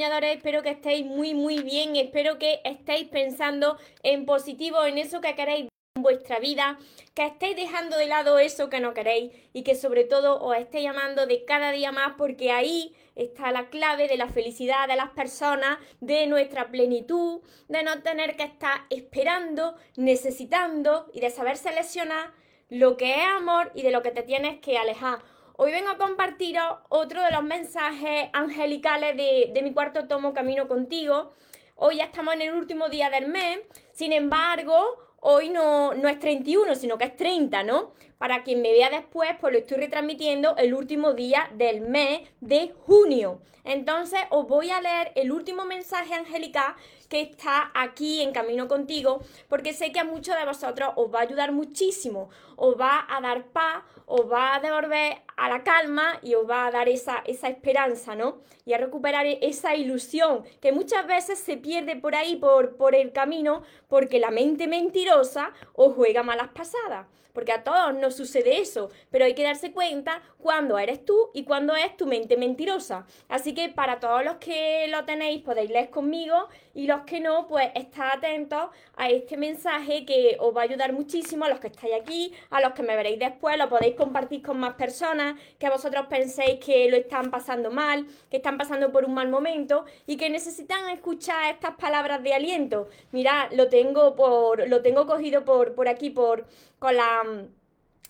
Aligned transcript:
Espero 0.00 0.62
que 0.62 0.70
estéis 0.70 1.06
muy 1.06 1.34
muy 1.34 1.62
bien, 1.62 1.96
espero 1.96 2.38
que 2.38 2.60
estéis 2.64 3.08
pensando 3.08 3.78
en 4.02 4.26
positivo, 4.26 4.84
en 4.84 4.98
eso 4.98 5.20
que 5.20 5.34
queréis 5.34 5.68
en 5.96 6.02
vuestra 6.02 6.38
vida, 6.38 6.78
que 7.14 7.26
estéis 7.26 7.56
dejando 7.56 7.96
de 7.96 8.06
lado 8.06 8.38
eso 8.38 8.70
que 8.70 8.80
no 8.80 8.94
queréis 8.94 9.32
y 9.52 9.62
que 9.64 9.74
sobre 9.74 10.04
todo 10.04 10.40
os 10.40 10.56
estéis 10.56 10.88
amando 10.88 11.26
de 11.26 11.44
cada 11.44 11.72
día 11.72 11.92
más 11.92 12.14
porque 12.16 12.52
ahí 12.52 12.94
está 13.16 13.50
la 13.50 13.68
clave 13.68 14.06
de 14.06 14.16
la 14.16 14.28
felicidad 14.28 14.86
de 14.86 14.96
las 14.96 15.10
personas, 15.10 15.78
de 16.00 16.26
nuestra 16.26 16.70
plenitud, 16.70 17.40
de 17.68 17.82
no 17.82 18.02
tener 18.02 18.36
que 18.36 18.44
estar 18.44 18.82
esperando, 18.90 19.74
necesitando 19.96 21.10
y 21.12 21.20
de 21.20 21.30
saber 21.30 21.56
seleccionar 21.56 22.32
lo 22.68 22.96
que 22.96 23.14
es 23.14 23.26
amor 23.36 23.72
y 23.74 23.82
de 23.82 23.90
lo 23.90 24.02
que 24.02 24.10
te 24.10 24.22
tienes 24.22 24.60
que 24.60 24.78
alejar. 24.78 25.18
Hoy 25.60 25.72
vengo 25.72 25.90
a 25.90 25.98
compartiros 25.98 26.76
otro 26.88 27.20
de 27.20 27.32
los 27.32 27.42
mensajes 27.42 28.28
angelicales 28.32 29.16
de, 29.16 29.60
mi 29.60 29.72
cuarto 29.72 30.06
tomo 30.06 30.32
Camino 30.32 30.68
contigo. 30.68 31.32
Hoy 31.74 31.96
ya 31.96 32.04
estamos 32.04 32.34
en 32.34 32.42
el 32.42 32.54
último 32.54 32.88
día 32.88 33.10
del 33.10 33.26
mes, 33.26 33.58
sin 33.90 34.12
embargo, 34.12 34.78
hoy 35.18 35.48
no, 35.48 35.94
no 35.94 36.08
es 36.08 36.20
31, 36.20 36.76
sino 36.76 36.96
que 36.96 37.06
es 37.06 37.16
30, 37.16 37.64
¿no? 37.64 37.90
Para 38.18 38.42
quien 38.42 38.62
me 38.62 38.72
vea 38.72 38.90
después, 38.90 39.30
pues 39.40 39.52
lo 39.52 39.60
estoy 39.60 39.76
retransmitiendo 39.78 40.56
el 40.56 40.74
último 40.74 41.12
día 41.12 41.48
del 41.54 41.80
mes 41.80 42.28
de 42.40 42.74
junio. 42.84 43.40
Entonces 43.62 44.20
os 44.30 44.48
voy 44.48 44.70
a 44.70 44.80
leer 44.80 45.12
el 45.14 45.30
último 45.30 45.64
mensaje 45.64 46.14
angelical 46.14 46.74
que 47.08 47.20
está 47.20 47.70
aquí 47.74 48.20
en 48.22 48.32
Camino 48.32 48.66
Contigo, 48.66 49.20
porque 49.48 49.72
sé 49.72 49.92
que 49.92 50.00
a 50.00 50.04
muchos 50.04 50.36
de 50.36 50.44
vosotros 50.44 50.90
os 50.96 51.14
va 51.14 51.20
a 51.20 51.22
ayudar 51.22 51.52
muchísimo, 51.52 52.28
os 52.56 52.78
va 52.78 53.06
a 53.08 53.20
dar 53.20 53.46
paz, 53.46 53.84
os 54.06 54.30
va 54.30 54.56
a 54.56 54.60
devolver 54.60 55.22
a 55.36 55.48
la 55.48 55.62
calma 55.62 56.18
y 56.22 56.34
os 56.34 56.48
va 56.48 56.66
a 56.66 56.70
dar 56.70 56.88
esa, 56.88 57.22
esa 57.26 57.48
esperanza, 57.48 58.16
¿no? 58.16 58.38
Y 58.64 58.72
a 58.72 58.78
recuperar 58.78 59.26
esa 59.26 59.76
ilusión 59.76 60.44
que 60.60 60.72
muchas 60.72 61.06
veces 61.06 61.38
se 61.38 61.56
pierde 61.56 61.94
por 61.94 62.14
ahí, 62.14 62.36
por, 62.36 62.76
por 62.76 62.94
el 62.94 63.12
camino, 63.12 63.62
porque 63.86 64.18
la 64.18 64.30
mente 64.30 64.66
mentirosa 64.66 65.52
os 65.74 65.94
juega 65.94 66.22
malas 66.22 66.48
pasadas 66.48 67.06
porque 67.32 67.52
a 67.52 67.64
todos 67.64 67.94
nos 67.94 68.16
sucede 68.16 68.60
eso, 68.60 68.90
pero 69.10 69.24
hay 69.24 69.34
que 69.34 69.42
darse 69.42 69.72
cuenta 69.72 70.22
cuándo 70.38 70.78
eres 70.78 71.04
tú 71.04 71.30
y 71.34 71.44
cuándo 71.44 71.74
es 71.76 71.96
tu 71.96 72.06
mente 72.06 72.36
mentirosa. 72.36 73.06
Así 73.28 73.54
que 73.54 73.68
para 73.68 74.00
todos 74.00 74.24
los 74.24 74.36
que 74.36 74.86
lo 74.88 75.04
tenéis, 75.04 75.42
podéis 75.42 75.70
leer 75.70 75.90
conmigo 75.90 76.48
y 76.78 76.86
los 76.86 77.00
que 77.00 77.18
no, 77.18 77.48
pues 77.48 77.72
estad 77.74 78.08
atentos 78.18 78.70
a 78.94 79.10
este 79.10 79.36
mensaje 79.36 80.06
que 80.06 80.36
os 80.38 80.56
va 80.56 80.60
a 80.60 80.64
ayudar 80.64 80.92
muchísimo 80.92 81.44
a 81.44 81.48
los 81.48 81.58
que 81.58 81.66
estáis 81.66 81.92
aquí, 82.00 82.32
a 82.50 82.60
los 82.60 82.72
que 82.72 82.84
me 82.84 82.94
veréis 82.94 83.18
después, 83.18 83.58
lo 83.58 83.68
podéis 83.68 83.96
compartir 83.96 84.42
con 84.42 84.60
más 84.60 84.74
personas, 84.74 85.40
que 85.58 85.68
vosotros 85.68 86.06
penséis 86.06 86.64
que 86.64 86.88
lo 86.88 86.96
están 86.96 87.32
pasando 87.32 87.72
mal, 87.72 88.06
que 88.30 88.36
están 88.36 88.56
pasando 88.56 88.92
por 88.92 89.04
un 89.04 89.12
mal 89.12 89.28
momento 89.28 89.86
y 90.06 90.16
que 90.16 90.30
necesitan 90.30 90.88
escuchar 90.90 91.52
estas 91.52 91.74
palabras 91.74 92.22
de 92.22 92.32
aliento. 92.32 92.88
Mirad, 93.10 93.50
lo 93.54 93.68
tengo 93.68 94.14
por, 94.14 94.68
lo 94.68 94.80
tengo 94.80 95.04
cogido 95.04 95.44
por, 95.44 95.74
por 95.74 95.88
aquí, 95.88 96.10
por, 96.10 96.46
con 96.78 96.94
la 96.94 97.22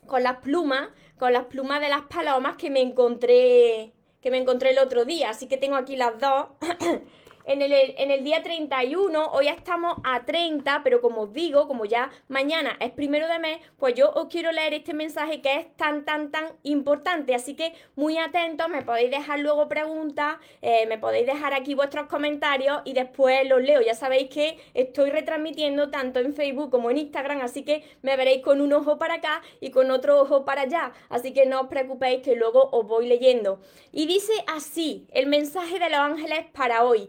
con 0.07 0.23
las 0.23 0.41
plumas, 0.41 0.91
con 1.19 1.33
las 1.33 1.47
plumas 1.47 1.81
de 1.81 1.89
las 1.89 2.03
palomas 2.03 2.57
que 2.57 2.69
me 2.69 2.83
encontré 2.83 3.93
que 4.21 4.31
me 4.31 4.37
encontré 4.37 4.73
el 4.73 4.79
otro 4.79 5.07
día, 5.07 5.31
así 5.31 5.47
que 5.47 5.57
tengo 5.57 5.77
aquí 5.77 5.97
las 5.97 6.19
dos 6.19 6.49
en 7.49 7.63
el, 7.63 7.73
en 7.73 8.11
el 8.11 8.23
día 8.25 8.43
31, 8.43 9.33
hoy 9.33 9.49
estamos 9.49 9.97
a 10.05 10.27
30, 10.27 10.83
pero 10.85 11.01
como 11.01 11.23
os 11.23 11.33
digo, 11.33 11.67
como 11.67 11.87
ya 11.87 12.11
mañana 12.29 12.77
es 12.79 12.91
primero 12.91 13.27
de 13.27 13.39
mes, 13.39 13.59
pues 13.79 13.95
yo 13.95 14.11
os 14.11 14.27
quiero 14.27 14.53
leer 14.53 14.75
este 14.75 14.93
mensaje 14.93 15.41
que 15.41 15.57
es 15.57 15.77
tan, 15.77 16.05
tan, 16.05 16.31
tan 16.31 16.45
importante. 16.63 17.35
Así 17.35 17.57
que 17.57 17.73
muy 17.97 18.19
atentos, 18.19 18.69
me 18.69 18.83
podéis 18.83 19.11
dejar 19.11 19.41
luego 19.41 19.67
preguntas, 19.67 20.37
eh, 20.61 20.85
me 20.87 20.99
podéis 20.99 21.27
dejar 21.27 21.55
aquí 21.55 21.75
vuestros 21.75 22.07
comentarios 22.07 22.83
y 22.85 22.93
después 22.93 23.49
los 23.49 23.63
leo. 23.63 23.81
Ya 23.81 23.95
sabéis 23.95 24.29
que 24.29 24.59
estoy 24.75 25.09
retransmitiendo 25.11 25.91
tanto 25.91 26.21
en 26.21 26.35
Facebook 26.35 26.71
como 26.71 26.91
en 26.91 26.99
Instagram, 26.99 27.41
así 27.41 27.65
que 27.65 27.83
me 28.03 28.19
veréis 28.19 28.43
con 28.43 28.61
un 28.61 28.75
ojo 28.75 28.99
para 28.99 29.15
acá 29.15 29.41
y 29.61 29.71
con 29.71 29.91
otro 29.91 30.21
ojo 30.21 30.45
para 30.45 30.63
allá. 30.63 30.93
Así 31.09 31.33
que 31.33 31.47
no 31.47 31.63
os 31.63 31.69
preocupéis 31.69 32.23
que 32.23 32.37
luego 32.37 32.69
os 32.73 32.87
voy 32.87 33.09
leyendo. 33.09 33.59
Y 33.91 34.05
dice 34.05 34.33
así, 34.47 35.07
el 35.13 35.27
mensaje 35.29 35.79
de 35.79 35.89
los 35.89 35.99
ángeles 35.99 36.45
para 36.53 36.85
hoy. 36.85 37.09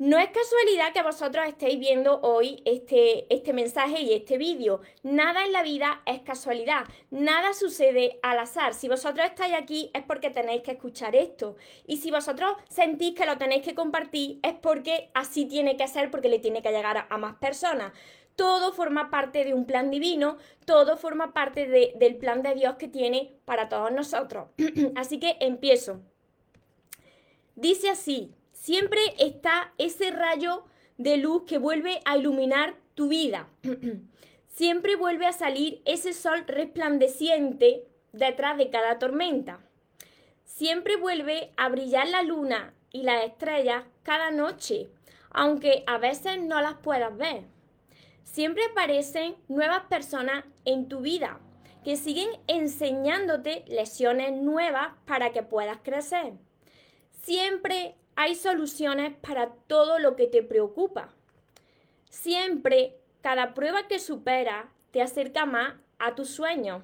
No 0.00 0.18
es 0.18 0.30
casualidad 0.30 0.94
que 0.94 1.02
vosotros 1.02 1.46
estéis 1.46 1.78
viendo 1.78 2.20
hoy 2.22 2.62
este, 2.64 3.26
este 3.28 3.52
mensaje 3.52 4.00
y 4.00 4.14
este 4.14 4.38
vídeo. 4.38 4.80
Nada 5.02 5.44
en 5.44 5.52
la 5.52 5.62
vida 5.62 6.00
es 6.06 6.22
casualidad. 6.22 6.86
Nada 7.10 7.52
sucede 7.52 8.18
al 8.22 8.38
azar. 8.38 8.72
Si 8.72 8.88
vosotros 8.88 9.26
estáis 9.26 9.52
aquí 9.52 9.90
es 9.92 10.02
porque 10.04 10.30
tenéis 10.30 10.62
que 10.62 10.70
escuchar 10.70 11.14
esto. 11.14 11.56
Y 11.86 11.98
si 11.98 12.10
vosotros 12.10 12.56
sentís 12.70 13.14
que 13.14 13.26
lo 13.26 13.36
tenéis 13.36 13.62
que 13.62 13.74
compartir 13.74 14.40
es 14.42 14.54
porque 14.54 15.10
así 15.12 15.44
tiene 15.44 15.76
que 15.76 15.86
ser, 15.86 16.10
porque 16.10 16.30
le 16.30 16.38
tiene 16.38 16.62
que 16.62 16.72
llegar 16.72 17.06
a, 17.10 17.18
más 17.18 17.36
personas. 17.36 17.92
Todo 18.36 18.72
forma 18.72 19.10
parte 19.10 19.44
de 19.44 19.52
un 19.52 19.66
plan 19.66 19.90
divino, 19.90 20.38
todo 20.64 20.96
forma 20.96 21.34
parte 21.34 21.66
del 21.66 22.16
plan 22.16 22.40
de 22.42 22.54
Dios 22.54 22.76
que 22.76 22.88
tiene 22.88 23.34
para 23.44 23.68
todos 23.68 23.92
nosotros. 23.92 24.48
así 24.96 25.20
que 25.20 25.36
empiezo. 25.40 26.00
Dice 27.54 27.90
así, 27.90 28.32
siempre 28.60 29.00
está 29.18 29.72
ese 29.78 30.10
rayo 30.10 30.64
de 30.98 31.16
luz 31.16 31.44
que 31.46 31.56
vuelve 31.56 32.00
a 32.04 32.18
iluminar 32.18 32.76
tu 32.94 33.08
vida. 33.08 33.48
siempre 34.48 34.96
vuelve 34.96 35.26
a 35.26 35.32
salir 35.32 35.80
ese 35.86 36.12
sol 36.12 36.44
resplandeciente 36.46 37.86
detrás 38.12 38.58
de 38.58 38.68
cada 38.68 38.98
tormenta. 38.98 39.60
Siempre 40.44 40.96
vuelve 40.96 41.52
a 41.56 41.70
brillar 41.70 42.08
la 42.08 42.22
luna 42.22 42.74
y 42.92 43.02
las 43.02 43.24
estrellas 43.24 43.84
cada 44.02 44.30
noche, 44.30 44.90
aunque 45.30 45.82
a 45.86 45.96
veces 45.96 46.38
no 46.42 46.60
las 46.60 46.74
puedas 46.74 47.16
ver. 47.16 47.44
Siempre 48.24 48.62
aparecen 48.70 49.36
nuevas 49.48 49.84
personas 49.86 50.44
en 50.66 50.88
tu 50.88 51.00
vida 51.00 51.40
que 51.82 51.96
siguen 51.96 52.28
enseñándote 52.46 53.64
lecciones 53.68 54.32
nuevas 54.32 54.92
para 55.06 55.32
que 55.32 55.42
puedas 55.42 55.78
crecer. 55.82 56.34
Siempre 57.22 57.94
hay 58.20 58.34
soluciones 58.34 59.14
para 59.22 59.48
todo 59.66 59.98
lo 59.98 60.14
que 60.14 60.26
te 60.26 60.42
preocupa. 60.42 61.08
Siempre, 62.10 62.98
cada 63.22 63.54
prueba 63.54 63.88
que 63.88 63.98
supera 63.98 64.70
te 64.90 65.00
acerca 65.00 65.46
más 65.46 65.72
a 65.98 66.14
tus 66.14 66.28
sueños. 66.28 66.82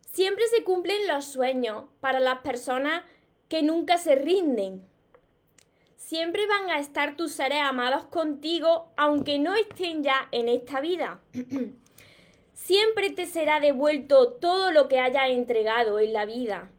Siempre 0.00 0.46
se 0.46 0.64
cumplen 0.64 1.06
los 1.06 1.26
sueños 1.26 1.84
para 2.00 2.20
las 2.20 2.38
personas 2.38 3.04
que 3.50 3.62
nunca 3.62 3.98
se 3.98 4.14
rinden. 4.14 4.82
Siempre 5.98 6.46
van 6.46 6.70
a 6.70 6.78
estar 6.78 7.14
tus 7.14 7.32
seres 7.32 7.60
amados 7.60 8.06
contigo 8.06 8.94
aunque 8.96 9.38
no 9.38 9.54
estén 9.54 10.02
ya 10.02 10.26
en 10.32 10.48
esta 10.48 10.80
vida. 10.80 11.20
Siempre 12.54 13.10
te 13.10 13.26
será 13.26 13.60
devuelto 13.60 14.32
todo 14.32 14.72
lo 14.72 14.88
que 14.88 15.00
hayas 15.00 15.28
entregado 15.28 15.98
en 15.98 16.14
la 16.14 16.24
vida. 16.24 16.70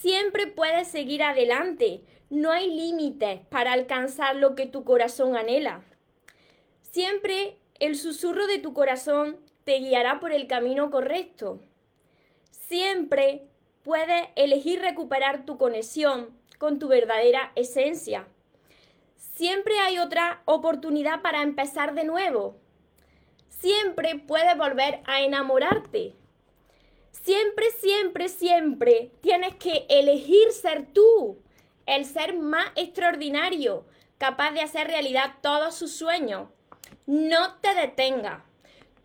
Siempre 0.00 0.46
puedes 0.46 0.86
seguir 0.86 1.24
adelante. 1.24 2.02
No 2.30 2.50
hay 2.50 2.68
límites 2.68 3.40
para 3.48 3.72
alcanzar 3.72 4.36
lo 4.36 4.54
que 4.54 4.66
tu 4.66 4.84
corazón 4.84 5.36
anhela. 5.36 5.82
Siempre 6.82 7.56
el 7.78 7.96
susurro 7.96 8.46
de 8.46 8.58
tu 8.58 8.74
corazón 8.74 9.38
te 9.64 9.78
guiará 9.78 10.20
por 10.20 10.32
el 10.32 10.46
camino 10.46 10.90
correcto. 10.90 11.60
Siempre 12.50 13.48
puedes 13.82 14.28
elegir 14.36 14.80
recuperar 14.80 15.46
tu 15.46 15.56
conexión 15.56 16.36
con 16.58 16.78
tu 16.78 16.88
verdadera 16.88 17.52
esencia. 17.54 18.26
Siempre 19.16 19.78
hay 19.78 19.98
otra 19.98 20.42
oportunidad 20.44 21.22
para 21.22 21.42
empezar 21.42 21.94
de 21.94 22.04
nuevo. 22.04 22.56
Siempre 23.48 24.16
puedes 24.16 24.56
volver 24.58 25.00
a 25.06 25.22
enamorarte. 25.22 26.14
Siempre, 27.10 27.70
siempre, 27.70 28.28
siempre 28.28 29.12
tienes 29.20 29.54
que 29.56 29.86
elegir 29.88 30.50
ser 30.52 30.86
tú, 30.92 31.38
el 31.88 32.04
ser 32.04 32.36
más 32.36 32.70
extraordinario, 32.76 33.86
capaz 34.18 34.52
de 34.52 34.60
hacer 34.60 34.86
realidad 34.86 35.36
todos 35.40 35.74
sus 35.74 35.92
sueños. 35.92 36.48
No 37.06 37.54
te 37.56 37.74
detengas. 37.74 38.42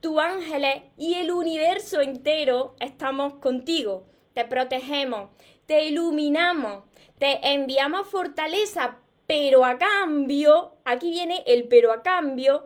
Tu 0.02 0.20
ángeles 0.20 0.84
y 0.98 1.14
el 1.16 1.32
universo 1.32 2.02
entero 2.02 2.76
estamos 2.80 3.36
contigo. 3.36 4.06
te 4.34 4.46
protegemos, 4.46 5.30
te 5.68 5.86
iluminamos, 5.86 6.86
te 7.20 7.40
enviamos 7.54 8.08
fortaleza, 8.08 8.98
pero 9.28 9.64
a 9.64 9.78
cambio, 9.78 10.74
aquí 10.86 11.12
viene 11.12 11.44
el 11.46 11.68
pero 11.68 11.94
a 11.94 12.02
cambio, 12.02 12.66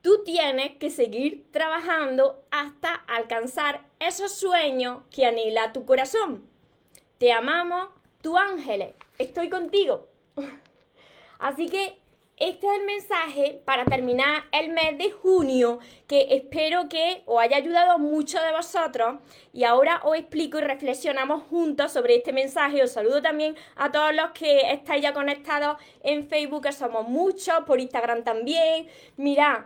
tú 0.00 0.22
tienes 0.24 0.76
que 0.76 0.90
seguir 0.90 1.50
trabajando 1.50 2.44
hasta 2.52 2.94
alcanzar 2.94 3.84
esos 3.98 4.32
sueños 4.32 5.02
que 5.10 5.26
anhela 5.26 5.72
tu 5.72 5.84
corazón. 5.84 6.48
Te 7.18 7.32
amamos, 7.32 7.88
tu 8.28 8.36
ángeles, 8.36 8.94
estoy 9.16 9.48
contigo. 9.48 10.06
Así 11.38 11.66
que 11.70 11.96
este 12.36 12.66
es 12.66 12.78
el 12.78 12.84
mensaje 12.84 13.62
para 13.64 13.86
terminar 13.86 14.44
el 14.52 14.68
mes 14.68 14.98
de 14.98 15.10
junio, 15.10 15.78
que 16.06 16.26
espero 16.36 16.90
que 16.90 17.22
os 17.24 17.40
haya 17.40 17.56
ayudado 17.56 17.92
a 17.92 17.96
muchos 17.96 18.42
de 18.42 18.52
vosotros. 18.52 19.14
Y 19.54 19.64
ahora 19.64 20.02
os 20.04 20.14
explico 20.14 20.58
y 20.58 20.60
reflexionamos 20.60 21.44
juntos 21.44 21.90
sobre 21.90 22.16
este 22.16 22.34
mensaje. 22.34 22.82
Os 22.82 22.92
saludo 22.92 23.22
también 23.22 23.56
a 23.76 23.90
todos 23.90 24.14
los 24.14 24.32
que 24.32 24.72
estáis 24.72 25.02
ya 25.02 25.14
conectados 25.14 25.78
en 26.02 26.28
Facebook, 26.28 26.64
que 26.64 26.72
somos 26.72 27.08
muchos, 27.08 27.60
por 27.66 27.80
Instagram 27.80 28.24
también. 28.24 28.88
Mirad, 29.16 29.62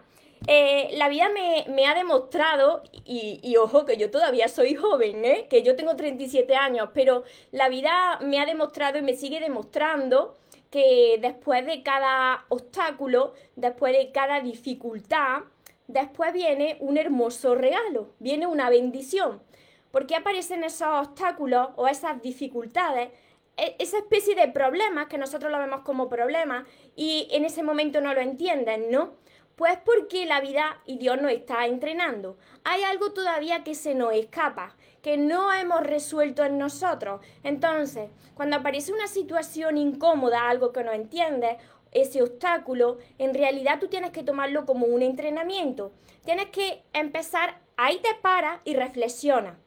eh, 0.46 0.90
la 0.94 1.08
vida 1.08 1.28
me, 1.28 1.86
ha 1.86 1.94
demostrado, 1.94 2.82
y, 3.04 3.56
ojo 3.56 3.84
que 3.84 3.96
yo 3.96 4.10
todavía 4.10 4.48
soy 4.48 4.74
joven, 4.74 5.24
¿eh? 5.24 5.46
que 5.48 5.62
yo 5.62 5.76
tengo 5.76 5.96
37 5.96 6.54
años, 6.56 6.90
pero 6.94 7.24
la 7.50 7.68
vida 7.68 8.18
me 8.20 8.40
ha 8.40 8.46
demostrado 8.46 8.98
y 8.98 9.02
me 9.02 9.14
sigue 9.14 9.40
demostrando 9.40 10.36
que 10.70 11.18
después 11.20 11.66
de 11.66 11.82
cada 11.82 12.46
obstáculo, 12.48 13.34
después 13.56 13.92
de 13.92 14.10
cada 14.10 14.40
dificultad, 14.40 15.42
después 15.86 16.32
viene 16.32 16.76
un 16.80 16.96
hermoso 16.96 17.54
regalo, 17.54 18.08
viene 18.18 18.46
una 18.46 18.70
bendición. 18.70 19.42
Porque 19.90 20.16
aparecen 20.16 20.64
esos 20.64 20.88
obstáculos 21.08 21.68
o 21.76 21.86
esas 21.86 22.22
dificultades, 22.22 23.10
esa 23.56 23.98
especie 23.98 24.34
de 24.34 24.48
problemas 24.48 25.06
que 25.06 25.18
nosotros 25.18 25.52
lo 25.52 25.58
vemos 25.58 25.82
como 25.82 26.08
problemas 26.08 26.66
y 26.96 27.28
en 27.32 27.44
ese 27.44 27.62
momento 27.62 28.00
no 28.00 28.14
lo 28.14 28.20
entienden, 28.20 28.90
¿no? 28.90 29.14
Pues 29.56 29.78
porque 29.84 30.24
la 30.24 30.40
vida 30.40 30.80
y 30.86 30.96
Dios 30.98 31.20
nos 31.20 31.30
está 31.30 31.66
entrenando. 31.66 32.38
Hay 32.64 32.82
algo 32.82 33.12
todavía 33.12 33.62
que 33.62 33.74
se 33.74 33.94
nos 33.94 34.14
escapa, 34.14 34.74
que 35.02 35.18
no 35.18 35.52
hemos 35.52 35.82
resuelto 35.82 36.44
en 36.44 36.58
nosotros. 36.58 37.20
Entonces, 37.44 38.10
cuando 38.34 38.56
aparece 38.56 38.92
una 38.92 39.06
situación 39.06 39.76
incómoda, 39.76 40.48
algo 40.48 40.72
que 40.72 40.84
no 40.84 40.92
entiendes, 40.92 41.58
ese 41.92 42.22
obstáculo, 42.22 42.98
en 43.18 43.34
realidad 43.34 43.78
tú 43.78 43.88
tienes 43.88 44.10
que 44.10 44.22
tomarlo 44.22 44.64
como 44.64 44.86
un 44.86 45.02
entrenamiento. 45.02 45.92
Tienes 46.24 46.46
que 46.46 46.82
empezar, 46.94 47.60
ahí 47.76 47.98
te 47.98 48.14
para 48.22 48.62
y 48.64 48.74
reflexiona. 48.74 49.58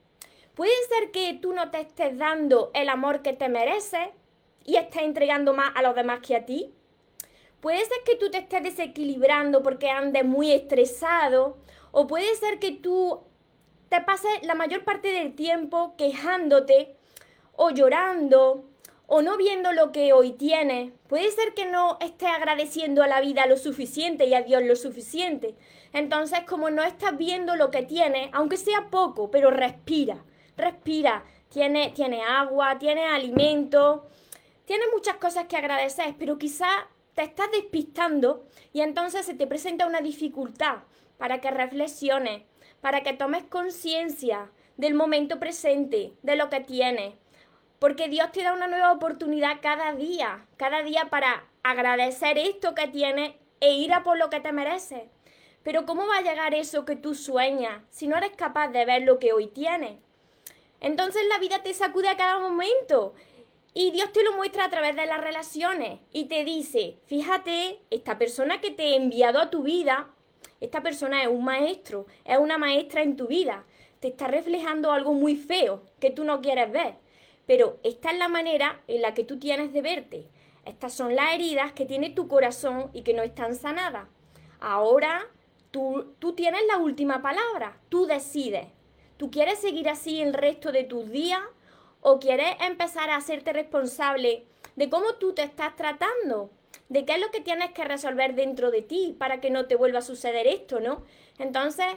Puede 0.55 0.71
ser 0.87 1.11
que 1.11 1.37
tú 1.41 1.53
no 1.53 1.69
te 1.69 1.81
estés 1.81 2.17
dando 2.17 2.71
el 2.73 2.87
amor 2.87 3.21
que 3.21 3.33
te 3.33 3.49
mereces 3.49 4.07
y 4.63 4.77
estés 4.77 5.03
entregando 5.03 5.53
más 5.53 5.71
a 5.75 5.81
los 5.81 5.95
demás 5.95 6.21
que 6.21 6.35
a 6.35 6.45
ti. 6.45 6.73
Puede 7.59 7.79
ser 7.79 7.97
que 8.05 8.15
tú 8.15 8.31
te 8.31 8.37
estés 8.37 8.63
desequilibrando 8.63 9.61
porque 9.61 9.89
andes 9.89 10.23
muy 10.23 10.53
estresado 10.53 11.57
o 11.91 12.07
puede 12.07 12.33
ser 12.35 12.59
que 12.59 12.71
tú 12.71 13.23
te 13.89 13.99
pases 14.01 14.31
la 14.43 14.55
mayor 14.55 14.85
parte 14.85 15.09
del 15.11 15.35
tiempo 15.35 15.95
quejándote 15.97 16.95
o 17.57 17.71
llorando 17.71 18.65
o 19.07 19.21
no 19.21 19.37
viendo 19.37 19.73
lo 19.73 19.91
que 19.91 20.13
hoy 20.13 20.31
tienes. 20.31 20.93
Puede 21.07 21.31
ser 21.31 21.53
que 21.53 21.65
no 21.65 21.97
estés 21.99 22.29
agradeciendo 22.29 23.03
a 23.03 23.07
la 23.07 23.19
vida 23.19 23.45
lo 23.45 23.57
suficiente 23.57 24.25
y 24.25 24.33
a 24.33 24.41
Dios 24.41 24.63
lo 24.63 24.75
suficiente. 24.75 25.55
Entonces, 25.91 26.39
como 26.47 26.69
no 26.69 26.83
estás 26.83 27.17
viendo 27.17 27.55
lo 27.55 27.71
que 27.71 27.83
tienes, 27.83 28.29
aunque 28.31 28.57
sea 28.57 28.89
poco, 28.89 29.31
pero 29.31 29.51
respira, 29.51 30.23
respira. 30.57 31.23
Tiene, 31.49 31.91
tiene 31.91 32.23
agua, 32.23 32.77
tiene 32.79 33.05
alimento, 33.05 34.07
tiene 34.65 34.85
muchas 34.93 35.15
cosas 35.17 35.45
que 35.45 35.57
agradecer, 35.57 36.15
pero 36.17 36.37
quizá 36.37 36.87
te 37.13 37.23
estás 37.23 37.49
despistando 37.51 38.45
y 38.73 38.81
entonces 38.81 39.25
se 39.25 39.33
te 39.33 39.47
presenta 39.47 39.87
una 39.87 40.01
dificultad 40.01 40.79
para 41.17 41.39
que 41.39 41.51
reflexiones, 41.51 42.43
para 42.81 43.03
que 43.03 43.13
tomes 43.13 43.43
conciencia 43.43 44.51
del 44.75 44.93
momento 44.93 45.39
presente, 45.39 46.13
de 46.23 46.35
lo 46.35 46.49
que 46.49 46.59
tienes, 46.59 47.13
porque 47.79 48.09
Dios 48.09 48.31
te 48.31 48.43
da 48.43 48.53
una 48.53 48.67
nueva 48.67 48.91
oportunidad 48.91 49.61
cada 49.61 49.93
día, 49.93 50.45
cada 50.57 50.81
día 50.81 51.09
para 51.09 51.45
agradecer 51.63 52.37
esto 52.37 52.75
que 52.75 52.87
tienes 52.87 53.35
e 53.59 53.75
ir 53.75 53.93
a 53.93 54.03
por 54.03 54.17
lo 54.17 54.29
que 54.29 54.41
te 54.41 54.51
mereces. 54.51 55.03
Pero 55.63 55.85
¿cómo 55.85 56.05
va 56.05 56.17
a 56.17 56.21
llegar 56.21 56.53
eso 56.53 56.85
que 56.85 56.95
tú 56.95 57.15
sueñas 57.15 57.81
si 57.89 58.07
no 58.07 58.17
eres 58.17 58.31
capaz 58.35 58.67
de 58.67 58.85
ver 58.85 59.03
lo 59.03 59.19
que 59.19 59.33
hoy 59.33 59.47
tienes? 59.47 59.97
Entonces 60.85 61.23
la 61.27 61.39
vida 61.39 61.63
te 61.63 61.73
sacude 61.73 62.09
a 62.09 62.15
cada 62.15 62.37
momento 62.37 63.15
y 63.73 63.89
Dios 63.89 64.13
te 64.13 64.23
lo 64.23 64.33
muestra 64.33 64.65
a 64.65 64.69
través 64.69 64.95
de 64.95 65.07
las 65.07 65.19
relaciones 65.19 65.99
y 66.13 66.25
te 66.25 66.45
dice, 66.45 66.99
fíjate, 67.07 67.79
esta 67.89 68.19
persona 68.19 68.61
que 68.61 68.69
te 68.69 68.89
he 68.89 68.95
enviado 68.95 69.39
a 69.39 69.49
tu 69.49 69.63
vida, 69.63 70.11
esta 70.61 70.83
persona 70.83 71.23
es 71.23 71.27
un 71.27 71.43
maestro, 71.43 72.05
es 72.23 72.37
una 72.37 72.59
maestra 72.59 73.01
en 73.01 73.17
tu 73.17 73.25
vida, 73.25 73.65
te 73.99 74.09
está 74.09 74.27
reflejando 74.27 74.91
algo 74.91 75.13
muy 75.13 75.35
feo 75.35 75.81
que 75.99 76.11
tú 76.11 76.23
no 76.23 76.39
quieres 76.39 76.71
ver. 76.71 76.97
Pero 77.47 77.79
esta 77.81 78.11
es 78.11 78.19
la 78.19 78.27
manera 78.27 78.79
en 78.87 79.01
la 79.01 79.15
que 79.15 79.23
tú 79.23 79.39
tienes 79.39 79.73
de 79.73 79.81
verte. 79.81 80.27
Estas 80.65 80.93
son 80.93 81.15
las 81.15 81.33
heridas 81.33 81.73
que 81.73 81.87
tiene 81.87 82.11
tu 82.11 82.27
corazón 82.27 82.91
y 82.93 83.01
que 83.01 83.15
no 83.15 83.23
están 83.23 83.55
sanadas. 83.55 84.07
Ahora 84.59 85.25
tú, 85.71 86.13
tú 86.19 86.33
tienes 86.33 86.61
la 86.67 86.77
última 86.77 87.23
palabra, 87.23 87.79
tú 87.89 88.05
decides. 88.05 88.67
¿Tú 89.17 89.31
quieres 89.31 89.59
seguir 89.59 89.89
así 89.89 90.21
el 90.21 90.33
resto 90.33 90.71
de 90.71 90.83
tus 90.83 91.09
días 91.09 91.41
o 92.01 92.19
quieres 92.19 92.55
empezar 92.61 93.09
a 93.09 93.15
hacerte 93.15 93.53
responsable 93.53 94.45
de 94.75 94.89
cómo 94.89 95.15
tú 95.15 95.33
te 95.33 95.43
estás 95.43 95.75
tratando? 95.75 96.51
de 96.89 97.05
qué 97.05 97.13
es 97.15 97.19
lo 97.19 97.31
que 97.31 97.41
tienes 97.41 97.71
que 97.71 97.83
resolver 97.83 98.35
dentro 98.35 98.71
de 98.71 98.81
ti 98.81 99.15
para 99.17 99.41
que 99.41 99.49
no 99.49 99.65
te 99.65 99.75
vuelva 99.75 99.99
a 99.99 100.03
suceder 100.03 100.47
esto, 100.47 100.79
¿no? 100.79 101.03
Entonces, 101.39 101.87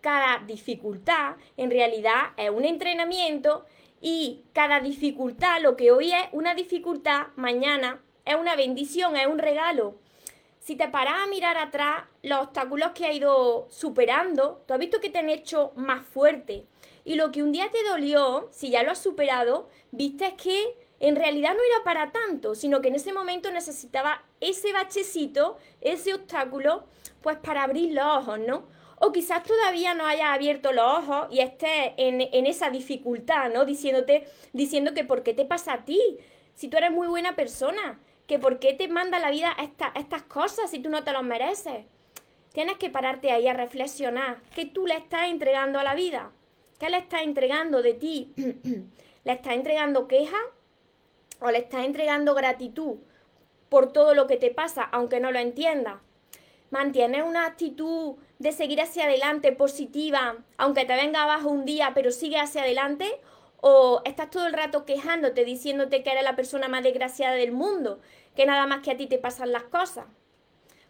cada 0.00 0.42
dificultad 0.46 1.36
en 1.56 1.70
realidad 1.70 2.32
es 2.36 2.50
un 2.50 2.64
entrenamiento 2.64 3.66
y 4.00 4.42
cada 4.52 4.80
dificultad, 4.80 5.60
lo 5.60 5.76
que 5.76 5.90
hoy 5.90 6.12
es 6.12 6.28
una 6.32 6.54
dificultad, 6.54 7.28
mañana 7.36 8.00
es 8.24 8.36
una 8.36 8.56
bendición, 8.56 9.16
es 9.16 9.26
un 9.26 9.38
regalo. 9.38 9.96
Si 10.68 10.76
te 10.76 10.86
paras 10.86 11.14
a 11.22 11.26
mirar 11.28 11.56
atrás 11.56 12.04
los 12.22 12.40
obstáculos 12.40 12.90
que 12.90 13.06
has 13.06 13.14
ido 13.14 13.68
superando, 13.70 14.62
tú 14.66 14.74
has 14.74 14.78
visto 14.78 15.00
que 15.00 15.08
te 15.08 15.18
han 15.18 15.30
hecho 15.30 15.72
más 15.76 16.04
fuerte. 16.04 16.66
Y 17.06 17.14
lo 17.14 17.32
que 17.32 17.42
un 17.42 17.52
día 17.52 17.70
te 17.70 17.82
dolió, 17.88 18.50
si 18.52 18.68
ya 18.68 18.82
lo 18.82 18.90
has 18.90 18.98
superado, 18.98 19.70
viste 19.92 20.36
que 20.36 20.76
en 21.00 21.16
realidad 21.16 21.54
no 21.54 21.60
era 21.62 21.84
para 21.84 22.12
tanto, 22.12 22.54
sino 22.54 22.82
que 22.82 22.88
en 22.88 22.96
ese 22.96 23.14
momento 23.14 23.50
necesitaba 23.50 24.22
ese 24.42 24.74
bachecito, 24.74 25.56
ese 25.80 26.12
obstáculo, 26.12 26.84
pues 27.22 27.38
para 27.38 27.62
abrir 27.62 27.94
los 27.94 28.04
ojos, 28.04 28.38
¿no? 28.38 28.68
O 29.00 29.10
quizás 29.10 29.44
todavía 29.44 29.94
no 29.94 30.04
hayas 30.04 30.32
abierto 30.34 30.72
los 30.72 30.84
ojos 30.84 31.28
y 31.30 31.40
estés 31.40 31.94
en, 31.96 32.20
esa 32.46 32.68
dificultad, 32.68 33.50
¿no? 33.50 33.64
Diciéndote, 33.64 34.26
diciendo 34.52 34.92
que 34.92 35.04
por 35.04 35.22
qué 35.22 35.32
te 35.32 35.46
pasa 35.46 35.72
a 35.72 35.84
ti, 35.86 36.18
si 36.52 36.68
tú 36.68 36.76
eres 36.76 36.90
muy 36.90 37.08
buena 37.08 37.36
persona, 37.36 37.98
que 38.28 38.38
por 38.38 38.60
qué 38.60 38.74
te 38.74 38.86
manda 38.86 39.18
la 39.18 39.30
vida 39.30 39.56
estas 39.94 40.22
cosas 40.24 40.70
si 40.70 40.78
tú 40.78 40.90
no 40.90 41.02
te 41.02 41.12
los 41.12 41.24
mereces. 41.24 41.86
Tienes 42.52 42.76
que 42.76 42.90
pararte 42.90 43.32
ahí 43.32 43.48
a 43.48 43.54
reflexionar. 43.54 44.42
¿Qué 44.54 44.66
tú 44.66 44.86
le 44.86 44.96
estás 44.96 45.28
entregando 45.28 45.80
a 45.80 45.84
la 45.84 45.94
vida? 45.94 46.30
¿Qué 46.78 46.90
le 46.90 46.98
estás 46.98 47.22
entregando 47.22 47.82
de 47.82 47.94
ti? 47.94 48.34
¿Le 49.24 49.32
estás 49.32 49.54
entregando 49.54 50.06
queja? 50.06 50.36
¿O 51.40 51.50
le 51.50 51.58
estás 51.58 51.84
entregando 51.84 52.34
gratitud 52.34 52.98
por 53.68 53.92
todo 53.92 54.14
lo 54.14 54.26
que 54.26 54.36
te 54.36 54.50
pasa, 54.50 54.82
aunque 54.82 55.20
no 55.20 55.32
lo 55.32 55.38
entiendas? 55.38 55.96
¿Mantienes 56.70 57.22
una 57.24 57.46
actitud 57.46 58.16
de 58.38 58.52
seguir 58.52 58.80
hacia 58.80 59.04
adelante 59.04 59.52
positiva, 59.52 60.36
aunque 60.58 60.84
te 60.84 60.96
venga 60.96 61.22
abajo 61.22 61.48
un 61.48 61.64
día, 61.64 61.92
pero 61.94 62.10
sigue 62.10 62.38
hacia 62.38 62.62
adelante? 62.62 63.20
¿O 63.60 64.02
estás 64.04 64.30
todo 64.30 64.46
el 64.46 64.52
rato 64.52 64.84
quejándote, 64.84 65.44
diciéndote 65.44 66.02
que 66.02 66.10
eres 66.10 66.22
la 66.22 66.36
persona 66.36 66.68
más 66.68 66.82
desgraciada 66.84 67.34
del 67.34 67.52
mundo, 67.52 68.00
que 68.36 68.46
nada 68.46 68.66
más 68.66 68.82
que 68.82 68.92
a 68.92 68.96
ti 68.96 69.06
te 69.06 69.18
pasan 69.18 69.52
las 69.52 69.64
cosas? 69.64 70.06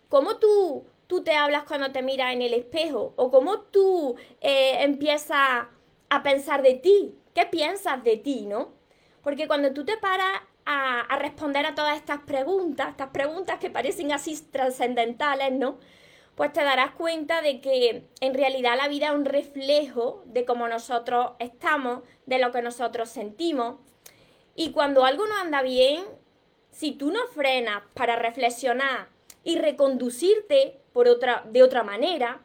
¿Cómo 0.09 0.37
tú, 0.37 0.85
tú 1.07 1.23
te 1.23 1.33
hablas 1.33 1.65
cuando 1.65 1.93
te 1.93 2.03
miras 2.03 2.33
en 2.33 2.43
el 2.43 2.55
espejo? 2.55 3.15
¿O 3.17 3.31
cómo 3.31 3.61
tú 3.61 4.17
eh, 4.41 4.83
empiezas 4.83 5.67
a 6.11 6.23
pensar 6.23 6.63
de 6.63 6.75
ti? 6.75 7.15
¿Qué 7.35 7.47
piensas 7.47 8.03
de 8.05 8.17
ti, 8.17 8.47
no? 8.47 8.73
Porque 9.23 9.47
cuando 9.47 9.73
tú 9.73 9.85
te 9.85 9.97
paras 9.97 10.43
a, 10.65 11.01
a 11.01 11.19
responder 11.19 11.65
a 11.67 11.75
todas 11.75 11.97
estas 11.97 12.21
preguntas, 12.21 12.91
estas 12.91 13.11
preguntas 13.11 13.59
que 13.59 13.71
parecen 13.71 14.13
así 14.13 14.39
trascendentales, 14.51 15.53
¿no? 15.53 15.79
Pues 16.39 16.53
te 16.53 16.63
darás 16.63 16.93
cuenta 16.93 17.43
de 17.43 17.61
que 17.61 18.05
en 18.21 18.35
realidad 18.35 18.77
la 18.77 18.87
vida 18.87 19.09
es 19.09 19.13
un 19.13 19.25
reflejo 19.25 20.23
de 20.25 20.45
cómo 20.45 20.69
nosotros 20.69 21.33
estamos, 21.41 22.05
de 22.27 22.39
lo 22.39 22.53
que 22.53 22.63
nosotros 22.63 23.09
sentimos. 23.09 23.81
Y 24.55 24.71
cuando 24.71 25.05
algo 25.05 25.27
no 25.27 25.35
anda 25.35 25.63
bien, 25.63 26.05
si 26.71 26.93
tú 26.93 27.11
no 27.11 27.27
frenas 27.35 27.83
para 27.93 28.15
reflexionar 28.15 29.09
y 29.43 29.59
reconducirte 29.59 30.79
por 30.93 31.09
otra, 31.09 31.43
de 31.51 31.65
otra 31.65 31.83
manera, 31.83 32.41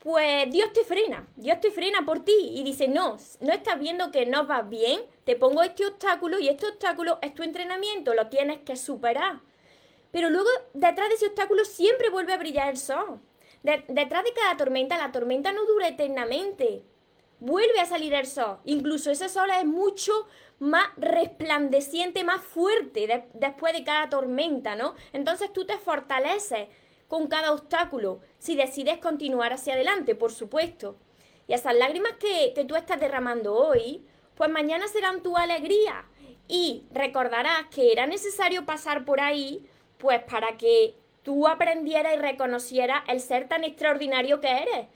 pues 0.00 0.50
Dios 0.50 0.74
te 0.74 0.84
frena, 0.84 1.26
Dios 1.36 1.58
te 1.62 1.70
frena 1.70 2.04
por 2.04 2.22
ti 2.22 2.36
y 2.52 2.64
dice, 2.64 2.86
no, 2.86 3.16
no 3.40 3.52
estás 3.54 3.78
viendo 3.78 4.10
que 4.10 4.26
no 4.26 4.46
vas 4.46 4.68
bien, 4.68 5.00
te 5.24 5.36
pongo 5.36 5.62
este 5.62 5.86
obstáculo 5.86 6.38
y 6.38 6.48
este 6.48 6.66
obstáculo 6.66 7.18
es 7.22 7.34
tu 7.34 7.42
entrenamiento, 7.42 8.12
lo 8.12 8.26
tienes 8.26 8.58
que 8.58 8.76
superar. 8.76 9.40
Pero 10.16 10.30
luego 10.30 10.48
detrás 10.72 11.10
de 11.10 11.16
ese 11.16 11.26
obstáculo 11.26 11.66
siempre 11.66 12.08
vuelve 12.08 12.32
a 12.32 12.38
brillar 12.38 12.70
el 12.70 12.78
sol. 12.78 13.20
detrás 13.62 14.24
de 14.24 14.32
cada 14.32 14.56
tormenta, 14.56 14.96
la 14.96 15.12
tormenta 15.12 15.52
no 15.52 15.66
dura 15.66 15.88
eternamente. 15.88 16.84
Vuelve 17.38 17.80
a 17.80 17.84
salir 17.84 18.14
el 18.14 18.26
sol. 18.26 18.56
Incluso 18.64 19.10
ese 19.10 19.28
sol 19.28 19.50
es 19.50 19.66
mucho 19.66 20.26
más 20.58 20.86
resplandeciente, 20.96 22.24
más 22.24 22.40
fuerte 22.40 23.26
después 23.34 23.74
de 23.74 23.84
cada 23.84 24.08
tormenta, 24.08 24.74
¿no? 24.74 24.94
Entonces 25.12 25.52
tú 25.52 25.66
te 25.66 25.76
fortaleces 25.76 26.68
con 27.08 27.26
cada 27.26 27.52
obstáculo 27.52 28.20
si 28.38 28.56
decides 28.56 28.96
continuar 28.96 29.52
hacia 29.52 29.74
adelante, 29.74 30.14
por 30.14 30.32
supuesto. 30.32 30.96
Y 31.46 31.52
esas 31.52 31.74
lágrimas 31.74 32.12
que, 32.12 32.54
que 32.54 32.64
tú 32.64 32.74
estás 32.74 32.98
derramando 32.98 33.54
hoy, 33.54 34.02
pues 34.34 34.48
mañana 34.48 34.88
serán 34.88 35.22
tu 35.22 35.36
alegría. 35.36 36.06
Y 36.48 36.84
recordarás 36.90 37.66
que 37.66 37.92
era 37.92 38.06
necesario 38.06 38.64
pasar 38.64 39.04
por 39.04 39.20
ahí, 39.20 39.68
pues 39.98 40.22
para 40.24 40.56
que 40.56 40.94
tú 41.22 41.48
aprendieras 41.48 42.14
y 42.14 42.18
reconocieras 42.18 43.02
el 43.08 43.20
ser 43.20 43.48
tan 43.48 43.64
extraordinario 43.64 44.40
que 44.40 44.48
eres. 44.48 44.86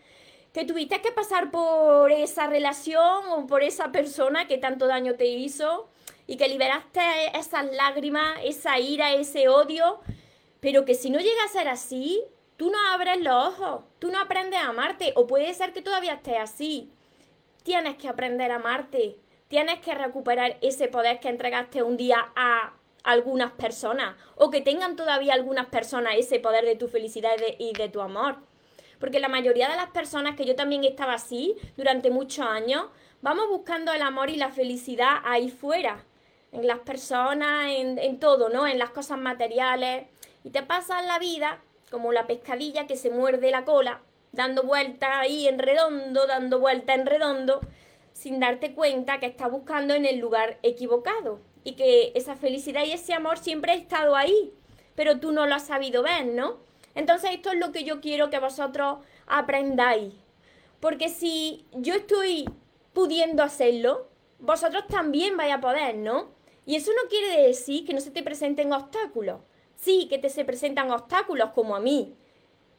Que 0.53 0.65
tuviste 0.65 1.01
que 1.01 1.13
pasar 1.13 1.51
por 1.51 2.11
esa 2.11 2.47
relación 2.47 3.25
o 3.31 3.47
por 3.47 3.63
esa 3.63 3.93
persona 3.93 4.47
que 4.47 4.59
tanto 4.59 4.87
daño 4.87 5.15
te 5.15 5.27
hizo 5.27 5.89
y 6.27 6.37
que 6.37 6.49
liberaste 6.49 7.01
esas 7.35 7.73
lágrimas, 7.73 8.39
esa 8.45 8.79
ira, 8.79 9.13
ese 9.13 9.49
odio, 9.49 10.01
pero 10.61 10.85
que 10.85 10.95
si 10.95 11.11
no 11.11 11.19
llega 11.19 11.43
a 11.45 11.49
ser 11.49 11.67
así, 11.67 12.23
tú 12.57 12.71
no 12.71 12.79
abres 12.93 13.21
los 13.21 13.49
ojos, 13.49 13.85
tú 13.99 14.13
no 14.13 14.21
aprendes 14.21 14.61
a 14.61 14.69
amarte, 14.69 15.13
o 15.17 15.27
puede 15.27 15.53
ser 15.55 15.73
que 15.73 15.83
todavía 15.83 16.15
estés 16.15 16.39
así. 16.39 16.93
Tienes 17.65 17.97
que 17.97 18.09
aprender 18.09 18.53
a 18.53 18.57
amarte, 18.57 19.17
tienes 19.49 19.81
que 19.81 19.95
recuperar 19.95 20.57
ese 20.61 20.87
poder 20.87 21.19
que 21.19 21.29
entregaste 21.29 21.83
un 21.83 21.97
día 21.97 22.31
a 22.37 22.75
algunas 23.05 23.53
personas, 23.53 24.17
o 24.37 24.51
que 24.51 24.61
tengan 24.61 24.97
todavía 24.97 25.35
algunas 25.35 25.67
personas 25.67 26.15
ese 26.17 26.39
poder 26.39 26.65
de 26.65 26.77
tu 26.77 26.89
felicidad 26.89 27.33
y 27.59 27.73
de, 27.73 27.89
tu 27.89 28.01
amor. 28.01 28.37
Porque 28.99 29.21
la 29.21 29.29
mayoría 29.29 29.69
de 29.69 29.77
las 29.77 29.91
personas, 29.91 30.37
que 30.37 30.45
yo 30.45 30.57
también 30.57 30.85
estaba 30.85 31.15
así 31.15 31.57
durante 31.77 32.11
muchos 32.11 32.47
años, 32.47 32.87
vamos 33.23 33.49
buscando 33.49 33.93
el 33.93 34.03
amor 34.03 34.31
y 34.31 34.37
la 34.37 34.51
felicidad 34.51 35.19
ahí 35.25 35.51
fuera, 35.51 36.05
en 36.53 36.67
las 36.67 36.81
personas, 36.81 37.67
en, 37.69 37.99
en 37.99 38.19
todo, 38.19 38.49
¿no? 38.49 38.67
En 38.67 38.79
las 38.79 38.91
cosas 38.91 39.19
materiales. 39.19 40.07
Y 40.45 40.51
te 40.51 40.63
pasas 40.63 41.05
la 41.07 41.19
vida 41.19 41.63
como 41.91 42.13
la 42.13 42.27
pescadilla 42.27 42.87
que 42.87 42.97
se 42.97 43.11
muerde 43.11 43.51
la 43.51 43.65
cola, 43.65 44.03
dando 44.33 44.63
vuelta 44.65 45.21
ahí 45.21 45.49
en 45.49 45.59
redondo, 45.59 46.27
dando 46.27 46.59
vuelta 46.59 46.95
en 46.95 47.07
redondo, 47.07 47.61
sin 48.13 48.41
darte 48.41 48.75
cuenta 48.75 49.21
que 49.21 49.27
estás 49.27 49.51
buscando 49.51 49.95
en 49.95 50.05
el 50.05 50.19
lugar 50.19 50.59
equivocado 50.63 51.41
y 51.65 51.73
que 51.73 52.13
esa 52.15 52.37
felicidad 52.37 52.85
y 52.85 52.93
ese 52.93 53.15
amor 53.15 53.39
siempre 53.39 53.73
ha 53.73 53.77
estado 53.77 54.17
ahí, 54.17 54.53
pero 54.95 55.21
tú 55.21 55.33
no 55.33 55.47
lo 55.47 55.55
has 55.55 55.67
sabido 55.67 56.03
ver, 56.03 56.27
¿no? 56.27 56.59
Entonces 56.95 57.31
esto 57.33 57.51
es 57.53 57.59
lo 57.59 57.73
que 57.73 57.85
yo 57.85 58.01
quiero 58.01 58.31
que 58.31 58.39
vosotros 58.39 58.99
aprendáis. 59.27 60.15
Porque 60.81 61.09
si 61.09 61.65
yo 61.73 61.95
estoy 61.95 62.49
pudiendo 62.93 63.43
hacerlo, 63.43 64.09
vosotros 64.39 64.87
también 64.89 65.37
vais 65.37 65.53
a 65.53 65.61
poder, 65.61 65.97
¿no? 65.97 66.31
Y 66.67 66.77
eso 66.77 66.91
no 66.93 67.09
quiere 67.09 67.47
decir 67.47 67.85
que 67.85 67.95
no 67.95 68.01
se 68.01 68.11
te 68.11 68.23
presenten 68.23 68.73
obstáculos. 68.73 69.41
Sí, 69.77 70.07
que 70.09 70.19
te 70.19 70.29
se 70.29 70.45
presentan 70.45 70.91
obstáculos 70.91 71.51
como 71.51 71.75
a 71.75 71.81
mí, 71.81 72.15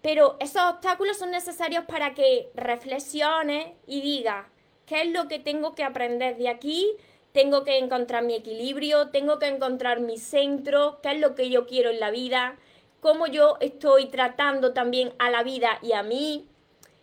pero 0.02 0.38
esos 0.40 0.62
obstáculos 0.64 1.18
son 1.18 1.32
necesarios 1.32 1.86
para 1.86 2.14
que 2.14 2.50
reflexiones 2.56 3.74
y 3.86 4.02
digas, 4.02 4.48
¿qué 4.86 5.02
es 5.02 5.12
lo 5.12 5.28
que 5.28 5.40
tengo 5.40 5.74
que 5.74 5.84
aprender 5.84 6.38
de 6.38 6.50
aquí? 6.50 6.92
Tengo 7.32 7.64
que 7.64 7.78
encontrar 7.78 8.24
mi 8.24 8.36
equilibrio, 8.36 9.10
tengo 9.10 9.40
que 9.40 9.48
encontrar 9.48 10.00
mi 10.00 10.18
centro, 10.18 11.00
qué 11.02 11.12
es 11.12 11.20
lo 11.20 11.36
que 11.36 11.50
yo 11.50 11.66
quiero 11.66 11.90
en 11.90 12.00
la 12.00 12.12
vida, 12.12 12.58
cómo 13.00 13.28
yo 13.28 13.58
estoy 13.62 14.08
tratando 14.08 14.74
también 14.74 15.14
a 15.20 15.30
la 15.30 15.44
vida 15.44 15.80
y 15.82 15.94
a 15.94 16.04
mí. 16.04 16.48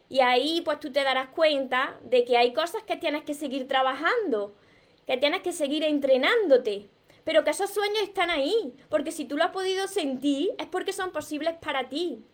Y 0.08 0.20
ahí 0.20 0.62
pues 0.64 0.80
tú 0.80 0.92
te 0.92 1.04
darás 1.04 1.28
cuenta 1.28 1.98
de 2.02 2.24
que 2.24 2.36
hay 2.36 2.52
cosas 2.52 2.82
que 2.82 2.96
tienes 2.96 3.24
que 3.24 3.34
seguir 3.34 3.68
trabajando, 3.68 4.54
que 5.06 5.16
tienes 5.16 5.42
que 5.42 5.52
seguir 5.52 5.82
entrenándote 5.84 6.88
pero 7.28 7.44
que 7.44 7.50
esos 7.50 7.68
sueños 7.68 8.04
están 8.04 8.30
ahí, 8.30 8.72
porque 8.88 9.12
si 9.12 9.26
tú 9.26 9.36
lo 9.36 9.44
has 9.44 9.50
podido 9.50 9.86
sentir 9.86 10.48
es 10.56 10.66
porque 10.66 10.94
son 10.94 11.12
posibles 11.12 11.56
para 11.60 11.90
ti. 11.90 12.24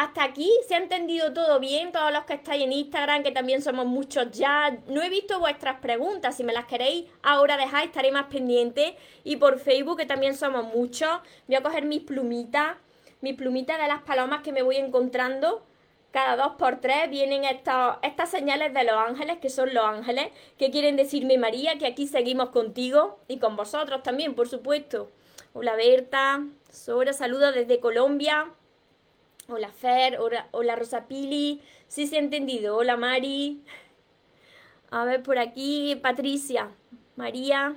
Hasta 0.00 0.24
aquí 0.24 0.50
se 0.66 0.74
ha 0.74 0.78
entendido 0.78 1.34
todo 1.34 1.60
bien, 1.60 1.92
todos 1.92 2.10
los 2.10 2.24
que 2.24 2.32
estáis 2.32 2.64
en 2.64 2.72
Instagram, 2.72 3.22
que 3.22 3.32
también 3.32 3.60
somos 3.60 3.84
muchos 3.84 4.30
ya. 4.30 4.78
No 4.86 5.02
he 5.02 5.10
visto 5.10 5.38
vuestras 5.38 5.78
preguntas, 5.80 6.38
si 6.38 6.42
me 6.42 6.54
las 6.54 6.64
queréis 6.64 7.04
ahora 7.22 7.58
dejar, 7.58 7.84
estaré 7.84 8.10
más 8.10 8.24
pendiente. 8.28 8.96
Y 9.24 9.36
por 9.36 9.58
Facebook, 9.58 9.98
que 9.98 10.06
también 10.06 10.34
somos 10.34 10.64
muchos, 10.74 11.10
voy 11.46 11.56
a 11.56 11.62
coger 11.62 11.84
mis 11.84 12.00
plumitas, 12.00 12.78
mis 13.20 13.34
plumitas 13.34 13.78
de 13.78 13.88
las 13.88 14.00
palomas 14.00 14.40
que 14.40 14.52
me 14.52 14.62
voy 14.62 14.76
encontrando 14.76 15.66
cada 16.12 16.34
dos 16.34 16.54
por 16.56 16.80
tres 16.80 17.10
vienen 17.10 17.44
estas, 17.44 17.98
estas 18.02 18.30
señales 18.30 18.72
de 18.72 18.84
los 18.84 18.94
ángeles, 18.94 19.36
que 19.36 19.50
son 19.50 19.74
los 19.74 19.84
ángeles, 19.84 20.28
que 20.56 20.70
quieren 20.70 20.96
decirme, 20.96 21.36
María, 21.36 21.76
que 21.76 21.86
aquí 21.86 22.06
seguimos 22.06 22.48
contigo 22.48 23.18
y 23.28 23.36
con 23.36 23.54
vosotros 23.54 24.02
también, 24.02 24.34
por 24.34 24.48
supuesto. 24.48 25.10
Hola 25.52 25.76
Berta, 25.76 26.46
Sora, 26.70 27.12
saludos 27.12 27.54
desde 27.54 27.80
Colombia. 27.80 28.50
Hola 29.52 29.72
Fer, 29.72 30.16
hola, 30.52 30.76
Rosa 30.76 31.08
Pili, 31.08 31.60
sí 31.88 32.06
se 32.06 32.16
ha 32.16 32.18
entendido. 32.20 32.76
Hola 32.76 32.96
Mari. 32.96 33.64
A 34.92 35.04
ver 35.04 35.24
por 35.24 35.38
aquí, 35.38 35.98
Patricia, 36.00 36.70
María, 37.16 37.74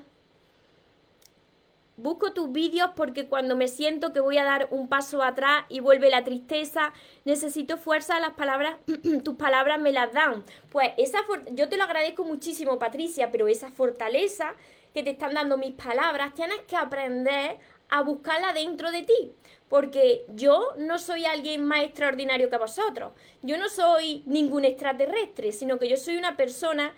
Busco 1.96 2.34
tus 2.34 2.52
vídeos 2.52 2.90
porque 2.96 3.28
cuando 3.28 3.56
me 3.56 3.68
siento 3.68 4.14
que 4.14 4.20
voy 4.20 4.40
a 4.40 4.44
dar 4.44 4.68
un 4.72 4.88
paso 4.88 5.22
atrás 5.22 5.66
y 5.70 5.80
vuelve 5.80 6.10
la 6.10 6.24
tristeza, 6.24 6.92
necesito 7.24 7.78
fuerza, 7.78 8.20
las 8.20 8.34
palabras, 8.34 8.78
tus 9.24 9.36
palabras 9.36 9.80
me 9.80 9.92
las 9.92 10.12
dan. 10.12 10.44
Pues 10.72 10.90
esa 10.98 11.20
yo 11.52 11.70
te 11.70 11.78
lo 11.78 11.84
agradezco 11.84 12.24
muchísimo, 12.24 12.80
Patricia, 12.80 13.32
pero 13.32 13.48
esa 13.48 13.70
fortaleza 13.70 14.56
que 14.92 15.04
te 15.04 15.12
están 15.12 15.36
dando 15.36 15.58
mis 15.58 15.74
palabras, 15.74 16.34
tienes 16.34 16.62
que 16.68 16.76
aprender 16.76 17.60
a 17.90 18.02
buscarla 18.02 18.54
dentro 18.54 18.92
de 18.92 19.04
ti. 19.04 19.32
Porque 19.74 20.24
yo 20.28 20.76
no 20.78 21.00
soy 21.00 21.26
alguien 21.26 21.66
más 21.66 21.82
extraordinario 21.82 22.48
que 22.48 22.60
vosotros. 22.60 23.14
Yo 23.42 23.58
no 23.58 23.70
soy 23.70 24.22
ningún 24.28 24.66
extraterrestre, 24.66 25.52
sino 25.52 25.80
que 25.80 25.90
yo 25.90 25.98
soy 25.98 26.16
una 26.16 26.38
persona 26.38 26.94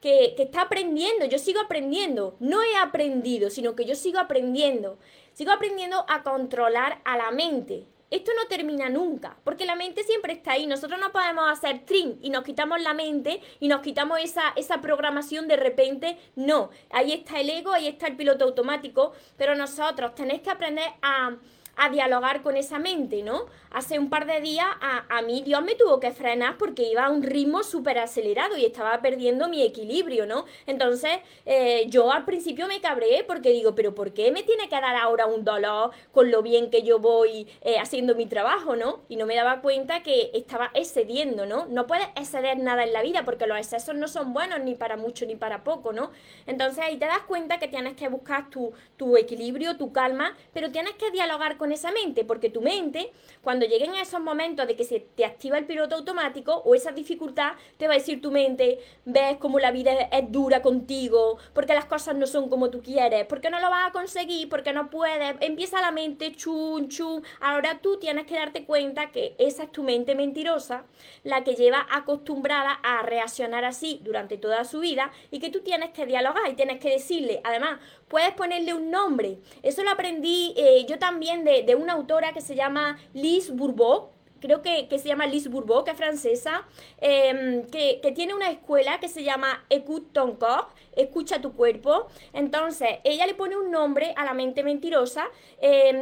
que, 0.00 0.36
está 0.38 0.60
aprendiendo, 0.60 1.24
yo 1.24 1.40
sigo 1.40 1.58
aprendiendo, 1.58 2.36
no 2.38 2.62
he 2.62 2.76
aprendido, 2.76 3.50
sino 3.50 3.74
que 3.74 3.84
yo 3.84 3.96
sigo 3.96 4.20
aprendiendo, 4.20 4.96
sigo 5.32 5.50
aprendiendo 5.50 6.06
a 6.08 6.22
controlar 6.22 7.00
a 7.04 7.16
la 7.16 7.32
mente. 7.32 7.88
Esto 8.12 8.30
no 8.40 8.46
termina 8.46 8.88
nunca, 8.88 9.36
porque 9.42 9.66
la 9.66 9.74
mente 9.74 10.04
siempre 10.04 10.34
está 10.34 10.52
ahí. 10.52 10.68
Nosotros 10.68 11.00
no 11.00 11.10
podemos 11.10 11.50
hacer 11.50 11.84
trim 11.84 12.16
y 12.22 12.30
nos 12.30 12.44
quitamos 12.44 12.80
la 12.80 12.94
mente 12.94 13.40
y 13.58 13.66
nos 13.66 13.80
quitamos 13.80 14.20
esa, 14.22 14.52
esa 14.54 14.80
programación 14.80 15.48
de 15.48 15.56
repente. 15.56 16.16
No, 16.36 16.70
ahí 16.90 17.10
está 17.10 17.40
el 17.40 17.50
ego, 17.50 17.72
ahí 17.72 17.88
está 17.88 18.06
el 18.06 18.14
piloto 18.14 18.44
automático, 18.44 19.14
pero 19.36 19.56
nosotros 19.56 20.14
tenéis 20.14 20.42
que 20.42 20.50
aprender 20.50 20.90
a, 21.02 21.36
a 21.82 21.88
dialogar 21.88 22.42
con 22.42 22.58
esa 22.58 22.78
mente, 22.78 23.22
¿no? 23.22 23.46
Hace 23.70 23.98
un 23.98 24.10
par 24.10 24.26
de 24.26 24.42
días 24.42 24.66
a, 24.80 25.22
mí 25.22 25.42
Dios 25.42 25.62
me 25.62 25.74
tuvo 25.74 25.98
que 25.98 26.10
frenar 26.10 26.58
porque 26.58 26.82
iba 26.82 27.06
a 27.06 27.10
un 27.10 27.22
ritmo 27.22 27.62
súper 27.62 27.98
acelerado 27.98 28.58
y 28.58 28.66
estaba 28.66 29.00
perdiendo 29.00 29.48
mi 29.48 29.62
equilibrio, 29.62 30.26
¿no? 30.26 30.44
Entonces 30.66 31.20
eh, 31.46 31.86
yo 31.88 32.12
al 32.12 32.26
principio 32.26 32.66
me 32.66 32.82
cabré 32.82 33.24
porque 33.26 33.50
digo, 33.50 33.74
pero 33.74 33.94
¿por 33.94 34.12
qué 34.12 34.30
me 34.30 34.42
tiene 34.42 34.68
que 34.68 34.78
dar 34.78 34.94
ahora 34.94 35.24
un 35.24 35.42
dolor 35.42 35.92
con 36.12 36.30
lo 36.30 36.42
bien 36.42 36.68
que 36.70 36.82
yo 36.82 36.98
voy 36.98 37.48
eh, 37.62 37.78
haciendo 37.78 38.14
mi 38.14 38.26
trabajo, 38.26 38.76
¿no? 38.76 39.00
Y 39.08 39.16
no 39.16 39.24
me 39.24 39.34
daba 39.34 39.62
cuenta 39.62 40.02
que 40.02 40.30
estaba 40.34 40.70
excediendo, 40.74 41.46
¿no? 41.46 41.64
No 41.64 41.86
puedes 41.86 42.08
exceder 42.14 42.58
nada 42.58 42.84
en 42.84 42.92
la 42.92 43.00
vida 43.00 43.24
porque 43.24 43.46
los 43.46 43.56
excesos 43.56 43.94
no 43.94 44.06
son 44.06 44.34
buenos 44.34 44.60
ni 44.60 44.74
para 44.74 44.98
mucho 44.98 45.24
ni 45.24 45.34
para 45.34 45.64
poco, 45.64 45.94
¿no? 45.94 46.10
Entonces 46.46 46.84
ahí 46.84 46.98
te 46.98 47.06
das 47.06 47.22
cuenta 47.22 47.58
que 47.58 47.68
tienes 47.68 47.94
que 47.94 48.08
buscar 48.08 48.50
tu, 48.50 48.74
tu 48.98 49.16
equilibrio, 49.16 49.78
tu 49.78 49.94
calma, 49.94 50.36
pero 50.52 50.70
tienes 50.70 50.92
que 50.96 51.10
dialogar 51.10 51.56
con 51.56 51.69
esa 51.72 51.90
mente, 51.92 52.24
porque 52.24 52.50
tu 52.50 52.60
mente, 52.60 53.12
cuando 53.42 53.66
lleguen 53.66 53.94
esos 53.94 54.20
momentos 54.20 54.66
de 54.66 54.76
que 54.76 54.84
se 54.84 55.00
te 55.00 55.24
activa 55.24 55.58
el 55.58 55.66
piloto 55.66 55.94
automático 55.96 56.62
o 56.64 56.74
esa 56.74 56.92
dificultad, 56.92 57.52
te 57.76 57.86
va 57.86 57.94
a 57.94 57.98
decir 57.98 58.20
tu 58.20 58.30
mente, 58.30 58.78
ves 59.04 59.36
cómo 59.38 59.58
la 59.58 59.70
vida 59.70 59.92
es, 59.92 60.30
dura 60.30 60.62
contigo, 60.62 61.38
porque 61.52 61.74
las 61.74 61.86
cosas 61.86 62.14
no 62.16 62.26
son 62.26 62.48
como 62.48 62.70
tú 62.70 62.82
quieres, 62.82 63.26
porque 63.26 63.50
no 63.50 63.60
lo 63.60 63.70
vas 63.70 63.88
a 63.88 63.92
conseguir, 63.92 64.48
porque 64.48 64.72
no 64.72 64.90
puedes, 64.90 65.36
empieza 65.40 65.80
la 65.80 65.90
mente 65.90 66.32
chun 66.32 66.88
chun, 66.88 67.22
ahora 67.40 67.80
tú 67.80 67.98
tienes 67.98 68.26
que 68.26 68.34
darte 68.34 68.64
cuenta 68.64 69.10
que 69.10 69.34
esa 69.38 69.64
es 69.64 69.72
tu 69.72 69.82
mente 69.82 70.14
mentirosa, 70.14 70.84
la 71.24 71.44
que 71.44 71.54
lleva 71.54 71.86
acostumbrada 71.90 72.72
a 72.82 73.02
reaccionar 73.02 73.64
así 73.64 74.00
durante 74.02 74.36
toda 74.36 74.64
su 74.64 74.80
vida 74.80 75.10
y 75.30 75.38
que 75.38 75.50
tú 75.50 75.60
tienes 75.60 75.90
que 75.90 76.06
dialogar 76.06 76.48
y 76.50 76.54
tienes 76.54 76.80
que 76.80 76.90
decirle, 76.90 77.40
además, 77.44 77.80
puedes 78.08 78.32
ponerle 78.32 78.74
un 78.74 78.90
nombre. 78.90 79.38
Eso 79.62 79.82
lo 79.82 79.90
aprendí 79.90 80.52
eh, 80.56 80.84
yo 80.88 80.98
también 80.98 81.44
una 81.76 81.92
autora 81.94 82.32
que 82.32 82.40
se 82.40 82.54
llama 82.54 82.98
Liz 83.12 83.50
Bourbeau. 83.50 84.10
creo 84.40 84.62
que, 84.62 84.88
se 84.98 85.06
llama 85.06 85.26
Lise 85.26 85.48
Bourbeau, 85.48 85.84
que 85.84 85.90
es 85.90 85.96
francesa, 85.96 86.66
em, 86.98 87.62
que, 87.66 88.00
tiene 88.14 88.34
una 88.34 88.50
escuela 88.50 88.98
que 88.98 89.08
se 89.08 89.22
llama 89.22 89.64
Écoute 89.68 90.08
ton 90.12 90.36
corps, 90.36 90.68
escucha 90.96 91.40
tu 91.40 91.52
cuerpo. 91.52 92.06
Entonces, 92.32 93.00
ella 93.04 93.26
le 93.26 93.34
pone 93.34 93.56
un 93.56 93.70
nombre 93.70 94.14
a 94.16 94.24
la 94.24 94.34
mente 94.34 94.62
mentirosa. 94.64 95.28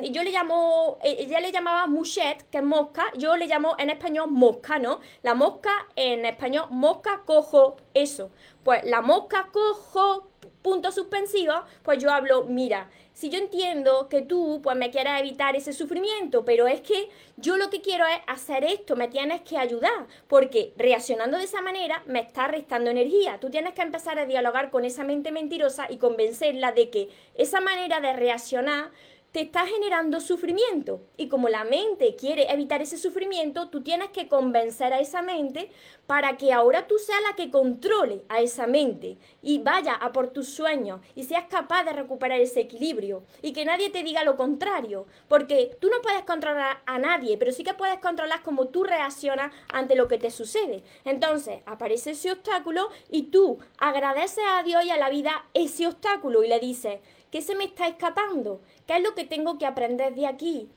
Y 0.03 0.11
yo 0.13 0.23
le 0.23 0.31
llamo, 0.31 0.99
e, 1.03 1.17
ella 1.25 1.41
le 1.41 1.51
llamaba 1.51 1.87
mouchette, 1.87 2.49
que 2.51 2.59
es 2.59 2.65
mosca. 2.65 3.07
Yo 3.17 3.37
le 3.37 3.47
llamo 3.47 3.75
en 3.79 3.91
español 3.91 4.31
mosca, 4.31 4.79
¿no? 4.79 5.01
La 5.23 5.35
mosca 5.35 5.73
en 5.97 6.25
español, 6.25 6.67
mosca, 6.71 7.23
cojo, 7.27 7.77
eso. 7.93 8.31
Pues 8.63 8.85
la 8.85 9.03
mosca, 9.03 9.49
cojo, 9.53 10.29
punto 10.63 10.93
suspensivo, 10.93 11.55
pues 11.83 11.99
yo 11.99 12.11
hablo, 12.11 12.45
mira, 12.45 12.91
si 13.19 13.31
yo 13.31 13.39
entiendo 13.41 14.09
que 14.09 14.23
tú 14.23 14.61
pues 14.63 14.77
me 14.77 14.93
quieres 14.93 15.19
evitar 15.19 15.57
ese 15.57 15.73
sufrimiento, 15.73 16.45
pero 16.45 16.69
es 16.69 16.81
que 16.83 17.09
yo 17.37 17.57
lo 17.57 17.69
que 17.69 17.81
quiero 17.81 18.07
es 18.07 18.17
hacer 18.29 18.63
esto, 18.63 18.95
me 18.95 19.09
tienes 19.09 19.41
que 19.41 19.59
ayudar, 19.59 20.07
porque 20.29 20.73
reaccionando 20.77 21.37
de 21.37 21.43
esa 21.43 21.61
manera 21.61 22.01
me 22.07 22.21
está 22.21 22.47
restando 22.47 22.91
energía. 22.91 23.41
Tú 23.41 23.51
tienes 23.51 23.75
que 23.75 23.83
empezar 23.83 24.21
a 24.21 24.27
dialogar 24.27 24.71
con 24.71 24.85
esa 24.85 25.03
mente 25.03 25.33
mentirosa 25.33 25.91
y 25.91 25.97
convencerla 25.97 26.71
de 26.71 26.91
que 26.91 27.09
esa 27.35 27.61
manera 27.61 28.01
de 28.01 28.13
reaccionar 28.13 28.93
te 29.33 29.43
está 29.43 29.67
generando 29.67 30.21
sufrimiento. 30.21 31.03
Y 31.17 31.29
como 31.29 31.49
la 31.49 31.65
mente 31.65 32.17
quiere 32.17 32.51
evitar 32.51 32.81
ese 32.81 32.97
sufrimiento, 32.97 33.69
tú 33.69 33.83
tienes 33.83 34.09
que 34.11 34.29
convencer 34.29 34.93
a 34.93 35.01
esa 35.01 35.23
mente 35.23 35.71
para 36.07 36.39
que 36.39 36.53
ahora 36.53 36.87
tú 36.87 36.97
seas 36.99 37.21
la 37.29 37.37
que 37.37 37.51
controle 37.51 38.25
a 38.31 38.41
esa 38.41 38.67
mente 38.67 39.19
y 39.43 39.59
vaya 39.59 39.93
a 39.93 40.13
por 40.13 40.29
tus 40.29 40.49
sueños 40.49 41.01
y 41.15 41.25
seas 41.25 41.45
capaz 41.51 41.85
de 41.85 41.93
recuperar 41.93 42.41
ese 42.41 42.61
equilibrio 42.61 43.23
y 43.43 43.53
que 43.53 43.67
nadie 43.67 43.91
te 43.91 44.03
diga 44.03 44.25
lo 44.25 44.37
contrario, 44.37 45.07
porque 45.29 45.77
tú 45.81 45.89
no 45.89 46.01
puedes 46.01 46.23
controlar 46.23 46.79
a 46.87 46.99
nadie, 46.99 47.37
pero 47.37 47.53
sí 47.53 47.63
que 47.63 47.75
puedes 47.75 47.99
controlar 47.99 48.43
cómo 48.43 48.69
tú 48.69 48.85
reaccionas 48.85 49.53
ante 49.69 49.97
lo 49.97 50.09
que 50.09 50.19
te 50.19 50.31
sucede. 50.31 50.83
Entonces 51.05 51.61
aparece 51.67 52.13
ese 52.13 52.33
obstáculo 52.33 52.89
y 53.11 53.25
tú 53.25 53.59
agradeces 53.77 54.45
a 54.49 54.63
Dios 54.63 54.85
y 54.87 54.91
a 54.91 54.97
la 54.97 55.11
vida 55.11 55.45
ese 55.53 55.87
obstáculo 55.87 56.43
y 56.43 56.49
le 56.49 56.59
dices, 56.59 57.01
¿qué 57.31 57.43
se 57.43 57.55
me 57.55 57.65
está 57.65 57.87
escapando? 57.87 58.61
¿Qué 58.87 58.97
es 58.97 59.03
lo 59.03 59.15
que 59.15 59.25
tengo 59.25 59.59
que 59.59 59.67
aprender 59.67 60.15
de 60.15 60.27
aquí? 60.27 60.69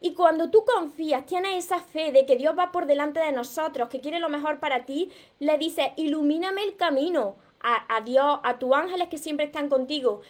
Y 0.00 0.14
cuando 0.14 0.50
tú 0.50 0.64
confías, 0.64 1.26
tienes 1.26 1.64
esa 1.64 1.78
fe 1.78 2.10
de 2.10 2.26
que 2.26 2.36
Dios 2.36 2.58
va 2.58 2.72
por 2.72 2.86
delante 2.86 3.20
de 3.20 3.30
nosotros, 3.30 3.88
que 3.88 4.00
quiere 4.00 4.18
lo 4.18 4.28
mejor 4.28 4.58
para 4.58 4.84
ti, 4.84 5.10
le 5.38 5.56
dices, 5.58 5.90
ilumíname 5.96 6.64
el 6.64 6.76
camino 6.76 7.36
a, 7.60 7.96
a 7.96 8.00
Dios, 8.00 8.40
a 8.42 8.58
tus 8.58 8.74
ángeles 8.74 9.08
que 9.08 9.18
siempre 9.18 9.46
están 9.46 9.68
contigo. 9.68 10.22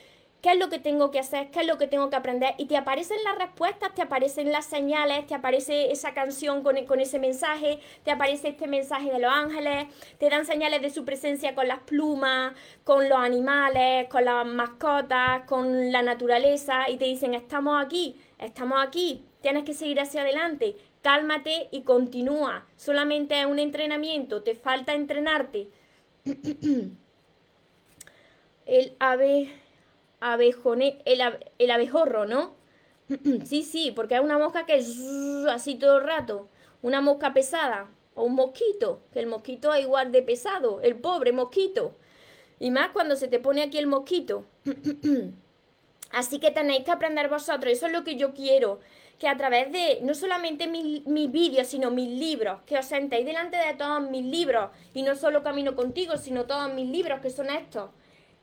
¿Qué 0.42 0.50
es 0.50 0.58
lo 0.58 0.68
que 0.68 0.80
tengo 0.80 1.12
que 1.12 1.20
hacer? 1.20 1.52
¿Qué 1.52 1.60
es 1.60 1.66
lo 1.68 1.78
que 1.78 1.86
tengo 1.86 2.10
que 2.10 2.16
aprender? 2.16 2.56
Y 2.58 2.66
te 2.66 2.76
aparecen 2.76 3.22
las 3.22 3.38
respuestas, 3.38 3.94
te 3.94 4.02
aparecen 4.02 4.50
las 4.50 4.66
señales, 4.66 5.24
te 5.28 5.36
aparece 5.36 5.92
esa 5.92 6.14
canción 6.14 6.64
con, 6.64 6.84
con, 6.84 6.98
ese 6.98 7.20
mensaje, 7.20 7.78
te 8.02 8.10
aparece 8.10 8.48
este 8.48 8.66
mensaje 8.66 9.12
de 9.12 9.20
los 9.20 9.30
ángeles, 9.32 9.86
te 10.18 10.28
dan 10.28 10.44
señales 10.44 10.82
de 10.82 10.90
su 10.90 11.04
presencia 11.04 11.54
con 11.54 11.68
las 11.68 11.78
plumas, 11.80 12.54
con 12.82 13.08
los 13.08 13.20
animales, 13.20 14.08
con 14.08 14.24
las 14.24 14.44
mascotas, 14.44 15.44
con 15.46 15.92
la 15.92 16.02
naturaleza 16.02 16.90
y 16.90 16.96
te 16.96 17.04
dicen, 17.04 17.34
estamos 17.34 17.80
aquí, 17.80 18.20
estamos 18.40 18.84
aquí, 18.84 19.24
tienes 19.42 19.62
que 19.62 19.74
seguir 19.74 20.00
hacia 20.00 20.22
adelante, 20.22 20.74
cálmate 21.02 21.68
y 21.70 21.82
continúa. 21.82 22.66
Solamente 22.74 23.38
es 23.38 23.46
un 23.46 23.60
entrenamiento, 23.60 24.42
te 24.42 24.56
falta 24.56 24.92
entrenarte. 24.92 25.68
el 28.66 28.96
ave, 28.98 29.61
abejone, 30.22 31.00
el, 31.04 31.20
el 31.58 31.70
abejorro, 31.70 32.26
¿no? 32.26 32.54
sí, 33.44 33.62
sí, 33.62 33.92
porque 33.94 34.14
es 34.14 34.20
una 34.20 34.38
mosca 34.38 34.64
que 34.64 34.76
es 34.76 34.98
así 35.48 35.74
todo 35.74 35.98
el 35.98 36.04
rato. 36.04 36.48
Una 36.80 37.00
mosca 37.00 37.34
pesada. 37.34 37.88
O 38.14 38.24
un 38.24 38.34
mosquito, 38.34 39.00
que 39.12 39.20
el 39.20 39.26
mosquito 39.26 39.72
es 39.72 39.82
igual 39.82 40.12
de 40.12 40.22
pesado, 40.22 40.80
el 40.82 40.96
pobre 40.96 41.32
mosquito. 41.32 41.94
Y 42.60 42.70
más 42.70 42.90
cuando 42.90 43.16
se 43.16 43.26
te 43.26 43.38
pone 43.38 43.62
aquí 43.62 43.78
el 43.78 43.86
mosquito. 43.86 44.44
Así 46.12 46.38
que 46.38 46.50
tenéis 46.50 46.84
que 46.84 46.90
aprender 46.90 47.30
vosotros, 47.30 47.72
eso 47.72 47.86
es 47.86 47.92
lo 47.92 48.04
que 48.04 48.16
yo 48.16 48.34
quiero, 48.34 48.80
que 49.18 49.28
a 49.28 49.36
través 49.38 49.72
de 49.72 50.00
no 50.02 50.14
solamente 50.14 50.66
mis, 50.66 51.02
vídeos, 51.32 51.68
sino 51.68 51.90
mis 51.90 52.10
libros, 52.10 52.60
que 52.66 52.76
os 52.76 52.84
sentéis 52.84 53.24
delante 53.24 53.56
de 53.56 53.72
todos 53.74 54.02
mis 54.10 54.24
libros, 54.24 54.70
y 54.92 55.02
no 55.02 55.16
solo 55.16 55.42
Camino 55.42 55.74
Contigo, 55.74 56.18
sino 56.18 56.44
todos 56.44 56.72
mis 56.74 56.86
libros, 56.86 57.20
que 57.20 57.30
son 57.30 57.48
estos, 57.48 57.88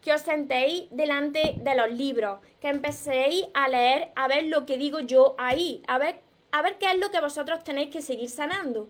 que 0.02 0.14
os 0.14 0.22
sentéis 0.22 0.86
delante 0.92 1.56
de 1.58 1.76
los 1.76 1.92
libros, 1.92 2.40
que 2.62 2.70
empecéis 2.70 3.46
a 3.54 3.68
leer, 3.68 4.12
a 4.16 4.28
ver 4.28 4.46
lo 4.46 4.66
que 4.66 4.78
digo 4.78 5.00
yo 5.00 5.36
ahí, 5.38 5.84
a 5.88 5.98
ver, 5.98 6.22
a 6.52 6.62
ver 6.62 6.78
qué 6.78 6.92
es 6.92 6.98
lo 6.98 7.12
que 7.12 7.20
vosotros 7.20 7.64
tenéis 7.64 7.90
que 7.90 8.02
seguir 8.02 8.30
sanando. 8.30 8.90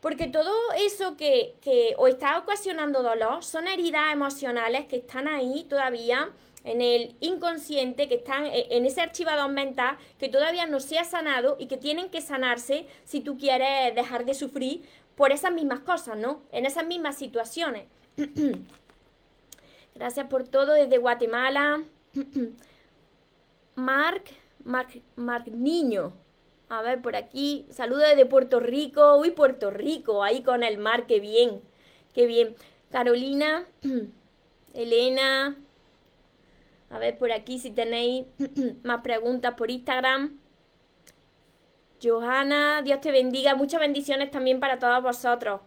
Porque 0.00 0.26
todo 0.26 0.52
eso 0.78 1.16
que, 1.16 1.54
que 1.60 1.94
os 1.98 2.08
está 2.08 2.38
ocasionando 2.38 3.02
dolor 3.02 3.44
son 3.44 3.68
heridas 3.68 4.12
emocionales 4.12 4.86
que 4.86 4.96
están 4.96 5.28
ahí 5.28 5.64
todavía 5.68 6.30
en 6.64 6.80
el 6.80 7.16
inconsciente, 7.20 8.08
que 8.08 8.16
están 8.16 8.46
e, 8.46 8.66
en 8.70 8.86
ese 8.86 9.00
archivador 9.00 9.50
mental 9.50 9.96
que 10.18 10.28
todavía 10.28 10.66
no 10.66 10.80
se 10.80 10.98
ha 10.98 11.04
sanado 11.04 11.56
y 11.58 11.66
que 11.66 11.76
tienen 11.76 12.10
que 12.10 12.20
sanarse 12.20 12.86
si 13.04 13.20
tú 13.20 13.36
quieres 13.36 13.94
dejar 13.94 14.24
de 14.24 14.34
sufrir 14.34 14.82
por 15.16 15.32
esas 15.32 15.52
mismas 15.52 15.80
cosas, 15.80 16.16
¿no? 16.16 16.42
En 16.52 16.66
esas 16.66 16.86
mismas 16.86 17.16
situaciones. 17.16 17.84
Gracias 20.00 20.28
por 20.28 20.48
todo 20.48 20.72
desde 20.72 20.96
Guatemala. 20.96 21.84
Marc, 23.74 24.30
Marc, 24.64 25.02
Marc 25.14 25.48
Niño. 25.48 26.14
A 26.70 26.80
ver, 26.80 27.02
por 27.02 27.16
aquí. 27.16 27.66
Saludos 27.68 28.04
desde 28.08 28.24
Puerto 28.24 28.60
Rico. 28.60 29.18
Uy, 29.18 29.32
Puerto 29.32 29.70
Rico, 29.70 30.24
ahí 30.24 30.42
con 30.42 30.62
el 30.62 30.78
mar, 30.78 31.06
qué 31.06 31.20
bien. 31.20 31.60
Qué 32.14 32.24
bien. 32.24 32.56
Carolina, 32.90 33.66
Elena, 34.72 35.58
a 36.88 36.98
ver 36.98 37.18
por 37.18 37.30
aquí 37.30 37.58
si 37.58 37.70
tenéis 37.70 38.24
más 38.82 39.02
preguntas 39.02 39.52
por 39.52 39.70
Instagram. 39.70 40.40
Johanna, 42.02 42.80
Dios 42.80 43.02
te 43.02 43.12
bendiga. 43.12 43.54
Muchas 43.54 43.80
bendiciones 43.80 44.30
también 44.30 44.60
para 44.60 44.78
todos 44.78 45.02
vosotros. 45.02 45.60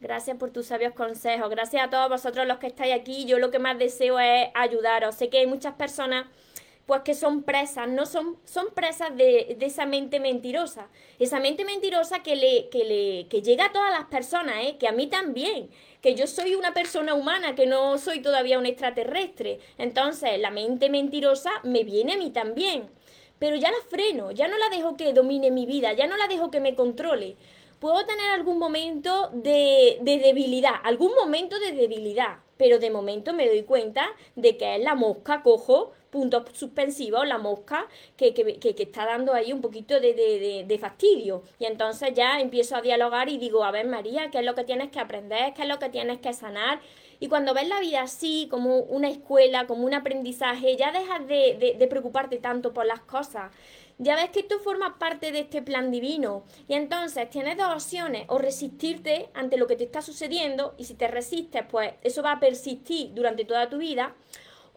Gracias 0.00 0.38
por 0.38 0.50
tus 0.50 0.66
sabios 0.66 0.94
consejos. 0.94 1.50
Gracias 1.50 1.84
a 1.84 1.90
todos 1.90 2.08
vosotros 2.08 2.46
los 2.46 2.58
que 2.58 2.68
estáis 2.68 2.94
aquí. 2.94 3.26
Yo 3.26 3.38
lo 3.38 3.50
que 3.50 3.58
más 3.58 3.78
deseo 3.78 4.18
es 4.18 4.48
ayudaros. 4.54 5.14
Sé 5.14 5.28
que 5.28 5.38
hay 5.38 5.46
muchas 5.46 5.74
personas 5.74 6.26
pues 6.86 7.02
que 7.02 7.14
son 7.14 7.44
presas, 7.44 7.86
no 7.86 8.04
son, 8.04 8.36
son 8.44 8.66
presas 8.74 9.16
de, 9.16 9.56
esa 9.60 9.86
mente 9.86 10.18
mentirosa. 10.18 10.88
Esa 11.20 11.38
mente 11.38 11.64
mentirosa 11.64 12.22
que 12.24 12.34
le, 12.34 12.68
que 12.68 12.84
le 12.84 13.28
que 13.28 13.42
llega 13.42 13.66
a 13.66 13.72
todas 13.72 13.92
las 13.92 14.06
personas, 14.06 14.56
¿eh? 14.64 14.76
que 14.76 14.88
a 14.88 14.92
mí 14.92 15.06
también 15.06 15.70
que 16.00 16.16
yo 16.16 16.26
soy 16.26 16.56
una 16.56 16.74
persona 16.74 17.14
humana, 17.14 17.54
que 17.54 17.66
no 17.66 17.96
soy 17.98 18.22
todavía 18.22 18.58
un 18.58 18.66
extraterrestre. 18.66 19.60
Entonces, 19.78 20.40
la 20.40 20.50
mente 20.50 20.88
mentirosa 20.88 21.50
me 21.62 21.84
viene 21.84 22.14
a 22.14 22.16
mí 22.16 22.30
también. 22.30 22.88
Pero 23.38 23.56
ya 23.56 23.70
la 23.70 23.78
freno, 23.88 24.32
ya 24.32 24.48
no 24.48 24.58
la 24.58 24.68
dejo 24.70 24.96
que 24.96 25.12
domine 25.12 25.50
mi 25.50 25.66
vida, 25.66 25.92
ya 25.92 26.06
no 26.06 26.16
la 26.16 26.26
dejo 26.26 26.50
que 26.50 26.60
me 26.60 26.74
controle. 26.74 27.36
Puedo 27.80 28.04
tener 28.06 28.30
algún 28.30 28.58
momento 28.58 29.30
de, 29.32 29.98
de 30.02 30.18
debilidad, 30.18 30.74
algún 30.84 31.14
momento 31.14 31.58
de 31.58 31.72
debilidad, 31.72 32.38
pero 32.56 32.78
de 32.78 32.90
momento 32.90 33.32
me 33.32 33.48
doy 33.48 33.62
cuenta 33.62 34.06
de 34.36 34.56
que 34.56 34.76
es 34.76 34.84
la 34.84 34.94
mosca 34.94 35.42
cojo 35.42 35.92
puntos 36.10 36.44
suspensivos, 36.52 37.26
la 37.26 37.38
mosca 37.38 37.86
que, 38.16 38.34
está 38.78 39.06
dando 39.06 39.32
ahí 39.32 39.52
un 39.52 39.60
poquito 39.60 39.98
de, 40.00 40.78
fastidio. 40.80 41.42
Y 41.58 41.64
entonces 41.64 42.12
ya 42.14 42.40
empiezo 42.40 42.76
a 42.76 42.82
dialogar 42.82 43.28
y 43.28 43.38
digo, 43.38 43.64
a 43.64 43.70
ver 43.70 43.86
María, 43.86 44.30
¿qué 44.30 44.40
es 44.40 44.44
lo 44.44 44.54
que 44.54 44.64
tienes 44.64 44.90
que 44.90 45.00
aprender? 45.00 45.54
¿Qué 45.54 45.62
es 45.62 45.68
lo 45.68 45.78
que 45.78 45.88
tienes 45.88 46.18
que 46.18 46.32
sanar? 46.32 46.80
Y 47.20 47.28
cuando 47.28 47.52
ves 47.54 47.68
la 47.68 47.80
vida 47.80 48.02
así, 48.02 48.48
como 48.50 48.78
una 48.78 49.08
escuela, 49.08 49.66
como 49.66 49.84
un 49.84 49.94
aprendizaje, 49.94 50.76
ya 50.76 50.90
dejas 50.90 51.26
de, 51.26 51.86
preocuparte 51.88 52.38
tanto 52.38 52.72
por 52.72 52.86
las 52.86 53.00
cosas. 53.00 53.52
Ya 54.02 54.16
ves 54.16 54.30
que 54.30 54.42
tú 54.42 54.58
formas 54.60 54.94
parte 54.98 55.30
de 55.30 55.40
este 55.40 55.60
plan 55.60 55.90
divino. 55.90 56.44
Y 56.68 56.72
entonces 56.72 57.28
tienes 57.28 57.58
dos 57.58 57.70
opciones, 57.70 58.24
o 58.28 58.38
resistirte 58.38 59.28
ante 59.34 59.58
lo 59.58 59.66
que 59.66 59.76
te 59.76 59.84
está 59.84 60.00
sucediendo, 60.00 60.74
y 60.78 60.84
si 60.84 60.94
te 60.94 61.06
resistes, 61.06 61.64
pues 61.70 61.92
eso 62.00 62.22
va 62.22 62.32
a 62.32 62.40
persistir 62.40 63.12
durante 63.12 63.44
toda 63.44 63.68
tu 63.68 63.76
vida, 63.76 64.14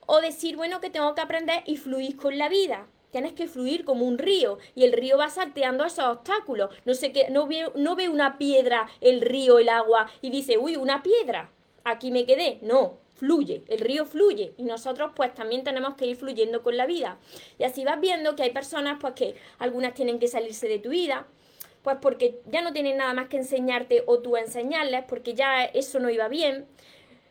o 0.08 0.20
decir, 0.20 0.58
bueno, 0.58 0.82
que 0.82 0.90
tengo 0.90 1.16
que 1.16 1.22
aprender 1.22 1.64
y 1.66 1.78
fluir 1.78 2.18
con 2.18 2.38
la 2.38 2.50
vida. 2.50 2.86
Tienes 3.12 3.32
que 3.32 3.48
fluir 3.48 3.86
como 3.86 4.06
un 4.06 4.18
río 4.18 4.58
y 4.76 4.84
el 4.84 4.92
río 4.92 5.18
va 5.18 5.30
salteando 5.30 5.86
esos 5.86 6.04
obstáculos. 6.04 6.76
No 6.84 6.94
sé 6.94 7.14
qué, 7.14 7.30
no 7.30 7.48
ve, 7.48 7.72
no 7.76 7.96
ve 7.96 8.10
una 8.10 8.38
piedra, 8.38 8.90
el 9.00 9.22
río, 9.22 9.58
el 9.58 9.70
agua 9.70 10.10
y 10.20 10.32
dice, 10.32 10.58
uy, 10.58 10.76
una 10.76 11.02
piedra, 11.02 11.50
aquí 11.86 12.12
me 12.12 12.26
quedé. 12.26 12.60
No, 12.62 12.98
fluye, 13.24 13.64
el 13.70 13.80
río 13.80 14.06
fluye 14.06 14.54
y 14.58 14.64
nosotros 14.64 15.12
pues 15.16 15.34
también 15.34 15.64
tenemos 15.64 15.96
que 15.96 16.06
ir 16.06 16.18
fluyendo 16.18 16.62
con 16.62 16.76
la 16.76 16.86
vida. 16.86 17.20
Y 17.58 17.64
así 17.64 17.86
vas 17.86 18.02
viendo 18.02 18.36
que 18.36 18.44
hay 18.44 18.52
personas 18.52 18.98
pues 19.00 19.14
que 19.14 19.36
algunas 19.60 19.94
tienen 19.94 20.20
que 20.20 20.28
salirse 20.28 20.68
de 20.68 20.80
tu 20.80 20.90
vida, 20.90 21.26
pues 21.84 21.96
porque 22.02 22.42
ya 22.48 22.62
no 22.62 22.74
tienen 22.74 22.98
nada 22.98 23.14
más 23.14 23.30
que 23.30 23.38
enseñarte 23.38 24.04
o 24.08 24.20
tú 24.20 24.36
enseñarles, 24.36 25.06
porque 25.08 25.36
ya 25.36 25.64
eso 25.64 26.02
no 26.02 26.10
iba 26.10 26.28
bien. 26.28 26.66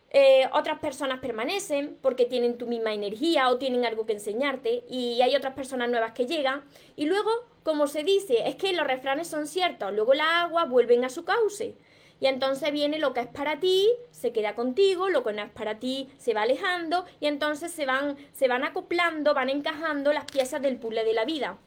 Eh, 0.08 0.48
otras 0.54 0.78
personas 0.78 1.20
permanecen 1.20 1.98
porque 2.00 2.24
tienen 2.24 2.56
tu 2.56 2.66
misma 2.66 2.94
energía 2.94 3.50
o 3.50 3.58
tienen 3.58 3.84
algo 3.84 4.06
que 4.06 4.14
enseñarte 4.14 4.84
y 4.88 5.20
hay 5.20 5.36
otras 5.36 5.52
personas 5.54 5.90
nuevas 5.90 6.12
que 6.12 6.26
llegan 6.26 6.64
y 6.96 7.04
luego, 7.04 7.30
como 7.64 7.86
se 7.86 8.02
dice, 8.02 8.48
es 8.48 8.56
que 8.56 8.72
los 8.72 8.86
refranes 8.86 9.28
son 9.28 9.46
ciertos, 9.46 9.92
luego 9.92 10.14
las 10.14 10.44
aguas 10.44 10.70
vuelven 10.70 11.04
a 11.04 11.10
su 11.10 11.24
cauce. 11.24 11.76
Y 12.22 12.28
entonces 12.28 12.70
viene 12.70 13.00
lo 13.00 13.14
que 13.14 13.18
es 13.18 13.26
para 13.26 13.58
ti, 13.58 13.90
se 14.12 14.32
queda 14.32 14.54
contigo, 14.54 15.08
lo 15.08 15.24
que 15.24 15.32
no 15.32 15.42
es 15.42 15.50
para 15.50 15.80
ti 15.80 16.08
se 16.18 16.34
va 16.34 16.42
alejando 16.42 17.04
y 17.18 17.26
entonces 17.26 17.72
se 17.72 17.84
van, 17.84 18.16
se 18.32 18.46
van 18.46 18.62
acoplando, 18.62 19.34
van 19.34 19.50
encajando 19.50 20.12
las 20.12 20.26
piezas 20.26 20.62
del 20.62 20.76
puzzle 20.76 21.02
de 21.02 21.14
la 21.14 21.24
vida. 21.24 21.58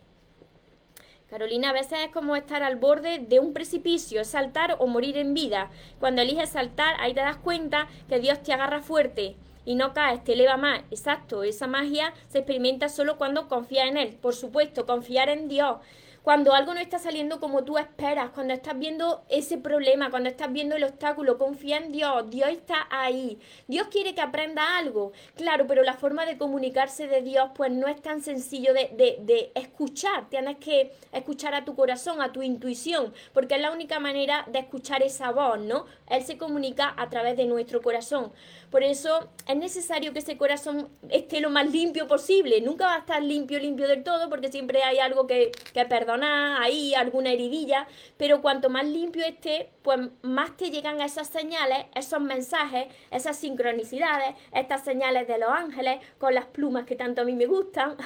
Carolina, 1.29 1.71
a 1.71 1.73
veces 1.73 1.99
es 2.05 2.11
como 2.13 2.37
estar 2.37 2.63
al 2.63 2.77
borde 2.77 3.19
de 3.19 3.39
un 3.39 3.51
precipicio, 3.51 4.23
saltar 4.23 4.77
o 4.79 4.87
morir 4.87 5.17
en 5.17 5.33
vida. 5.33 5.71
Cuando 5.99 6.21
eliges 6.21 6.51
saltar, 6.51 6.95
ahí 7.01 7.13
te 7.13 7.19
das 7.19 7.35
cuenta 7.35 7.89
que 8.07 8.21
Dios 8.21 8.41
te 8.41 8.53
agarra 8.53 8.79
fuerte 8.79 9.35
y 9.65 9.75
no 9.75 9.93
caes, 9.93 10.23
te 10.23 10.33
eleva 10.33 10.55
más. 10.55 10.83
Exacto, 10.89 11.43
esa 11.43 11.67
magia 11.67 12.13
se 12.29 12.37
experimenta 12.37 12.87
solo 12.87 13.17
cuando 13.17 13.49
confías 13.49 13.89
en 13.89 13.97
Él. 13.97 14.17
Por 14.21 14.33
supuesto, 14.33 14.85
confiar 14.85 15.27
en 15.27 15.49
Dios 15.49 15.79
cuando 16.25 16.55
algo 16.55 16.73
no 16.73 16.79
está 16.79 16.97
saliendo 16.97 17.39
como 17.39 17.63
tú 17.65 17.77
esperas, 17.77 18.31
cuando 18.31 18.51
estás 18.55 18.79
viendo 18.79 19.23
ese 19.29 19.59
problema, 19.59 20.09
cuando 20.09 20.27
estás 20.27 20.51
viendo 20.51 20.75
el 20.75 20.83
obstáculo, 20.83 21.37
confía 21.37 21.77
en 21.77 21.91
Dios, 21.91 22.31
Dios 22.31 22.49
está 22.49 22.87
ahí. 22.89 23.37
Dios 23.67 23.89
quiere 23.89 24.15
que 24.15 24.21
aprenda 24.21 24.79
algo, 24.79 25.11
claro, 25.35 25.67
pero 25.67 25.83
la 25.83 25.93
forma 25.93 26.25
de 26.25 26.39
comunicarse 26.39 27.05
de 27.05 27.21
Dios 27.21 27.51
pues 27.53 27.71
no 27.71 27.87
es 27.87 28.01
tan 28.01 28.23
sencillo 28.23 28.73
de, 28.73 28.89
de, 28.97 29.19
de 29.21 29.51
escuchar, 29.53 30.27
tienes 30.27 30.57
que 30.57 30.93
escuchar 31.11 31.53
a 31.53 31.63
tu 31.63 31.75
corazón, 31.75 32.19
a 32.23 32.31
tu 32.31 32.41
intuición, 32.41 33.13
porque 33.31 33.53
es 33.53 33.61
la 33.61 33.69
única 33.69 33.99
manera 33.99 34.45
de 34.51 34.57
escuchar 34.57 35.03
esa 35.03 35.29
voz, 35.29 35.59
¿no? 35.59 35.85
Él 36.09 36.23
se 36.23 36.39
comunica 36.39 36.95
a 36.97 37.07
través 37.07 37.37
de 37.37 37.45
nuestro 37.45 37.83
corazón. 37.83 38.31
Por 38.71 38.83
eso 38.83 39.29
es 39.47 39.55
necesario 39.55 40.11
que 40.11 40.19
ese 40.19 40.37
corazón 40.37 40.89
esté 41.09 41.39
lo 41.39 41.51
más 41.51 41.71
limpio 41.71 42.07
posible. 42.07 42.59
Nunca 42.61 42.87
va 42.87 42.95
a 42.95 42.99
estar 42.99 43.23
limpio, 43.23 43.59
limpio 43.59 43.87
del 43.87 44.03
todo, 44.03 44.27
porque 44.27 44.51
siempre 44.51 44.81
hay 44.81 44.97
algo 44.97 45.27
que, 45.27 45.51
que 45.71 45.85
perdonar, 45.85 46.14
ahí 46.23 46.93
alguna 46.95 47.31
heridilla, 47.31 47.87
pero 48.17 48.41
cuanto 48.41 48.69
más 48.69 48.85
limpio 48.85 49.25
esté, 49.25 49.69
pues 49.81 49.99
más 50.21 50.55
te 50.57 50.71
llegan 50.71 51.01
esas 51.01 51.27
señales, 51.27 51.85
esos 51.95 52.21
mensajes, 52.21 52.87
esas 53.11 53.37
sincronicidades, 53.37 54.35
estas 54.51 54.83
señales 54.83 55.27
de 55.27 55.37
los 55.37 55.49
ángeles 55.49 55.99
con 56.17 56.33
las 56.33 56.45
plumas 56.45 56.85
que 56.85 56.95
tanto 56.95 57.21
a 57.21 57.25
mí 57.25 57.33
me 57.33 57.45
gustan 57.45 57.97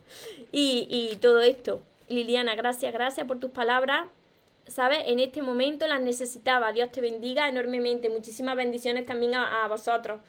y, 0.52 1.16
todo 1.20 1.40
esto. 1.40 1.82
Liliana, 2.08 2.54
gracias, 2.54 2.92
gracias 2.92 3.26
por 3.26 3.38
tus 3.40 3.50
palabras. 3.50 4.08
¿sabes? 4.66 5.00
En 5.06 5.18
este 5.18 5.42
momento 5.42 5.86
las 5.86 6.00
necesitaba. 6.00 6.72
Dios 6.72 6.90
te 6.92 7.00
bendiga 7.00 7.48
enormemente. 7.48 8.08
Muchísimas 8.08 8.56
bendiciones 8.56 9.06
también 9.06 9.34
a, 9.34 9.66
vosotros. 9.68 10.20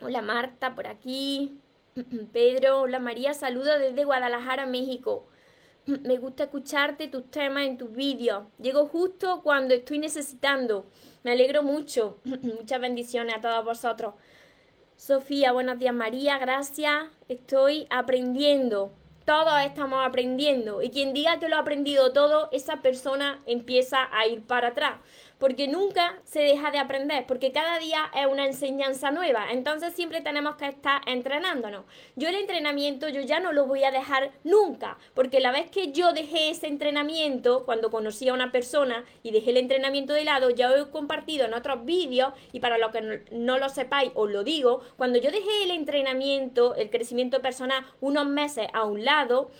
Hola 0.00 0.22
Marta, 0.22 0.74
por 0.74 0.86
aquí. 0.86 1.58
Pedro, 2.32 2.82
hola 2.82 2.98
María, 2.98 3.34
saludo 3.34 3.78
desde 3.78 4.04
Guadalajara, 4.04 4.66
México. 4.66 5.26
Me 6.04 6.18
gusta 6.18 6.44
escucharte 6.44 7.08
tus 7.08 7.30
temas 7.30 7.64
en 7.64 7.78
tus 7.78 7.92
vídeos. 7.92 8.44
Llego 8.58 8.86
justo 8.86 9.40
cuando 9.42 9.74
estoy 9.74 9.98
necesitando. 9.98 10.86
Me 11.22 11.32
alegro 11.32 11.62
mucho. 11.62 12.18
Muchas 12.24 12.80
bendiciones 12.80 13.36
a 13.36 13.40
todos 13.40 13.64
vosotros. 13.64 14.14
Sofía, 14.96 15.52
buenos 15.52 15.78
días 15.78 15.94
María, 15.94 16.38
gracias. 16.38 17.04
Estoy 17.28 17.86
aprendiendo 17.90 18.92
todos 19.26 19.60
estamos 19.64 20.04
aprendiendo. 20.04 20.82
Y 20.82 20.90
quien 20.90 21.12
diga 21.12 21.38
que 21.38 21.48
lo 21.48 21.54
ha 21.54 21.60
aprendido 21.60 22.12
todo, 22.12 22.48
esa 22.50 22.82
persona 22.82 23.38
empieza 23.46 24.08
a 24.10 24.26
ir 24.26 24.42
para 24.42 24.68
atrás 24.68 24.98
porque 25.40 25.66
nunca 25.66 26.20
se 26.22 26.40
deja 26.40 26.70
de 26.70 26.78
aprender, 26.78 27.26
porque 27.26 27.50
cada 27.50 27.78
día 27.78 28.10
es 28.14 28.26
una 28.26 28.44
enseñanza 28.44 29.10
nueva, 29.10 29.46
entonces 29.50 29.94
siempre 29.94 30.20
tenemos 30.20 30.56
que 30.56 30.66
estar 30.66 31.00
entrenándonos. 31.06 31.86
Yo 32.14 32.28
el 32.28 32.34
entrenamiento 32.34 33.08
yo 33.08 33.22
ya 33.22 33.40
no 33.40 33.52
lo 33.52 33.66
voy 33.66 33.82
a 33.82 33.90
dejar 33.90 34.32
nunca, 34.44 34.98
porque 35.14 35.40
la 35.40 35.50
vez 35.50 35.70
que 35.70 35.92
yo 35.92 36.12
dejé 36.12 36.50
ese 36.50 36.66
entrenamiento, 36.66 37.64
cuando 37.64 37.90
conocí 37.90 38.28
a 38.28 38.34
una 38.34 38.52
persona 38.52 39.04
y 39.22 39.30
dejé 39.30 39.50
el 39.50 39.56
entrenamiento 39.56 40.12
de 40.12 40.24
lado, 40.24 40.50
ya 40.50 40.70
he 40.70 40.90
compartido 40.90 41.46
en 41.46 41.54
otros 41.54 41.86
vídeos, 41.86 42.34
y 42.52 42.60
para 42.60 42.76
los 42.76 42.92
que 42.92 43.24
no 43.32 43.58
lo 43.58 43.70
sepáis, 43.70 44.12
os 44.14 44.30
lo 44.30 44.44
digo, 44.44 44.82
cuando 44.98 45.18
yo 45.18 45.30
dejé 45.30 45.64
el 45.64 45.70
entrenamiento, 45.70 46.74
el 46.74 46.90
crecimiento 46.90 47.40
personal, 47.40 47.86
unos 48.02 48.26
meses 48.26 48.68
a 48.74 48.84
un 48.84 49.06
lado, 49.06 49.50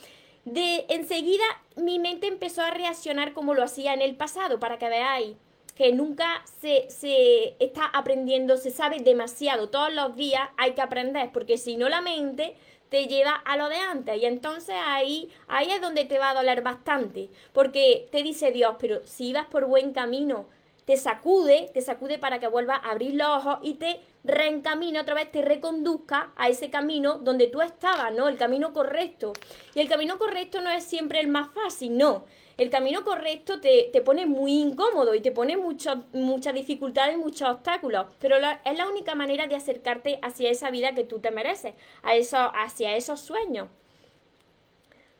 de 0.44 0.84
enseguida 0.90 1.44
mi 1.76 1.98
mente 1.98 2.26
empezó 2.26 2.60
a 2.60 2.70
reaccionar 2.70 3.32
como 3.32 3.54
lo 3.54 3.62
hacía 3.62 3.94
en 3.94 4.02
el 4.02 4.14
pasado, 4.14 4.60
para 4.60 4.78
que 4.78 4.90
veáis 4.90 5.36
que 5.80 5.92
nunca 5.92 6.44
se, 6.60 6.90
se, 6.90 7.56
está 7.58 7.86
aprendiendo, 7.86 8.58
se 8.58 8.70
sabe 8.70 8.98
demasiado. 8.98 9.70
Todos 9.70 9.90
los 9.94 10.14
días 10.14 10.50
hay 10.58 10.72
que 10.74 10.82
aprender, 10.82 11.30
porque 11.32 11.56
si 11.56 11.78
no 11.78 11.88
la 11.88 12.02
mente 12.02 12.54
te 12.90 13.06
lleva 13.06 13.32
a 13.32 13.56
lo 13.56 13.70
de 13.70 13.76
antes. 13.76 14.20
Y 14.20 14.26
entonces 14.26 14.76
ahí, 14.78 15.30
ahí 15.48 15.70
es 15.70 15.80
donde 15.80 16.04
te 16.04 16.18
va 16.18 16.28
a 16.28 16.34
doler 16.34 16.60
bastante, 16.60 17.30
porque 17.54 18.08
te 18.12 18.22
dice 18.22 18.52
Dios, 18.52 18.76
pero 18.78 19.00
si 19.06 19.28
ibas 19.28 19.46
por 19.46 19.64
buen 19.64 19.94
camino, 19.94 20.48
te 20.84 20.98
sacude, 20.98 21.70
te 21.72 21.80
sacude 21.80 22.18
para 22.18 22.40
que 22.40 22.48
vuelvas 22.48 22.80
a 22.84 22.90
abrir 22.90 23.14
los 23.14 23.28
ojos 23.28 23.60
y 23.62 23.74
te 23.74 24.00
reencamina 24.22 25.00
otra 25.00 25.14
vez, 25.14 25.32
te 25.32 25.40
reconduzca 25.40 26.34
a 26.36 26.50
ese 26.50 26.68
camino 26.68 27.14
donde 27.14 27.46
tú 27.46 27.62
estabas, 27.62 28.12
¿no? 28.12 28.28
El 28.28 28.36
camino 28.36 28.74
correcto. 28.74 29.32
Y 29.74 29.80
el 29.80 29.88
camino 29.88 30.18
correcto 30.18 30.60
no 30.60 30.68
es 30.68 30.84
siempre 30.84 31.20
el 31.20 31.28
más 31.28 31.48
fácil, 31.54 31.96
no 31.96 32.26
el 32.60 32.68
camino 32.68 33.04
correcto 33.04 33.58
te, 33.58 33.88
te 33.90 34.02
pone 34.02 34.26
muy 34.26 34.52
incómodo 34.52 35.14
y 35.14 35.22
te 35.22 35.32
pone 35.32 35.56
mucho, 35.56 36.04
muchas 36.12 36.52
dificultades, 36.52 37.16
muchos 37.16 37.48
obstáculos, 37.48 38.04
pero 38.18 38.36
es 38.36 38.76
la 38.76 38.86
única 38.86 39.14
manera 39.14 39.46
de 39.46 39.54
acercarte 39.54 40.18
hacia 40.20 40.50
esa 40.50 40.70
vida 40.70 40.94
que 40.94 41.04
tú 41.04 41.20
te 41.20 41.30
mereces, 41.30 41.72
hacia 42.02 42.96
esos 42.96 43.20
sueños. 43.20 43.68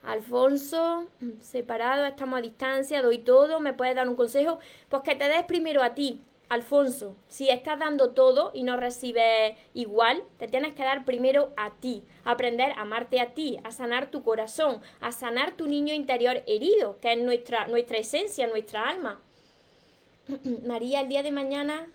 Alfonso, 0.03 1.07
separado, 1.41 2.05
estamos 2.05 2.39
a 2.39 2.43
distancia, 2.43 3.01
doy 3.01 3.17
todo, 3.17 3.59
me 3.59 3.73
puedes 3.73 3.95
dar 3.95 4.07
un 4.07 4.17
consejo, 4.17 4.59
pues 4.91 5.03
que 5.03 5.15
te 5.15 5.25
des 5.25 5.45
primero 5.45 5.83
a 5.83 5.95
ti, 5.95 6.21
Alfonso, 6.51 7.17
si 7.29 7.49
estás 7.49 7.79
dando 7.79 8.11
todo 8.11 8.51
y 8.53 8.65
no 8.65 8.77
recibes 8.77 9.57
igual, 9.73 10.25
te 10.37 10.49
tienes 10.49 10.75
que 10.75 10.83
dar 10.83 11.05
primero 11.05 11.53
a 11.57 11.71
ti, 11.71 12.03
aprender 12.25 12.73
a 12.73 12.81
amarte 12.81 13.21
a 13.21 13.35
ti, 13.35 13.61
a 13.63 13.71
sanar 13.71 14.11
tu 14.11 14.25
corazón, 14.25 14.83
a 15.01 15.13
sanar 15.13 15.53
tu 15.53 15.69
niño 15.69 15.95
interior 15.95 16.43
herido, 16.49 16.99
que 16.99 17.13
es 17.13 17.19
nuestra, 17.19 17.69
nuestra 17.69 17.99
esencia, 17.99 18.49
nuestra 18.49 18.89
alma. 18.89 19.21
María, 20.67 21.03
el 21.03 21.09
día 21.09 21.23
de 21.23 21.31
mañana 21.31 21.87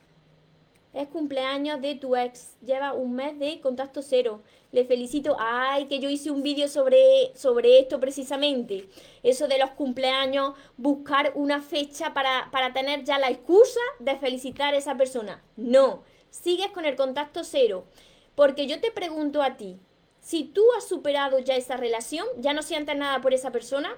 es 0.96 1.10
cumpleaños 1.10 1.82
de 1.82 1.96
tu 1.96 2.16
ex, 2.16 2.56
lleva 2.62 2.94
un 2.94 3.16
mes 3.16 3.38
de 3.38 3.60
contacto 3.60 4.02
cero. 4.02 4.42
Le 4.72 4.86
felicito. 4.86 5.36
Ay, 5.38 5.88
que 5.88 6.00
yo 6.00 6.10
hice 6.10 6.32
un 6.32 6.42
vídeo 6.42 6.70
sobre, 6.70 7.34
sobre 7.36 7.80
esto 7.80 8.00
precisamente. 8.00 8.88
Eso 9.22 9.48
de 9.48 9.60
los 9.60 9.72
cumpleaños, 9.72 10.54
buscar 10.78 11.34
una 11.36 11.62
fecha 11.62 12.14
para, 12.14 12.50
para 12.50 12.72
tener 12.72 13.04
ya 13.04 13.20
la 13.20 13.30
excusa 13.30 13.82
de 14.00 14.16
felicitar 14.16 14.74
a 14.74 14.78
esa 14.78 14.96
persona. 14.96 15.44
No, 15.58 16.04
sigues 16.30 16.72
con 16.72 16.86
el 16.86 16.96
contacto 16.96 17.44
cero. 17.44 17.86
Porque 18.34 18.66
yo 18.66 18.80
te 18.80 18.92
pregunto 18.92 19.42
a 19.42 19.58
ti, 19.58 19.78
si 20.22 20.46
tú 20.46 20.64
has 20.78 20.88
superado 20.88 21.40
ya 21.40 21.56
esa 21.56 21.76
relación, 21.76 22.26
ya 22.38 22.54
no 22.54 22.62
sientes 22.62 22.96
nada 22.96 23.20
por 23.20 23.34
esa 23.34 23.52
persona, 23.52 23.98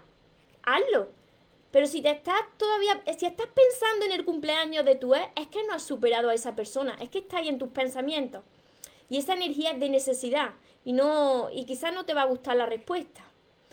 hazlo. 0.64 1.10
Pero 1.72 1.86
si 1.88 2.02
te 2.02 2.12
estás 2.12 2.42
todavía, 2.58 3.02
si 3.18 3.26
estás 3.26 3.48
pensando 3.48 4.06
en 4.06 4.14
el 4.14 4.26
cumpleaños 4.26 4.86
de 4.86 4.96
tu 4.96 5.14
ex, 5.14 5.28
es 5.36 5.48
que 5.48 5.64
no 5.66 5.74
has 5.74 5.84
superado 5.84 6.30
a 6.30 6.34
esa 6.34 6.56
persona, 6.56 6.96
es 7.02 7.10
que 7.10 7.20
está 7.20 7.38
ahí 7.38 7.50
en 7.50 7.60
tus 7.60 7.70
pensamientos. 7.70 8.44
Y 9.10 9.18
esa 9.18 9.34
energía 9.34 9.72
es 9.72 9.80
de 9.80 9.90
necesidad 9.90 10.52
y 10.84 10.94
no 10.94 11.50
y 11.52 11.66
quizás 11.66 11.94
no 11.94 12.06
te 12.06 12.14
va 12.14 12.24
a 12.24 12.28
gustar 12.28 12.56
la 12.56 12.66
respuesta 12.66 13.22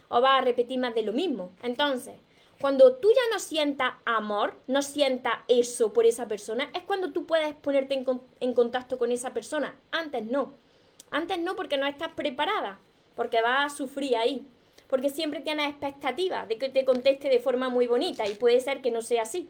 o 0.09 0.21
vas 0.21 0.41
a 0.41 0.45
repetir 0.45 0.79
más 0.79 0.95
de 0.95 1.03
lo 1.03 1.13
mismo. 1.13 1.53
Entonces, 1.63 2.15
cuando 2.61 2.97
tú 2.97 3.09
ya 3.11 3.23
no 3.33 3.39
sientas 3.39 3.95
amor, 4.05 4.55
no 4.67 4.83
sientas 4.83 5.35
eso 5.49 5.93
por 5.93 6.07
esa 6.07 6.29
persona, 6.29 6.71
es 6.75 6.83
cuando 6.83 7.13
tú 7.13 7.27
puedes 7.27 7.55
ponerte 7.55 7.95
en, 7.95 8.07
en 8.41 8.55
contacto 8.55 8.99
con 8.99 9.13
esa 9.13 9.33
persona. 9.33 9.77
Antes 9.91 10.25
no. 10.25 10.55
Antes 11.11 11.39
no 11.39 11.57
porque 11.57 11.77
no 11.77 11.87
estás 11.87 12.11
preparada, 12.15 12.81
porque 13.15 13.43
vas 13.43 13.73
a 13.73 13.77
sufrir 13.77 14.17
ahí 14.17 14.47
porque 14.89 15.11
siempre 15.11 15.41
tienes 15.41 15.69
expectativas 15.69 16.49
de 16.49 16.59
que 16.59 16.69
te 16.69 16.85
conteste 16.85 17.29
de 17.29 17.41
forma 17.41 17.69
muy 17.69 17.87
bonita 17.87 18.27
y 18.27 18.35
puede 18.35 18.61
ser 18.61 18.81
que 18.81 18.91
no 18.91 19.03
sea 19.03 19.23
así. 19.23 19.49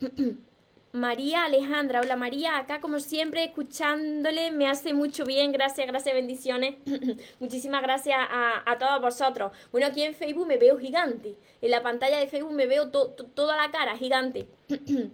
María 0.96 1.44
Alejandra, 1.44 2.00
hola 2.00 2.16
María, 2.16 2.56
acá 2.56 2.80
como 2.80 3.00
siempre 3.00 3.44
escuchándole, 3.44 4.50
me 4.50 4.66
hace 4.66 4.94
mucho 4.94 5.26
bien, 5.26 5.52
gracias, 5.52 5.86
gracias, 5.86 6.14
bendiciones. 6.14 6.76
Muchísimas 7.38 7.82
gracias 7.82 8.18
a, 8.18 8.76
todos 8.78 9.02
vosotros. 9.02 9.52
Bueno, 9.72 9.88
aquí 9.88 10.02
en 10.02 10.14
Facebook 10.14 10.46
me 10.46 10.56
veo 10.56 10.78
gigante, 10.78 11.36
en 11.60 11.70
la 11.70 11.82
pantalla 11.82 12.18
de 12.18 12.28
Facebook 12.28 12.54
me 12.54 12.66
veo 12.66 12.88
toda 12.88 13.56
la 13.58 13.70
cara 13.70 13.98
gigante. 13.98 14.48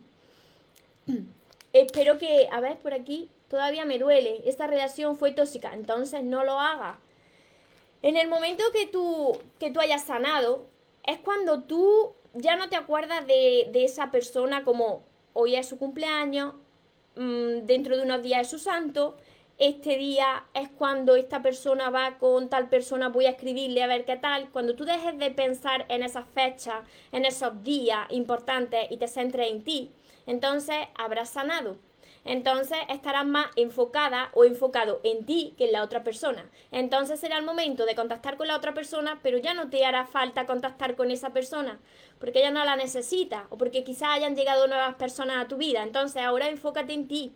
Espero 1.73 2.17
que, 2.17 2.49
a 2.53 2.61
ver, 2.61 2.77
por 2.79 2.95
aquí 2.95 3.29
todavía 3.49 3.85
me 3.85 3.99
duele, 3.99 4.41
esta 4.45 4.69
relación 4.69 5.17
fue 5.17 5.33
tóxica, 5.33 5.75
entonces 5.75 6.23
no 6.23 6.45
lo 6.45 6.61
haga. 6.61 7.01
En 8.03 8.17
el 8.17 8.29
momento 8.29 8.65
que 8.73 8.87
tú, 8.87 9.39
que 9.61 9.71
tú 9.71 9.81
hayas 9.81 10.05
sanado, 10.05 10.67
es 11.05 11.19
cuando 11.21 11.63
tú 11.63 12.15
ya 12.35 12.57
no 12.57 12.69
te 12.69 12.77
acuerdas 12.77 13.27
de, 13.27 13.71
esa 13.75 14.11
persona 14.11 14.65
como 14.65 15.05
hoy 15.33 15.55
es 15.55 15.69
su 15.69 15.79
cumpleaños, 15.79 16.55
mm, 17.15 17.65
dentro 17.67 17.97
de 17.97 18.03
unos 18.03 18.23
días 18.23 18.43
es 18.43 18.49
su 18.49 18.59
santo, 18.59 19.17
este 19.59 19.97
día 19.97 20.45
es 20.55 20.69
cuando 20.71 21.15
esta 21.15 21.43
persona 21.43 21.91
va 21.91 22.19
con 22.19 22.49
tal 22.49 22.69
persona, 22.69 23.09
voy 23.09 23.27
a 23.27 23.31
escribirle 23.31 23.83
a 23.85 23.87
ver 23.87 24.05
qué 24.05 24.17
tal. 24.17 24.51
Cuando 24.51 24.75
tú 24.75 24.85
dejes 24.85 25.17
de 25.19 25.31
pensar 25.31 25.87
en 25.89 26.03
esas 26.03 26.27
fechas, 26.27 26.85
en 27.13 27.25
esos 27.25 27.63
días 27.63 28.07
importantes 28.11 28.91
y 28.91 28.97
te 28.97 29.07
centres 29.07 29.51
en 29.53 29.63
ti, 29.63 29.93
entonces 30.27 30.77
habrás 30.97 31.31
sanado 31.31 31.77
entonces 32.25 32.79
estarás 32.89 33.27
más 33.27 33.47
enfocada 33.57 34.31
o 34.35 34.45
enfocado 34.45 35.01
en 35.03 35.27
ti 35.27 35.55
que 35.57 35.67
en 35.67 35.73
la 35.73 35.83
otra 35.83 36.05
persona. 36.05 36.51
Entonces 36.71 37.21
será 37.21 37.39
el 37.39 37.45
momento 37.45 37.85
de 37.85 37.95
contactar 37.95 38.37
con 38.37 38.49
la 38.49 38.57
otra 38.57 38.75
persona, 38.75 39.21
pero 39.23 39.39
ya 39.39 39.55
no 39.55 39.71
te 39.71 39.85
hará 39.85 40.07
falta 40.07 40.47
contactar 40.47 40.95
con 40.97 41.11
esa 41.11 41.31
persona, 41.31 41.81
porque 42.19 42.41
ella 42.41 42.51
no 42.51 42.65
la 42.65 42.77
necesita 42.77 43.47
o 43.51 43.59
porque 43.59 43.85
quizás 43.85 44.11
hayan 44.11 44.37
llegado 44.37 44.67
nuevas 44.67 44.95
personas 44.95 45.45
a 45.45 45.49
tu 45.49 45.57
vida. 45.57 45.83
Entonces 45.83 46.23
ahora 46.23 46.49
enfócate 46.49 46.93
en 46.93 47.09
ti 47.09 47.33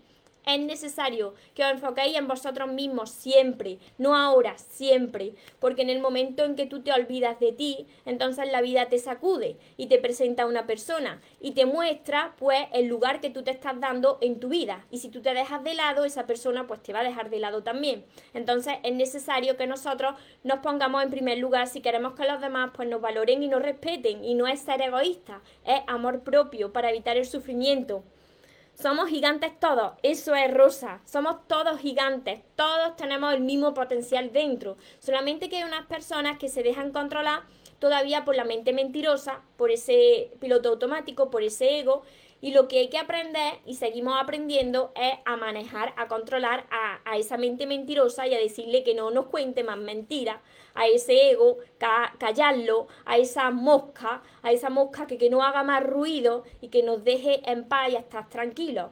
es 0.46 0.60
necesario 0.60 1.34
que 1.54 1.64
os 1.64 1.72
enfoquéis 1.72 2.16
en 2.16 2.28
vosotros 2.28 2.72
mismos 2.72 3.10
siempre, 3.10 3.78
no 3.98 4.14
ahora, 4.16 4.56
siempre, 4.56 5.34
porque 5.58 5.82
en 5.82 5.90
el 5.90 6.00
momento 6.00 6.44
en 6.44 6.54
que 6.54 6.66
tú 6.66 6.82
te 6.82 6.92
olvidas 6.92 7.40
de 7.40 7.52
ti, 7.52 7.86
entonces 8.04 8.50
la 8.50 8.62
vida 8.62 8.88
te 8.88 8.98
sacude 8.98 9.56
y 9.76 9.86
te 9.86 9.98
presenta 9.98 10.46
una 10.46 10.66
persona 10.66 11.20
y 11.40 11.52
te 11.52 11.66
muestra 11.66 12.34
pues 12.38 12.60
el 12.72 12.86
lugar 12.86 13.20
que 13.20 13.30
tú 13.30 13.42
te 13.42 13.50
estás 13.50 13.78
dando 13.80 14.18
en 14.20 14.38
tu 14.38 14.48
vida 14.48 14.86
y 14.90 14.98
si 14.98 15.08
tú 15.08 15.20
te 15.20 15.34
dejas 15.34 15.64
de 15.64 15.74
lado, 15.74 16.04
esa 16.04 16.26
persona 16.26 16.66
pues 16.66 16.82
te 16.82 16.92
va 16.92 17.00
a 17.00 17.04
dejar 17.04 17.28
de 17.28 17.40
lado 17.40 17.62
también. 17.62 18.04
Entonces 18.32 18.74
es 18.84 18.94
necesario 18.94 19.56
que 19.56 19.66
nosotros 19.66 20.14
nos 20.44 20.60
pongamos 20.60 21.02
en 21.02 21.10
primer 21.10 21.38
lugar 21.38 21.66
si 21.66 21.80
queremos 21.80 22.14
que 22.14 22.26
los 22.26 22.40
demás 22.40 22.70
pues 22.74 22.88
nos 22.88 23.00
valoren 23.00 23.42
y 23.42 23.48
nos 23.48 23.62
respeten 23.62 24.24
y 24.24 24.34
no 24.34 24.46
es 24.46 24.60
ser 24.60 24.80
egoísta, 24.80 25.42
es 25.64 25.80
amor 25.88 26.20
propio 26.20 26.72
para 26.72 26.90
evitar 26.90 27.16
el 27.16 27.26
sufrimiento. 27.26 28.04
Somos 28.78 29.08
gigantes 29.08 29.58
todos, 29.58 29.92
eso 30.02 30.34
es 30.34 30.52
Rosa, 30.52 31.00
somos 31.06 31.48
todos 31.48 31.80
gigantes, 31.80 32.42
todos 32.56 32.94
tenemos 32.96 33.32
el 33.32 33.40
mismo 33.40 33.72
potencial 33.72 34.32
dentro, 34.34 34.76
solamente 34.98 35.48
que 35.48 35.56
hay 35.56 35.62
unas 35.62 35.86
personas 35.86 36.38
que 36.38 36.50
se 36.50 36.62
dejan 36.62 36.92
controlar 36.92 37.44
todavía 37.78 38.26
por 38.26 38.36
la 38.36 38.44
mente 38.44 38.74
mentirosa, 38.74 39.40
por 39.56 39.70
ese 39.70 40.30
piloto 40.40 40.68
automático, 40.68 41.30
por 41.30 41.42
ese 41.42 41.78
ego 41.78 42.02
y 42.40 42.52
lo 42.52 42.68
que 42.68 42.78
hay 42.78 42.88
que 42.88 42.98
aprender, 42.98 43.60
y 43.64 43.74
seguimos 43.74 44.14
aprendiendo, 44.20 44.92
es 44.94 45.14
a 45.24 45.36
manejar, 45.36 45.94
a 45.96 46.06
controlar 46.06 46.66
a, 46.70 47.16
esa 47.16 47.36
mente 47.38 47.66
mentirosa 47.66 48.26
y 48.26 48.34
a 48.34 48.38
decirle 48.38 48.82
que 48.82 48.94
no 48.94 49.10
nos 49.10 49.26
cuente 49.26 49.64
más 49.64 49.78
mentiras, 49.78 50.40
a 50.74 50.86
ese 50.86 51.30
ego, 51.30 51.58
callarlo, 52.18 52.88
a 53.06 53.16
esa 53.16 53.50
mosca, 53.50 54.22
a 54.42 54.52
esa 54.52 54.68
mosca 54.68 55.06
que, 55.06 55.16
que 55.16 55.30
no 55.30 55.42
haga 55.42 55.62
más 55.62 55.82
ruido 55.82 56.44
y 56.60 56.68
que 56.68 56.82
nos 56.82 57.02
deje 57.04 57.40
en 57.50 57.64
paz 57.64 57.90
y 57.90 57.96
estar 57.96 58.28
tranquilos. 58.28 58.90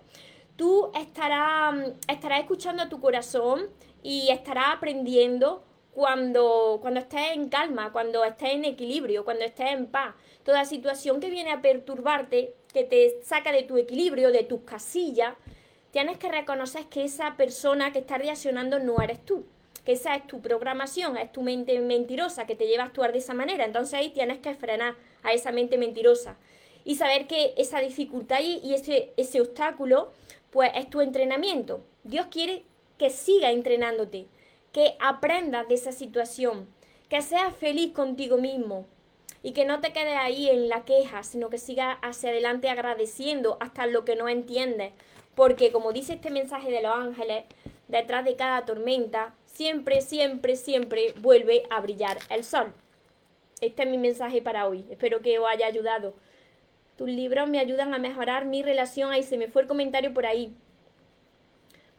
Tú 0.56 0.90
estarás, 0.94 1.92
estarás 2.08 2.40
escuchando 2.40 2.84
a 2.84 2.88
tu 2.88 3.00
corazón 3.00 3.68
y 4.02 4.30
estarás 4.30 4.76
aprendiendo 4.76 5.64
cuando, 5.94 6.78
cuando 6.80 7.00
estés 7.00 7.32
en 7.32 7.48
calma, 7.48 7.92
cuando 7.92 8.24
estés 8.24 8.50
en 8.50 8.64
equilibrio, 8.64 9.24
cuando 9.24 9.44
estés 9.44 9.72
en 9.72 9.86
paz. 9.86 10.14
Toda 10.42 10.64
situación 10.64 11.20
que 11.20 11.30
viene 11.30 11.52
a 11.52 11.62
perturbarte, 11.62 12.54
que 12.74 12.84
te 12.84 13.22
saca 13.22 13.52
de 13.52 13.62
tu 13.62 13.78
equilibrio, 13.78 14.32
de 14.32 14.42
tus 14.42 14.62
casillas, 14.62 15.34
tienes 15.92 16.18
que 16.18 16.28
reconocer 16.28 16.86
que 16.86 17.04
esa 17.04 17.36
persona 17.36 17.92
que 17.92 18.00
está 18.00 18.18
reaccionando 18.18 18.80
no 18.80 19.00
eres 19.00 19.24
tú. 19.24 19.46
Que 19.84 19.92
esa 19.92 20.16
es 20.16 20.26
tu 20.26 20.40
programación, 20.40 21.16
es 21.16 21.30
tu 21.30 21.42
mente 21.42 21.78
mentirosa 21.78 22.46
que 22.46 22.56
te 22.56 22.66
lleva 22.66 22.82
a 22.82 22.86
actuar 22.86 23.12
de 23.12 23.18
esa 23.18 23.32
manera. 23.32 23.64
Entonces 23.64 23.94
ahí 23.94 24.10
tienes 24.10 24.38
que 24.38 24.54
frenar 24.54 24.96
a 25.22 25.32
esa 25.32 25.52
mente 25.52 25.78
mentirosa. 25.78 26.36
Y 26.84 26.96
saber 26.96 27.26
que 27.26 27.54
esa 27.56 27.78
dificultad 27.78 28.40
y 28.40 28.74
ese, 28.74 29.12
ese 29.16 29.40
obstáculo, 29.40 30.10
pues 30.50 30.70
es 30.74 30.90
tu 30.90 31.00
entrenamiento. 31.00 31.84
Dios 32.02 32.26
quiere 32.30 32.64
que 32.98 33.10
siga 33.10 33.52
entrenándote 33.52 34.26
que 34.72 34.96
aprendas 34.98 35.68
de 35.68 35.76
esa 35.76 35.92
situación, 35.92 36.66
que 37.08 37.22
seas 37.22 37.54
feliz 37.54 37.92
contigo 37.92 38.38
mismo 38.38 38.86
y 39.44 39.52
que 39.52 39.66
no 39.66 39.80
te 39.80 39.92
quedes 39.92 40.16
ahí 40.16 40.48
en 40.48 40.70
la 40.70 40.86
queja, 40.86 41.22
sino 41.22 41.50
que 41.50 41.58
sigas 41.58 41.98
hacia 42.00 42.30
adelante 42.30 42.70
agradeciendo 42.70 43.58
hasta 43.60 43.86
lo 43.86 44.06
que 44.06 44.16
no 44.16 44.30
entiendes. 44.30 44.94
Porque 45.34 45.70
como 45.70 45.92
dice 45.92 46.14
este 46.14 46.30
mensaje 46.30 46.70
de 46.70 46.80
los 46.80 46.94
ángeles, 46.94 47.44
detrás 47.86 48.24
de 48.24 48.36
cada 48.36 48.64
tormenta, 48.64 49.34
siempre, 49.44 50.00
siempre, 50.00 50.56
siempre 50.56 51.12
vuelve 51.20 51.64
a 51.68 51.82
brillar 51.82 52.16
el 52.30 52.42
sol. 52.42 52.72
Este 53.60 53.82
es 53.82 53.88
mi 53.90 53.98
mensaje 53.98 54.40
para 54.40 54.66
hoy. 54.66 54.86
Espero 54.88 55.20
que 55.20 55.38
os 55.38 55.46
haya 55.46 55.66
ayudado. 55.66 56.14
Tus 56.96 57.10
libros 57.10 57.46
me 57.46 57.58
ayudan 57.58 57.92
a 57.92 57.98
mejorar 57.98 58.46
mi 58.46 58.62
relación. 58.62 59.12
Ahí 59.12 59.24
se 59.24 59.36
me 59.36 59.48
fue 59.48 59.60
el 59.60 59.68
comentario 59.68 60.14
por 60.14 60.24
ahí. 60.24 60.54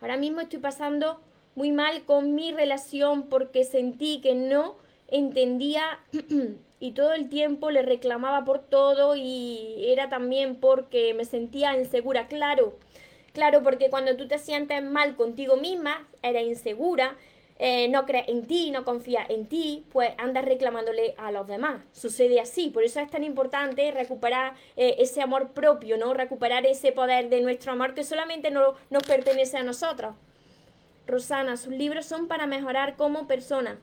Ahora 0.01 0.17
mismo 0.17 0.41
estoy 0.41 0.57
pasando 0.57 1.21
muy 1.53 1.71
mal 1.71 2.05
con 2.05 2.33
mi 2.33 2.51
relación 2.53 3.29
porque 3.29 3.65
sentí 3.65 4.19
que 4.19 4.33
no 4.33 4.77
entendía 5.07 5.99
y 6.79 6.91
todo 6.91 7.13
el 7.13 7.29
tiempo 7.29 7.71
le 7.71 7.81
reclamaba 7.81 8.43
por 8.45 8.59
todo 8.59 9.15
y 9.15 9.85
era 9.87 10.09
también 10.09 10.55
porque 10.55 11.13
me 11.13 11.25
sentía 11.25 11.77
insegura, 11.77 12.27
claro, 12.27 12.77
claro, 13.33 13.63
porque 13.63 13.89
cuando 13.89 14.15
tú 14.17 14.27
te 14.27 14.39
sientes 14.39 14.83
mal 14.83 15.15
contigo 15.15 15.55
misma, 15.55 16.07
eres 16.21 16.47
insegura, 16.47 17.15
eh, 17.57 17.87
no 17.87 18.05
crees 18.05 18.27
en 18.27 18.45
ti, 18.47 18.71
no 18.71 18.83
confías 18.83 19.29
en 19.29 19.45
ti, 19.47 19.85
pues 19.93 20.11
andas 20.17 20.43
reclamándole 20.43 21.15
a 21.17 21.31
los 21.31 21.47
demás. 21.47 21.81
Sucede 21.93 22.41
así, 22.41 22.69
por 22.69 22.83
eso 22.83 22.99
es 22.99 23.09
tan 23.09 23.23
importante 23.23 23.89
recuperar 23.91 24.55
eh, 24.75 24.95
ese 24.99 25.21
amor 25.21 25.51
propio, 25.51 25.97
¿no? 25.97 26.13
Recuperar 26.13 26.65
ese 26.65 26.91
poder 26.91 27.29
de 27.29 27.39
nuestro 27.41 27.71
amor 27.71 27.93
que 27.93 28.03
solamente 28.03 28.51
no, 28.51 28.75
nos 28.89 29.03
pertenece 29.03 29.57
a 29.57 29.63
nosotros. 29.63 30.15
Rosana, 31.07 31.55
sus 31.55 31.71
libros 31.71 32.05
son 32.05 32.27
para 32.27 32.47
mejorar 32.47 32.97
como 32.97 33.27
persona 33.27 33.79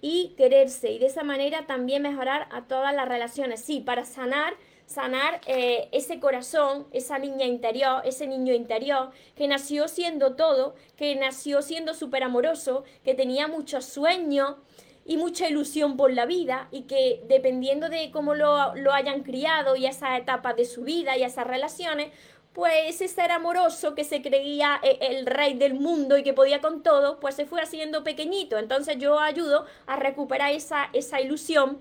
y 0.00 0.34
quererse 0.36 0.92
y 0.92 0.98
de 0.98 1.06
esa 1.06 1.22
manera 1.22 1.66
también 1.66 2.02
mejorar 2.02 2.48
a 2.52 2.62
todas 2.62 2.94
las 2.94 3.08
relaciones. 3.08 3.60
Sí, 3.60 3.80
para 3.80 4.04
sanar, 4.04 4.54
sanar 4.86 5.40
eh, 5.46 5.88
ese 5.92 6.20
corazón, 6.20 6.86
esa 6.92 7.18
niña 7.18 7.46
interior, 7.46 8.02
ese 8.04 8.26
niño 8.26 8.54
interior 8.54 9.10
que 9.36 9.48
nació 9.48 9.88
siendo 9.88 10.36
todo, 10.36 10.74
que 10.96 11.14
nació 11.16 11.62
siendo 11.62 11.94
súper 11.94 12.22
amoroso, 12.22 12.84
que 13.04 13.14
tenía 13.14 13.48
muchos 13.48 13.84
sueños 13.84 14.56
y 15.04 15.16
mucha 15.16 15.48
ilusión 15.48 15.96
por 15.96 16.12
la 16.12 16.26
vida 16.26 16.68
y 16.70 16.82
que 16.82 17.22
dependiendo 17.28 17.88
de 17.88 18.10
cómo 18.10 18.34
lo, 18.34 18.74
lo 18.74 18.92
hayan 18.92 19.22
criado 19.22 19.74
y 19.74 19.86
esas 19.86 20.18
etapas 20.20 20.54
de 20.54 20.66
su 20.66 20.82
vida 20.82 21.16
y 21.16 21.22
esas 21.22 21.46
relaciones, 21.46 22.12
pues 22.58 22.72
ese 22.88 23.06
ser 23.06 23.30
amoroso 23.30 23.94
que 23.94 24.02
se 24.02 24.20
creía 24.20 24.80
eh, 24.82 24.98
el 25.00 25.26
rey 25.26 25.54
del 25.54 25.74
mundo 25.74 26.18
y 26.18 26.24
que 26.24 26.32
podía 26.32 26.60
con 26.60 26.82
todo, 26.82 27.20
pues 27.20 27.36
se 27.36 27.46
fue 27.46 27.62
haciendo 27.62 28.02
pequeñito. 28.02 28.58
Entonces 28.58 28.98
yo 28.98 29.20
ayudo 29.20 29.64
a 29.86 29.94
recuperar 29.94 30.50
esa, 30.50 30.90
esa 30.92 31.20
ilusión, 31.20 31.78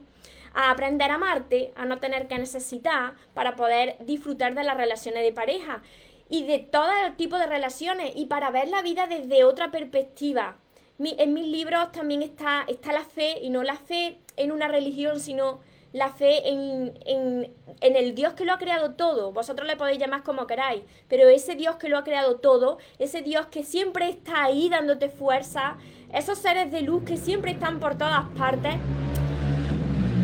a 0.54 0.70
aprender 0.70 1.10
a 1.10 1.16
amarte, 1.16 1.74
a 1.76 1.86
no 1.86 1.98
tener 1.98 2.28
que 2.28 2.38
necesitar 2.38 3.16
para 3.34 3.56
poder 3.56 3.96
disfrutar 4.02 4.54
de 4.54 4.64
las 4.64 4.78
relaciones 4.78 5.24
de 5.24 5.34
pareja 5.34 5.82
y 6.30 6.46
de 6.46 6.60
todo 6.60 6.92
tipo 7.18 7.40
de 7.40 7.48
relaciones 7.48 8.12
y 8.14 8.28
para 8.28 8.52
ver 8.52 8.68
la 8.68 8.84
vida 8.84 9.08
desde 9.08 9.46
otra 9.46 9.72
perspectiva. 9.72 10.58
en 11.00 11.34
mis 11.34 11.48
libros 11.48 11.92
también 11.92 12.22
está, 12.22 12.66
está 12.68 12.94
la 12.94 13.04
fe 13.04 13.40
y 13.42 13.50
no 13.50 13.64
la 13.64 13.78
fe 13.78 14.20
en 14.36 14.52
una 14.52 14.68
religión, 14.68 15.20
sino 15.20 15.60
la 15.94 16.10
fe 16.10 16.50
en, 16.50 16.94
en, 17.06 17.54
en, 17.82 17.96
el 17.96 18.16
Dios 18.16 18.34
que 18.34 18.46
lo 18.46 18.54
ha 18.54 18.58
creado 18.58 18.96
todo. 18.96 19.32
Vosotros 19.32 19.68
le 19.68 19.76
podéis 19.76 20.00
llamar 20.00 20.24
como 20.24 20.48
queráis, 20.48 20.84
pero 21.08 21.30
ese 21.30 21.56
Dios 21.56 21.78
que 21.78 21.90
lo 21.90 21.98
ha 21.98 22.04
creado 22.04 22.38
todo, 22.38 22.78
ese 23.00 23.22
Dios 23.22 23.48
que 23.48 23.64
siempre 23.64 24.10
está 24.10 24.44
ahí 24.44 24.70
dándote 24.70 25.10
fuerza, 25.10 25.78
esos 26.14 26.38
seres 26.38 26.72
de 26.72 26.82
luz 26.82 27.04
que 27.04 27.18
siempre 27.18 27.52
están 27.52 27.80
por 27.80 27.98
todas 27.98 28.26
partes 28.38 28.76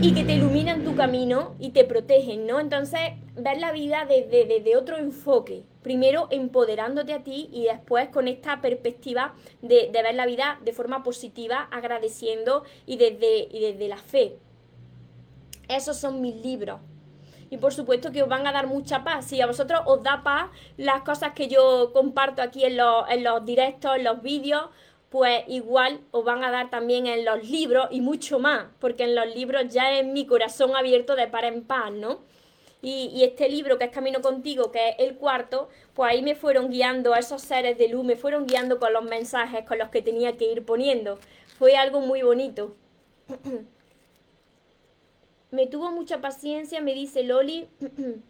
y 0.02 0.14
que 0.14 0.26
te 0.26 0.34
iluminan 0.34 0.84
tu 0.84 0.96
camino 0.96 1.56
y 1.60 1.70
te 1.70 1.86
protegen, 1.86 2.46
¿no? 2.46 2.60
Entonces, 2.60 3.00
ver 3.38 3.58
la 3.58 3.72
vida 3.72 4.06
desde, 4.06 4.76
otro 4.76 4.98
enfoque. 4.98 5.64
Primero 5.82 6.28
empoderándote 6.30 7.14
a 7.14 7.24
ti 7.24 7.50
y 7.54 7.64
después 7.64 8.10
con 8.10 8.28
esta 8.28 8.60
perspectiva 8.60 9.34
de, 9.62 9.90
de 9.94 10.04
ver 10.04 10.16
la 10.16 10.26
vida 10.26 10.60
de 10.64 10.74
forma 10.74 11.04
positiva, 11.04 11.70
agradeciendo 11.72 12.64
y 12.86 12.98
desde, 12.98 13.48
y 13.50 13.62
desde 13.62 13.88
la 13.88 13.98
fe. 13.98 14.36
Esos 15.76 15.98
son 15.98 16.22
mis 16.22 16.36
libros. 16.36 16.80
Y 17.50 17.58
por 17.58 17.74
supuesto 17.74 18.12
que 18.12 18.24
os 18.24 18.30
van 18.30 18.48
a 18.48 18.52
dar 18.52 18.68
mucha 18.68 19.04
paz. 19.04 19.26
Si 19.26 19.42
a 19.42 19.46
vosotros 19.46 19.82
os 19.86 20.02
da 20.02 20.24
paz 20.24 20.50
las 20.78 21.02
cosas 21.04 21.34
que 21.34 21.48
yo 21.48 21.92
comparto 21.94 22.42
aquí 22.42 22.64
en 22.64 22.78
los, 22.78 23.08
en 23.10 23.24
los 23.24 23.46
directos, 23.46 23.96
en 23.96 24.04
los 24.04 24.22
vídeos, 24.22 24.70
pues 25.10 25.44
igual 25.48 26.02
os 26.10 26.26
van 26.26 26.44
a 26.44 26.50
dar 26.50 26.72
también 26.72 27.06
en 27.06 27.24
los 27.24 27.48
libros 27.48 27.88
y 27.92 28.02
mucho 28.02 28.40
más, 28.40 28.66
porque 28.80 29.04
en 29.04 29.14
los 29.14 29.28
libros 29.36 29.72
ya 29.72 29.92
es 30.00 30.06
mi 30.06 30.26
corazón 30.26 30.76
abierto 30.76 31.16
de 31.16 31.28
par 31.28 31.46
en 31.46 31.64
par, 31.64 31.92
¿no? 31.92 32.22
Y, 32.82 33.12
y, 33.14 33.24
este 33.24 33.48
libro 33.48 33.78
que 33.78 33.86
es 33.86 33.92
Camino 33.92 34.22
Contigo, 34.22 34.72
que 34.72 34.90
es 34.90 34.96
el 34.98 35.16
cuarto, 35.16 35.70
pues 35.94 36.12
ahí 36.12 36.22
me 36.22 36.36
fueron 36.36 36.70
guiando 36.70 37.14
a 37.14 37.20
esos 37.20 37.42
seres 37.42 37.78
de 37.78 37.88
luz, 37.88 38.04
me 38.04 38.16
fueron 38.16 38.46
guiando 38.48 38.80
con 38.80 38.92
los 38.92 39.04
mensajes 39.04 39.64
con 39.66 39.78
los 39.78 39.90
que 39.90 40.02
tenía 40.02 40.36
que 40.36 40.52
ir 40.52 40.66
poniendo. 40.66 41.20
Fue 41.60 41.78
algo 41.78 42.02
muy 42.02 42.24
bonito. 42.24 42.76
Me 45.54 45.68
tuvo 45.68 45.92
mucha 45.92 46.20
paciencia, 46.20 46.82
me 46.82 46.96
dice 46.96 47.22
Loli. 47.22 47.68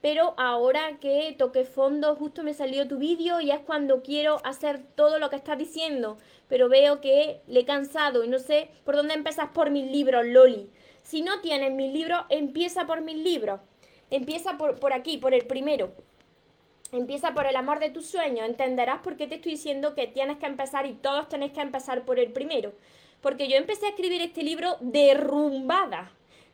pero 0.00 0.34
ahora 0.36 0.98
que 0.98 1.32
toqué 1.38 1.64
fondo, 1.64 2.16
justo 2.16 2.42
me 2.42 2.54
salió 2.54 2.88
tu 2.88 2.98
vídeo 2.98 3.40
y 3.40 3.52
es 3.52 3.60
cuando 3.60 4.02
quiero 4.02 4.40
hacer 4.42 4.82
todo 4.96 5.20
lo 5.20 5.30
que 5.30 5.36
estás 5.36 5.56
diciendo, 5.56 6.18
pero 6.48 6.68
veo 6.68 7.00
que 7.00 7.40
le 7.46 7.60
he 7.60 7.64
cansado 7.64 8.24
y 8.24 8.28
no 8.28 8.40
sé 8.40 8.68
por 8.82 8.96
dónde 8.96 9.14
empezar 9.14 9.52
por 9.52 9.70
mis 9.70 9.92
libros, 9.92 10.26
Loli. 10.26 10.68
Si 11.04 11.22
no 11.22 11.40
tienes 11.40 11.72
mis 11.72 11.92
libros, 11.92 12.22
empieza 12.30 12.84
por 12.84 13.00
mis 13.00 13.18
libros. 13.18 13.60
Empieza 14.10 14.58
por, 14.58 14.80
por 14.80 14.92
aquí, 14.92 15.18
por 15.18 15.34
el 15.34 15.46
primero. 15.46 15.92
Empieza 16.90 17.32
por 17.32 17.46
el 17.46 17.54
amor 17.54 17.78
de 17.78 17.90
tus 17.90 18.06
sueños. 18.06 18.48
Entenderás 18.48 19.02
por 19.02 19.16
qué 19.16 19.28
te 19.28 19.36
estoy 19.36 19.52
diciendo 19.52 19.94
que 19.94 20.08
tienes 20.08 20.38
que 20.38 20.46
empezar 20.46 20.84
y 20.86 20.94
todos 20.94 21.28
tenéis 21.28 21.52
que 21.52 21.60
empezar 21.60 22.04
por 22.04 22.18
el 22.18 22.32
primero. 22.32 22.72
Porque 23.20 23.46
yo 23.46 23.56
empecé 23.56 23.86
a 23.86 23.90
escribir 23.90 24.20
este 24.20 24.42
libro 24.42 24.78
derrumbada. 24.80 26.10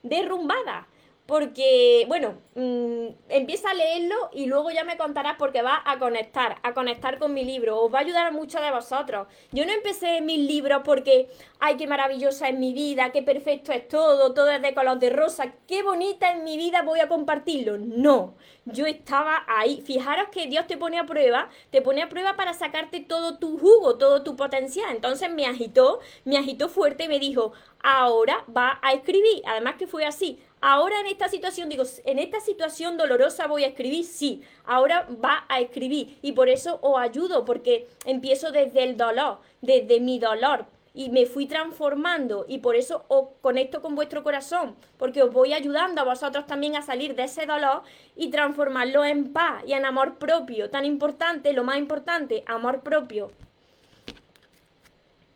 Derrumbada 0.09 0.87
porque, 1.27 2.05
bueno, 2.07 2.39
mm, 2.55 3.07
empieza 3.29 3.71
a 3.71 3.75
leerlo 3.75 4.31
y 4.33 4.47
luego 4.47 4.71
ya 4.71 4.85
me 4.85 4.97
contarás 4.97 5.35
porque 5.37 5.61
va 5.61 5.83
a 5.85 5.99
conectar, 5.99 6.57
a 6.63 6.73
conectar 6.73 7.19
con 7.19 7.35
mi 7.35 7.45
libro. 7.45 7.81
Os 7.81 7.93
va 7.93 7.99
a 7.99 8.03
ayudar 8.03 8.29
a 8.29 8.31
muchos 8.31 8.63
de 8.63 8.71
vosotros. 8.71 9.27
Yo 9.51 9.67
no 9.67 9.73
empecé 9.73 10.21
mis 10.21 10.39
libros 10.39 10.83
porque, 10.85 11.29
ay, 11.59 11.77
qué 11.77 11.89
maravillosa 11.89 12.49
es 12.49 12.57
mi 12.57 12.73
vida, 12.73 13.11
qué 13.11 13.23
perfecto 13.23 13.73
es 13.73 13.89
todo, 13.89 14.35
todo 14.35 14.51
es 14.51 14.63
de 14.63 14.73
color 14.73 15.01
de 15.01 15.11
rosa, 15.11 15.53
qué 15.67 15.83
bonita 15.83 16.31
es 16.31 16.43
mi 16.43 16.57
vida, 16.57 16.83
voy 16.83 17.01
a 17.01 17.09
compartirlo. 17.09 17.77
No, 17.77 18.35
yo 18.65 18.87
estaba 18.87 19.45
ahí. 19.49 19.83
Fijaros 19.85 20.29
que 20.31 20.47
Dios 20.47 20.69
te 20.69 20.77
pone 20.77 20.99
a 20.99 21.07
prueba, 21.07 21.51
te 21.71 21.83
pone 21.83 22.03
a 22.03 22.09
prueba 22.09 22.37
para 22.37 22.55
sacarte 22.55 23.01
todo 23.01 23.39
tu 23.39 23.59
jugo, 23.59 23.99
todo 23.99 24.23
tu 24.23 24.37
potencial. 24.37 24.95
Entonces 24.95 25.29
me 25.31 25.47
agitó, 25.47 25.99
me 26.25 26.39
agitó 26.39 26.69
fuerte 26.69 27.05
y 27.05 27.09
me 27.09 27.19
dijo, 27.19 27.53
ahora 27.83 28.45
va 28.55 28.79
a 28.83 28.93
escribir. 28.93 29.43
Además 29.47 29.75
que 29.77 29.89
fue 29.89 30.05
así 30.05 30.39
Ahora 30.69 30.99
en 30.99 31.07
esta 31.07 31.29
situación, 31.29 31.69
digo, 31.69 31.85
en 32.05 32.19
esta 32.19 32.41
situación 32.41 32.97
dolorosa 32.97 33.47
voy 33.47 33.63
a 33.63 33.69
escribir, 33.69 34.05
sí, 34.05 34.43
ahora 34.65 35.07
va 35.25 35.45
a 35.49 35.61
escribir 35.61 36.19
y 36.23 36.33
por 36.33 36.49
eso 36.49 36.81
os 36.83 36.99
ayudo, 36.99 37.45
porque 37.45 37.87
empiezo 38.05 38.51
desde 38.51 38.83
el 38.83 38.97
dolor, 38.97 39.39
desde 39.61 40.01
mi 40.01 40.19
dolor 40.19 40.67
y 40.93 41.11
me 41.11 41.27
fui 41.27 41.47
transformando 41.47 42.47
y 42.49 42.59
por 42.59 42.75
eso 42.75 43.05
os 43.07 43.29
conecto 43.43 43.81
con 43.81 43.95
vuestro 43.95 44.25
corazón, 44.25 44.75
porque 44.99 45.23
os 45.23 45.33
voy 45.33 45.53
ayudando 45.53 46.01
a 46.01 46.05
vosotros 46.05 46.49
también 46.49 46.75
a 46.75 46.83
salir 46.83 47.15
de 47.15 47.23
ese 47.23 47.47
dolor 47.47 47.83
y 48.17 48.31
transformarlo 48.31 49.05
en 49.05 49.33
paz 49.33 49.63
y 49.69 49.73
en 49.73 49.85
amor 49.85 50.19
propio, 50.19 50.69
tan 50.69 50.85
importante, 50.85 51.53
lo 51.53 51.63
más 51.63 51.79
importante, 51.79 52.43
amor 52.45 52.81
propio. 52.81 53.31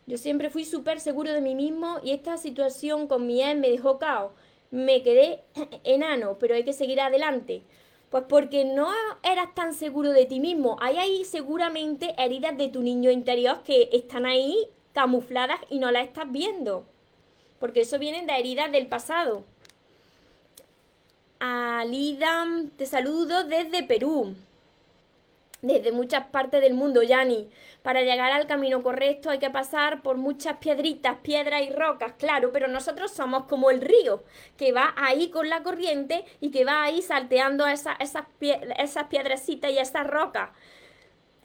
Yo 0.08 0.18
siempre 0.18 0.50
fui 0.50 0.66
súper 0.66 1.00
seguro 1.00 1.32
de 1.32 1.42
mí 1.42 1.56
mismo 1.56 2.00
y 2.04 2.12
esta 2.12 2.38
situación 2.38 3.08
con 3.08 3.28
mi 3.28 3.44
ex 3.44 3.58
me 3.58 3.70
dejó 3.70 4.00
caos. 4.00 4.32
Me 4.72 5.04
quedé 5.04 5.44
enano, 5.84 6.38
pero 6.40 6.56
hay 6.56 6.64
que 6.64 6.74
seguir 6.74 7.00
adelante. 7.00 7.62
Pues 8.10 8.26
porque 8.28 8.66
no 8.66 8.90
eras 9.24 9.54
tan 9.56 9.74
seguro 9.74 10.12
de 10.12 10.26
ti 10.26 10.40
mismo. 10.40 10.78
Hay 10.82 10.98
ahí 10.98 11.24
seguramente 11.24 12.14
heridas 12.18 12.58
de 12.58 12.68
tu 12.68 12.82
niño 12.82 13.10
interior 13.10 13.64
que 13.64 13.90
están 13.94 14.26
ahí 14.26 14.68
camufladas 14.92 15.60
y 15.70 15.80
no 15.80 15.92
las 15.92 16.08
estás 16.08 16.30
viendo. 16.30 16.86
Porque 17.60 17.82
eso 17.82 18.00
viene 18.00 18.26
de 18.26 18.38
heridas 18.38 18.72
del 18.72 18.88
pasado. 18.88 19.44
Alida, 21.40 22.46
te 22.76 22.86
saludo 22.86 23.46
desde 23.46 23.84
Perú 23.84 24.36
desde 25.62 25.92
muchas 25.92 26.28
partes 26.28 26.62
del 26.62 26.74
mundo, 26.74 27.04
Yani. 27.04 27.50
Para 27.84 28.02
llegar 28.02 28.32
al 28.32 28.48
camino 28.48 28.84
correcto 28.84 29.30
hay 29.30 29.40
que 29.40 29.50
pasar 29.50 30.02
por 30.02 30.18
muchas 30.18 30.58
piedritas, 30.58 31.18
piedras 31.24 31.62
y 31.64 31.72
rocas, 31.72 32.14
claro, 32.18 32.52
pero 32.52 32.68
nosotros 32.68 33.12
somos 33.12 33.46
como 33.46 33.72
el 33.72 33.82
río, 33.82 34.24
que 34.58 34.72
va 34.72 34.94
ahí 34.98 35.30
con 35.30 35.50
la 35.50 35.64
corriente 35.64 36.26
y 36.40 36.52
que 36.52 36.66
va 36.66 36.84
ahí 36.84 37.02
salteando 37.02 37.66
esas, 37.68 37.98
esas, 38.00 38.26
esas 38.78 39.08
piedrecitas 39.08 39.72
y 39.72 39.80
esas 39.80 40.08
rocas. 40.08 40.50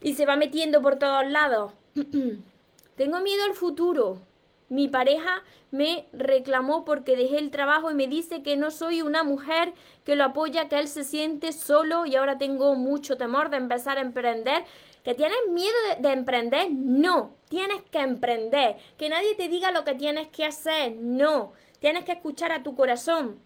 Y 0.03 0.15
se 0.15 0.27
va 0.27 0.37
metiendo 0.37 0.83
por 0.83 0.97
todos 0.97 1.27
lados. 1.27 1.73
Tengo 2.97 3.21
miedo 3.21 3.45
al 3.45 3.55
futuro. 3.55 4.21
Mi 4.69 4.89
pareja 4.89 5.45
me 5.71 6.09
reclamó 6.13 6.85
porque 6.85 7.17
dejé 7.17 7.39
el 7.39 7.51
trabajo 7.51 7.91
y 7.91 7.95
me 7.95 8.09
dice 8.09 8.43
que 8.43 8.57
no 8.57 8.71
soy 8.71 9.03
una 9.03 9.23
mujer 9.23 9.73
que 10.05 10.17
lo 10.17 10.25
apoya, 10.25 10.69
que 10.69 10.79
él 10.79 10.89
se 10.89 11.05
siente 11.05 11.53
solo 11.53 12.05
y 12.05 12.17
ahora 12.17 12.37
tengo 12.39 12.75
mucho 12.75 13.17
temor 13.17 13.51
de 13.51 13.59
empezar 13.59 13.99
a 13.99 14.01
emprender. 14.01 14.65
¿Que 15.05 15.15
tienes 15.15 15.39
miedo 15.51 15.77
de, 16.01 16.11
emprender? 16.11 16.69
No, 16.73 17.37
tienes 17.49 17.81
que 17.93 18.01
emprender. 18.01 18.75
Que 18.99 19.09
nadie 19.09 19.37
te 19.37 19.49
diga 19.49 19.71
lo 19.71 19.85
que 19.85 19.95
tienes 19.95 20.27
que 20.29 20.45
hacer. 20.45 20.97
No, 20.97 21.53
tienes 21.79 22.05
que 22.05 22.11
escuchar 22.11 22.51
a 22.51 22.65
tu 22.65 22.75
corazón. 22.75 23.39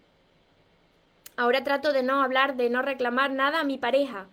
Ahora 1.37 1.63
trato 1.63 1.93
de 1.93 2.01
no 2.01 2.23
hablar, 2.23 2.55
de 2.55 2.71
no 2.71 2.81
reclamar 2.81 3.29
nada 3.29 3.59
a 3.59 3.63
mi 3.63 3.77
pareja. 3.77 4.27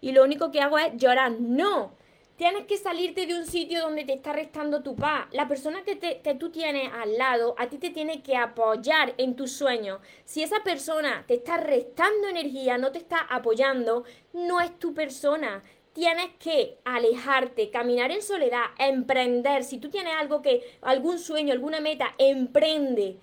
Y 0.00 0.10
lo 0.10 0.24
único 0.24 0.50
que 0.50 0.60
hago 0.60 0.76
es 0.76 0.96
llorar. 0.96 1.32
No, 1.38 1.92
Tienes 2.40 2.64
que 2.64 2.78
salirte 2.78 3.26
de 3.26 3.34
un 3.34 3.44
sitio 3.44 3.82
donde 3.82 4.06
te 4.06 4.14
está 4.14 4.32
restando 4.32 4.82
tu 4.82 4.96
paz. 4.96 5.26
La 5.30 5.46
persona 5.46 5.82
que, 5.84 5.94
te, 5.94 6.22
tú 6.36 6.48
tienes 6.48 6.90
al 6.90 7.18
lado, 7.18 7.54
a 7.58 7.68
ti 7.68 7.76
te 7.76 7.90
tiene 7.90 8.22
que 8.22 8.34
apoyar 8.34 9.12
en 9.18 9.36
tus 9.36 9.52
sueños. 9.52 10.00
Si 10.24 10.42
esa 10.42 10.62
persona 10.64 11.22
te 11.28 11.34
está 11.34 11.58
restando 11.58 12.28
energía, 12.28 12.78
no 12.78 12.92
te 12.92 12.98
está 12.98 13.18
apoyando, 13.18 14.04
no 14.32 14.58
es 14.62 14.78
tu 14.78 14.94
persona. 14.94 15.62
Tienes 15.92 16.30
que 16.38 16.78
alejarte, 16.86 17.68
caminar 17.68 18.10
en 18.10 18.22
soledad, 18.22 18.68
emprender. 18.78 19.62
Si 19.62 19.76
tú 19.76 19.90
tienes 19.90 20.14
algo 20.14 20.40
que, 20.40 20.62
algún 20.80 21.18
sueño, 21.18 21.52
alguna 21.52 21.82
meta, 21.82 22.14
emprende. 22.16 23.18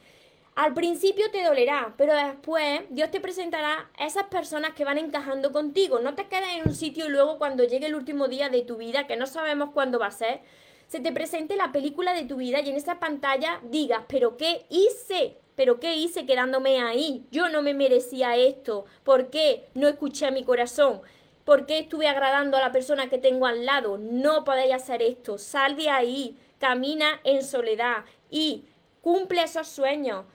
Al 0.57 0.73
principio 0.73 1.29
te 1.29 1.43
dolerá, 1.43 1.93
pero 1.97 2.15
después 2.15 2.81
Dios 2.89 3.11
te 3.11 3.19
presentará 3.19 3.91
a 3.95 4.07
esas 4.07 4.23
personas 4.23 4.73
que 4.73 4.85
van 4.85 4.97
encajando 4.97 5.51
contigo. 5.51 5.99
No 5.99 6.15
te 6.15 6.25
quedes 6.25 6.49
en 6.55 6.67
un 6.67 6.73
sitio 6.73 7.05
y 7.05 7.09
luego 7.09 7.37
cuando 7.37 7.63
llegue 7.63 7.85
el 7.85 7.93
último 7.93 8.27
día 8.27 8.49
de 8.49 8.63
tu 8.63 8.75
vida, 8.75 9.05
que 9.05 9.17
no 9.17 9.27
sabemos 9.27 9.69
cuándo 9.69 9.99
va 9.99 10.07
a 10.07 10.11
ser, 10.11 10.41
se 10.87 10.99
te 10.99 11.11
presente 11.11 11.57
la 11.57 11.71
película 11.71 12.15
de 12.15 12.25
tu 12.25 12.37
vida 12.37 12.59
y 12.59 12.71
en 12.71 12.75
esa 12.75 12.99
pantalla 12.99 13.61
digas, 13.65 14.05
pero 14.07 14.35
¿qué 14.35 14.65
hice? 14.69 15.37
¿Pero 15.55 15.79
qué 15.79 15.95
hice 15.95 16.25
quedándome 16.25 16.81
ahí? 16.81 17.27
Yo 17.29 17.49
no 17.49 17.61
me 17.61 17.75
merecía 17.75 18.35
esto. 18.35 18.85
¿Por 19.03 19.29
qué 19.29 19.67
no 19.75 19.87
escuché 19.87 20.25
a 20.25 20.31
mi 20.31 20.43
corazón? 20.43 21.01
¿Por 21.45 21.67
qué 21.67 21.77
estuve 21.77 22.07
agradando 22.07 22.57
a 22.57 22.61
la 22.61 22.71
persona 22.71 23.11
que 23.11 23.19
tengo 23.19 23.45
al 23.45 23.63
lado? 23.63 23.99
No 23.99 24.43
podéis 24.43 24.73
hacer 24.73 25.03
esto. 25.03 25.37
Sal 25.37 25.75
de 25.75 25.91
ahí, 25.91 26.35
camina 26.57 27.21
en 27.23 27.43
soledad 27.43 28.05
y 28.31 28.65
cumple 29.01 29.43
esos 29.43 29.67
sueños 29.67 30.25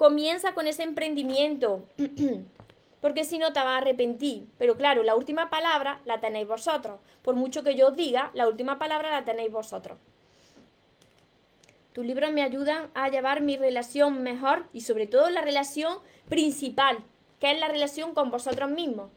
Comienza 0.00 0.54
con 0.54 0.66
ese 0.66 0.82
emprendimiento, 0.82 1.84
porque 3.02 3.22
si 3.22 3.36
no 3.36 3.52
te 3.52 3.60
vas 3.60 3.68
a 3.68 3.76
arrepentir. 3.76 4.46
Pero 4.56 4.78
claro, 4.78 5.02
la 5.02 5.14
última 5.14 5.50
palabra 5.50 6.00
la 6.06 6.20
tenéis 6.20 6.48
vosotros. 6.48 7.00
Por 7.20 7.34
mucho 7.34 7.62
que 7.62 7.74
yo 7.74 7.88
os 7.88 7.96
diga, 7.96 8.30
la 8.32 8.48
última 8.48 8.78
palabra 8.78 9.10
la 9.10 9.26
tenéis 9.26 9.52
vosotros. 9.52 9.98
Tus 11.92 12.06
libros 12.06 12.32
me 12.32 12.42
ayudan 12.42 12.88
a 12.94 13.10
llevar 13.10 13.42
mi 13.42 13.58
relación 13.58 14.22
mejor 14.22 14.64
y 14.72 14.80
sobre 14.80 15.06
todo 15.06 15.28
la 15.28 15.42
relación 15.42 15.98
principal, 16.30 17.04
que 17.38 17.50
es 17.50 17.60
la 17.60 17.68
relación 17.68 18.14
con 18.14 18.30
vosotros 18.30 18.70
mismos. 18.70 19.10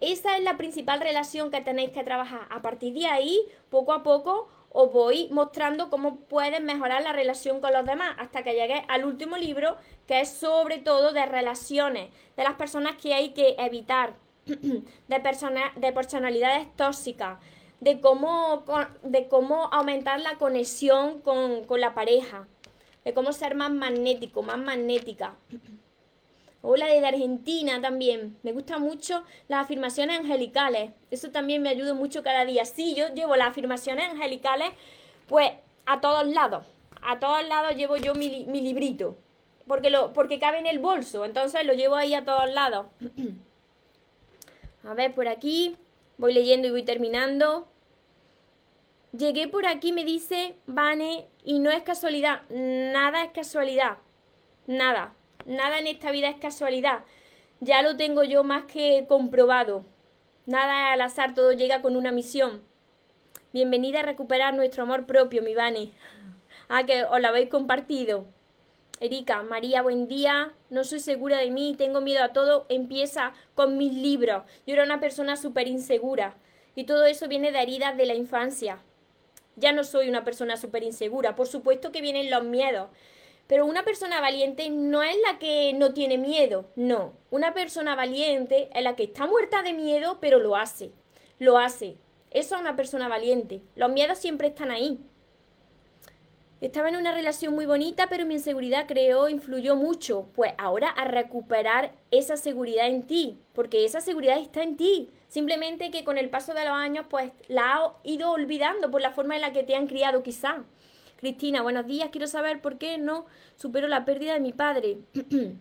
Esa 0.00 0.36
es 0.36 0.44
la 0.44 0.56
principal 0.56 1.00
relación 1.00 1.50
que 1.50 1.62
tenéis 1.62 1.90
que 1.90 2.04
trabajar. 2.04 2.46
A 2.50 2.62
partir 2.62 2.94
de 2.94 3.06
ahí, 3.06 3.40
poco 3.70 3.92
a 3.92 4.04
poco, 4.04 4.48
os 4.70 4.92
voy 4.92 5.28
mostrando 5.30 5.90
cómo 5.90 6.20
puedes 6.20 6.60
mejorar 6.60 7.02
la 7.02 7.12
relación 7.12 7.60
con 7.60 7.72
los 7.72 7.84
demás 7.84 8.14
hasta 8.18 8.42
que 8.42 8.54
llegué 8.54 8.84
al 8.88 9.04
último 9.04 9.36
libro 9.36 9.76
que 10.06 10.20
es 10.20 10.28
sobre 10.28 10.78
todo 10.78 11.12
de 11.12 11.26
relaciones, 11.26 12.10
de 12.36 12.44
las 12.44 12.54
personas 12.54 12.96
que 12.96 13.14
hay 13.14 13.30
que 13.30 13.56
evitar, 13.58 14.14
de, 14.46 15.20
persona, 15.20 15.72
de 15.76 15.92
personalidades 15.92 16.74
tóxicas, 16.76 17.38
de 17.80 18.00
cómo, 18.00 18.64
de 19.02 19.28
cómo 19.28 19.68
aumentar 19.72 20.20
la 20.20 20.36
conexión 20.36 21.20
con, 21.20 21.64
con 21.64 21.80
la 21.80 21.94
pareja, 21.94 22.48
de 23.04 23.14
cómo 23.14 23.32
ser 23.32 23.54
más 23.54 23.70
magnético, 23.70 24.42
más 24.42 24.58
magnética. 24.58 25.36
Hola 26.70 26.84
desde 26.84 27.06
Argentina 27.06 27.80
también. 27.80 28.36
Me 28.42 28.52
gustan 28.52 28.82
mucho 28.82 29.24
las 29.48 29.64
afirmaciones 29.64 30.20
angelicales. 30.20 30.90
Eso 31.10 31.30
también 31.30 31.62
me 31.62 31.70
ayuda 31.70 31.94
mucho 31.94 32.22
cada 32.22 32.44
día. 32.44 32.66
Sí, 32.66 32.94
yo 32.94 33.08
llevo 33.14 33.36
las 33.36 33.48
afirmaciones 33.48 34.10
angelicales, 34.10 34.72
pues 35.28 35.50
a 35.86 36.02
todos 36.02 36.26
lados. 36.26 36.66
A 37.00 37.18
todos 37.20 37.48
lados 37.48 37.74
llevo 37.74 37.96
yo 37.96 38.14
mi, 38.14 38.44
librito. 38.44 39.16
Porque, 39.66 39.88
lo, 39.88 40.12
porque 40.12 40.38
cabe 40.38 40.58
en 40.58 40.66
el 40.66 40.78
bolso. 40.78 41.24
Entonces 41.24 41.64
lo 41.64 41.72
llevo 41.72 41.94
ahí 41.94 42.12
a 42.12 42.26
todos 42.26 42.50
lados. 42.52 42.88
a 44.84 44.92
ver, 44.92 45.14
por 45.14 45.26
aquí. 45.26 45.74
Voy 46.18 46.34
leyendo 46.34 46.68
y 46.68 46.72
voy 46.72 46.82
terminando. 46.82 47.66
Llegué 49.16 49.48
por 49.48 49.66
aquí, 49.66 49.92
me 49.92 50.04
dice 50.04 50.56
Vane, 50.66 51.28
y 51.44 51.60
no 51.60 51.70
es 51.70 51.82
casualidad. 51.82 52.42
Nada 52.50 53.24
es 53.24 53.30
casualidad. 53.30 53.96
Nada. 54.66 55.14
Nada 55.48 55.78
en 55.78 55.86
esta 55.86 56.10
vida 56.10 56.28
es 56.28 56.36
casualidad. 56.36 57.04
Ya 57.60 57.80
lo 57.80 57.96
tengo 57.96 58.22
yo 58.22 58.44
más 58.44 58.64
que 58.64 59.06
comprobado. 59.08 59.82
Nada 60.44 60.92
al 60.92 61.00
azar, 61.00 61.34
todo 61.34 61.52
llega 61.52 61.80
con 61.80 61.96
una 61.96 62.12
misión. 62.12 62.60
Bienvenida 63.54 64.00
a 64.00 64.02
recuperar 64.02 64.52
nuestro 64.52 64.82
amor 64.82 65.06
propio, 65.06 65.42
mi 65.42 65.54
Vane. 65.54 65.92
Ah, 66.68 66.84
que 66.84 67.04
os 67.04 67.18
lo 67.18 67.28
habéis 67.28 67.48
compartido. 67.48 68.26
Erika, 69.00 69.42
María, 69.42 69.80
buen 69.80 70.06
día. 70.06 70.52
No 70.68 70.84
soy 70.84 71.00
segura 71.00 71.38
de 71.38 71.50
mí, 71.50 71.74
tengo 71.78 72.02
miedo 72.02 72.22
a 72.22 72.34
todo. 72.34 72.66
Empieza 72.68 73.32
con 73.54 73.78
mis 73.78 73.94
libros. 73.94 74.42
Yo 74.66 74.74
era 74.74 74.84
una 74.84 75.00
persona 75.00 75.38
súper 75.38 75.66
insegura. 75.66 76.36
Y 76.74 76.84
todo 76.84 77.06
eso 77.06 77.26
viene 77.26 77.52
de 77.52 77.62
heridas 77.62 77.96
de 77.96 78.04
la 78.04 78.14
infancia. 78.14 78.82
Ya 79.56 79.72
no 79.72 79.82
soy 79.82 80.10
una 80.10 80.24
persona 80.24 80.58
súper 80.58 80.82
insegura. 80.82 81.34
Por 81.36 81.46
supuesto 81.46 81.90
que 81.90 82.02
vienen 82.02 82.28
los 82.28 82.44
miedos. 82.44 82.90
Pero 83.48 83.64
una 83.64 83.82
persona 83.82 84.20
valiente 84.20 84.68
no 84.68 85.02
es 85.02 85.16
la 85.26 85.38
que 85.38 85.72
no 85.72 85.94
tiene 85.94 86.18
miedo. 86.18 86.66
No. 86.76 87.14
Una 87.30 87.54
persona 87.54 87.96
valiente 87.96 88.68
es 88.74 88.82
la 88.84 88.94
que 88.94 89.04
está 89.04 89.26
muerta 89.26 89.62
de 89.62 89.72
miedo, 89.72 90.18
pero 90.20 90.38
lo 90.38 90.54
hace. 90.54 90.92
Lo 91.38 91.58
hace. 91.58 91.96
Eso 92.30 92.54
es 92.54 92.60
una 92.60 92.76
persona 92.76 93.08
valiente. 93.08 93.62
Los 93.74 93.90
miedos 93.90 94.18
siempre 94.18 94.48
están 94.48 94.70
ahí. 94.70 95.00
Estaba 96.60 96.88
en 96.88 96.96
una 96.96 97.12
relación 97.12 97.54
muy 97.54 97.64
bonita, 97.64 98.08
pero 98.08 98.26
mi 98.26 98.34
inseguridad 98.34 98.86
creo 98.86 99.30
influyó 99.30 99.76
mucho. 99.76 100.28
Pues 100.34 100.52
ahora 100.58 100.90
a 100.90 101.04
recuperar 101.06 101.92
esa 102.10 102.36
seguridad 102.36 102.88
en 102.88 103.06
ti, 103.06 103.38
porque 103.54 103.86
esa 103.86 104.02
seguridad 104.02 104.38
está 104.38 104.62
en 104.62 104.76
ti. 104.76 105.08
Simplemente 105.28 105.90
que 105.90 106.04
con 106.04 106.18
el 106.18 106.28
paso 106.28 106.52
de 106.52 106.64
los 106.64 106.74
años, 106.74 107.06
pues 107.08 107.30
la 107.46 107.76
has 107.76 107.92
ido 108.02 108.30
olvidando 108.32 108.90
por 108.90 109.00
la 109.00 109.12
forma 109.12 109.36
en 109.36 109.42
la 109.42 109.52
que 109.52 109.62
te 109.62 109.74
han 109.74 109.86
criado 109.86 110.22
quizá. 110.22 110.64
Cristina, 111.18 111.62
buenos 111.62 111.86
días. 111.86 112.10
Quiero 112.10 112.26
saber 112.26 112.60
por 112.60 112.78
qué 112.78 112.96
no 112.96 113.26
supero 113.56 113.88
la 113.88 114.04
pérdida 114.04 114.34
de 114.34 114.40
mi 114.40 114.52
padre. 114.52 114.98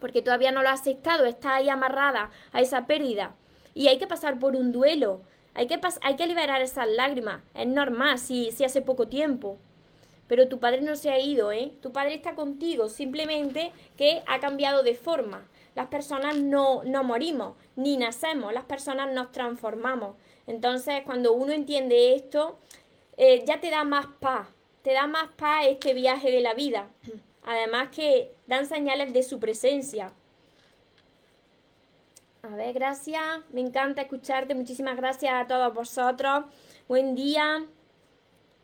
porque 0.00 0.22
todavía 0.22 0.52
no 0.52 0.62
lo 0.62 0.68
has 0.68 0.80
aceptado, 0.80 1.24
está 1.24 1.56
ahí 1.56 1.68
amarrada 1.68 2.30
a 2.52 2.60
esa 2.60 2.86
pérdida. 2.86 3.34
Y 3.74 3.88
hay 3.88 3.98
que 3.98 4.06
pasar 4.06 4.38
por 4.38 4.54
un 4.54 4.70
duelo. 4.70 5.22
Hay 5.54 5.66
que, 5.66 5.80
hay 6.02 6.16
que 6.16 6.26
liberar 6.26 6.62
esas 6.62 6.88
lágrimas. 6.88 7.42
Es 7.54 7.66
normal 7.66 8.18
si, 8.18 8.50
si 8.52 8.64
hace 8.64 8.82
poco 8.82 9.08
tiempo 9.08 9.58
pero 10.26 10.48
tu 10.48 10.58
padre 10.58 10.80
no 10.80 10.96
se 10.96 11.10
ha 11.10 11.18
ido, 11.18 11.52
¿eh? 11.52 11.72
Tu 11.82 11.92
padre 11.92 12.14
está 12.14 12.34
contigo, 12.34 12.88
simplemente 12.88 13.72
que 13.96 14.22
ha 14.26 14.40
cambiado 14.40 14.82
de 14.82 14.94
forma. 14.94 15.46
Las 15.74 15.88
personas 15.88 16.36
no, 16.38 16.82
no 16.84 17.04
morimos, 17.04 17.56
ni 17.76 17.96
nacemos, 17.96 18.52
las 18.52 18.64
personas 18.64 19.12
nos 19.12 19.32
transformamos. 19.32 20.16
Entonces, 20.46 21.02
cuando 21.04 21.32
uno 21.32 21.52
entiende 21.52 22.14
esto, 22.14 22.58
eh, 23.16 23.44
ya 23.46 23.60
te 23.60 23.70
da 23.70 23.84
más 23.84 24.06
paz, 24.18 24.48
te 24.84 24.92
da 24.92 25.06
más 25.06 25.30
paz 25.32 25.64
este 25.66 25.94
viaje 25.94 26.30
de 26.30 26.42
la 26.42 26.52
vida. 26.52 26.86
Además 27.42 27.88
que 27.88 28.36
dan 28.46 28.66
señales 28.66 29.14
de 29.14 29.22
su 29.22 29.40
presencia. 29.40 30.12
A 32.42 32.48
ver, 32.48 32.74
gracias. 32.74 33.22
Me 33.50 33.62
encanta 33.62 34.02
escucharte. 34.02 34.54
Muchísimas 34.54 34.96
gracias 34.96 35.32
a 35.32 35.46
todos 35.46 35.72
vosotros. 35.72 36.44
Buen 36.86 37.14
día. 37.14 37.64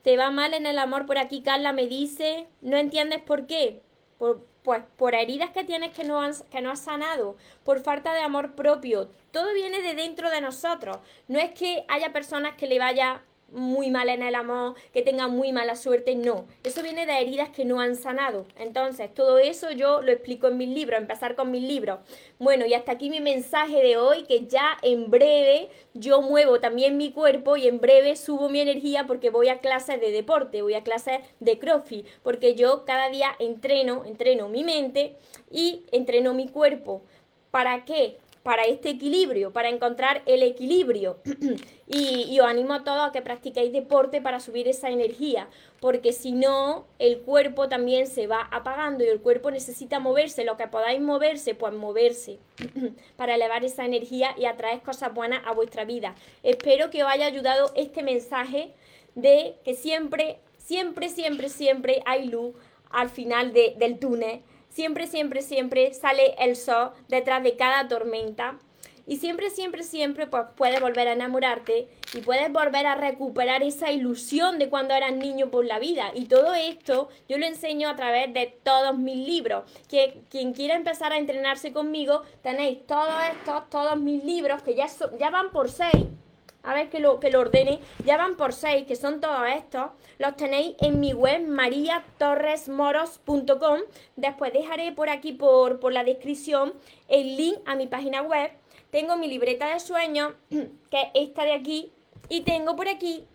Te 0.02 0.18
va 0.18 0.30
mal 0.30 0.52
en 0.52 0.66
el 0.66 0.78
amor 0.78 1.06
por 1.06 1.16
aquí, 1.16 1.40
Carla 1.40 1.72
me 1.72 1.86
dice. 1.86 2.48
No 2.60 2.76
entiendes 2.76 3.22
por 3.22 3.46
qué. 3.46 3.80
Pues 4.18 4.82
por 4.98 5.14
heridas 5.14 5.50
que 5.52 5.64
tienes 5.64 5.94
que 5.94 6.04
no, 6.04 6.20
que 6.50 6.60
no 6.60 6.70
has 6.70 6.80
sanado, 6.80 7.38
por 7.64 7.80
falta 7.80 8.12
de 8.12 8.20
amor 8.20 8.54
propio. 8.54 9.08
Todo 9.30 9.54
viene 9.54 9.80
de 9.80 9.94
dentro 9.94 10.28
de 10.28 10.42
nosotros. 10.42 10.98
No 11.28 11.38
es 11.38 11.52
que 11.52 11.86
haya 11.88 12.12
personas 12.12 12.56
que 12.56 12.66
le 12.66 12.78
vaya 12.78 13.22
muy 13.52 13.90
mal 13.90 14.08
en 14.08 14.22
el 14.22 14.34
amor, 14.34 14.74
que 14.92 15.02
tengan 15.02 15.30
muy 15.30 15.52
mala 15.52 15.76
suerte, 15.76 16.14
no. 16.14 16.46
Eso 16.62 16.82
viene 16.82 17.06
de 17.06 17.20
heridas 17.20 17.50
que 17.50 17.64
no 17.64 17.80
han 17.80 17.96
sanado. 17.96 18.46
Entonces, 18.56 19.12
todo 19.12 19.38
eso 19.38 19.70
yo 19.70 20.02
lo 20.02 20.12
explico 20.12 20.48
en 20.48 20.56
mis 20.56 20.68
libros, 20.68 21.00
empezar 21.00 21.34
con 21.34 21.50
mis 21.50 21.62
libros. 21.62 22.00
Bueno, 22.38 22.66
y 22.66 22.74
hasta 22.74 22.92
aquí 22.92 23.10
mi 23.10 23.20
mensaje 23.20 23.82
de 23.82 23.96
hoy, 23.96 24.24
que 24.24 24.46
ya 24.46 24.76
en 24.82 25.10
breve 25.10 25.68
yo 25.94 26.22
muevo 26.22 26.60
también 26.60 26.96
mi 26.96 27.12
cuerpo 27.12 27.56
y 27.56 27.66
en 27.66 27.80
breve 27.80 28.16
subo 28.16 28.48
mi 28.48 28.60
energía 28.60 29.06
porque 29.06 29.30
voy 29.30 29.48
a 29.48 29.58
clases 29.58 30.00
de 30.00 30.10
deporte, 30.10 30.62
voy 30.62 30.74
a 30.74 30.82
clases 30.82 31.20
de 31.40 31.58
crossfit, 31.58 32.06
porque 32.22 32.54
yo 32.54 32.84
cada 32.84 33.08
día 33.08 33.34
entreno, 33.38 34.04
entreno 34.04 34.48
mi 34.48 34.64
mente 34.64 35.16
y 35.50 35.84
entreno 35.92 36.34
mi 36.34 36.48
cuerpo. 36.48 37.02
¿Para 37.50 37.84
qué? 37.84 38.18
Para 38.42 38.64
este 38.64 38.90
equilibrio, 38.90 39.52
para 39.52 39.68
encontrar 39.68 40.22
el 40.26 40.42
equilibrio. 40.42 41.18
y, 41.86 42.38
os 42.40 42.46
animo 42.46 42.72
a 42.72 42.84
todos 42.84 43.08
a 43.08 43.12
que 43.12 43.20
practiquéis 43.20 43.72
deporte 43.72 44.22
para 44.22 44.40
subir 44.40 44.66
esa 44.68 44.90
energía, 44.90 45.48
porque 45.80 46.12
si 46.12 46.32
no, 46.32 46.86
el 46.98 47.20
cuerpo 47.20 47.68
también 47.68 48.06
se 48.06 48.26
va 48.26 48.48
apagando 48.50 49.04
y 49.04 49.08
el 49.08 49.20
cuerpo 49.20 49.50
necesita 49.50 50.00
moverse. 50.00 50.44
Lo 50.44 50.56
que 50.56 50.68
podáis 50.68 51.00
moverse, 51.00 51.54
pues 51.54 51.74
moverse, 51.74 52.38
para 53.16 53.34
elevar 53.34 53.64
esa 53.64 53.84
energía 53.84 54.34
y 54.38 54.46
atraer 54.46 54.80
cosas 54.80 55.12
buenas 55.12 55.42
a 55.46 55.52
vuestra 55.52 55.84
vida. 55.84 56.14
Espero 56.42 56.90
que 56.90 57.04
os 57.04 57.10
haya 57.10 57.26
ayudado 57.26 57.72
este 57.74 58.02
mensaje 58.02 58.72
de 59.14 59.56
que 59.64 59.74
siempre, 59.74 60.38
siempre, 60.56 61.08
siempre, 61.08 61.48
siempre 61.48 62.02
hay 62.06 62.28
luz 62.28 62.54
al 62.90 63.10
final 63.10 63.52
del 63.52 63.98
túnel 63.98 64.42
Siempre, 64.70 65.06
siempre, 65.06 65.42
siempre 65.42 65.92
sale 65.94 66.34
el 66.38 66.56
sol 66.56 66.92
detrás 67.08 67.42
de 67.42 67.56
cada 67.56 67.88
tormenta. 67.88 68.58
Y 69.06 69.16
siempre, 69.16 69.50
siempre, 69.50 69.82
siempre 69.82 70.28
pues, 70.28 70.44
puedes 70.54 70.80
volver 70.80 71.08
a 71.08 71.14
enamorarte 71.14 71.88
y 72.14 72.20
puedes 72.20 72.52
volver 72.52 72.86
a 72.86 72.94
recuperar 72.94 73.64
esa 73.64 73.90
ilusión 73.90 74.60
de 74.60 74.68
cuando 74.68 74.94
eras 74.94 75.12
niño 75.12 75.50
por 75.50 75.64
la 75.64 75.80
vida. 75.80 76.12
Y 76.14 76.26
todo 76.26 76.54
esto 76.54 77.08
yo 77.28 77.36
lo 77.36 77.46
enseño 77.46 77.88
a 77.88 77.96
través 77.96 78.32
de 78.32 78.54
todos 78.62 78.96
mis 78.96 79.26
libros. 79.26 79.64
Que 79.88 80.20
quien 80.30 80.52
quiera 80.52 80.76
empezar 80.76 81.12
a 81.12 81.18
entrenarse 81.18 81.72
conmigo, 81.72 82.22
tenéis 82.42 82.86
todos 82.86 83.20
estos, 83.32 83.68
todos 83.68 83.98
mis 83.98 84.22
libros 84.22 84.62
que 84.62 84.76
ya, 84.76 84.86
ya 85.18 85.30
van 85.30 85.50
por 85.50 85.68
seis 85.68 86.06
a 86.62 86.74
ver 86.74 86.90
que 86.90 87.00
lo, 87.00 87.18
que 87.20 87.30
lo 87.30 87.40
ordene. 87.40 87.80
Ya 88.04 88.16
van 88.16 88.36
por 88.36 88.52
seis, 88.52 88.86
que 88.86 88.96
son 88.96 89.20
todos 89.20 89.42
estos. 89.56 89.90
Los 90.18 90.36
tenéis 90.36 90.74
en 90.80 91.00
mi 91.00 91.12
web 91.12 91.46
mariatorresmoros.com. 91.46 93.80
Después 94.16 94.52
dejaré 94.52 94.90
por 94.92 95.08
aquí, 95.08 95.32
por, 95.32 95.80
por 95.80 95.92
la 95.92 96.04
descripción, 96.04 96.74
el 97.08 97.36
link 97.36 97.58
a 97.66 97.74
mi 97.76 97.86
página 97.86 98.22
web. 98.22 98.50
Tengo 98.90 99.16
mi 99.16 99.28
libreta 99.28 99.68
de 99.68 99.78
sueños, 99.80 100.32
que 100.50 101.00
es 101.00 101.08
esta 101.14 101.44
de 101.44 101.52
aquí. 101.52 101.92
Y 102.28 102.42
tengo 102.42 102.76
por 102.76 102.88
aquí 102.88 103.26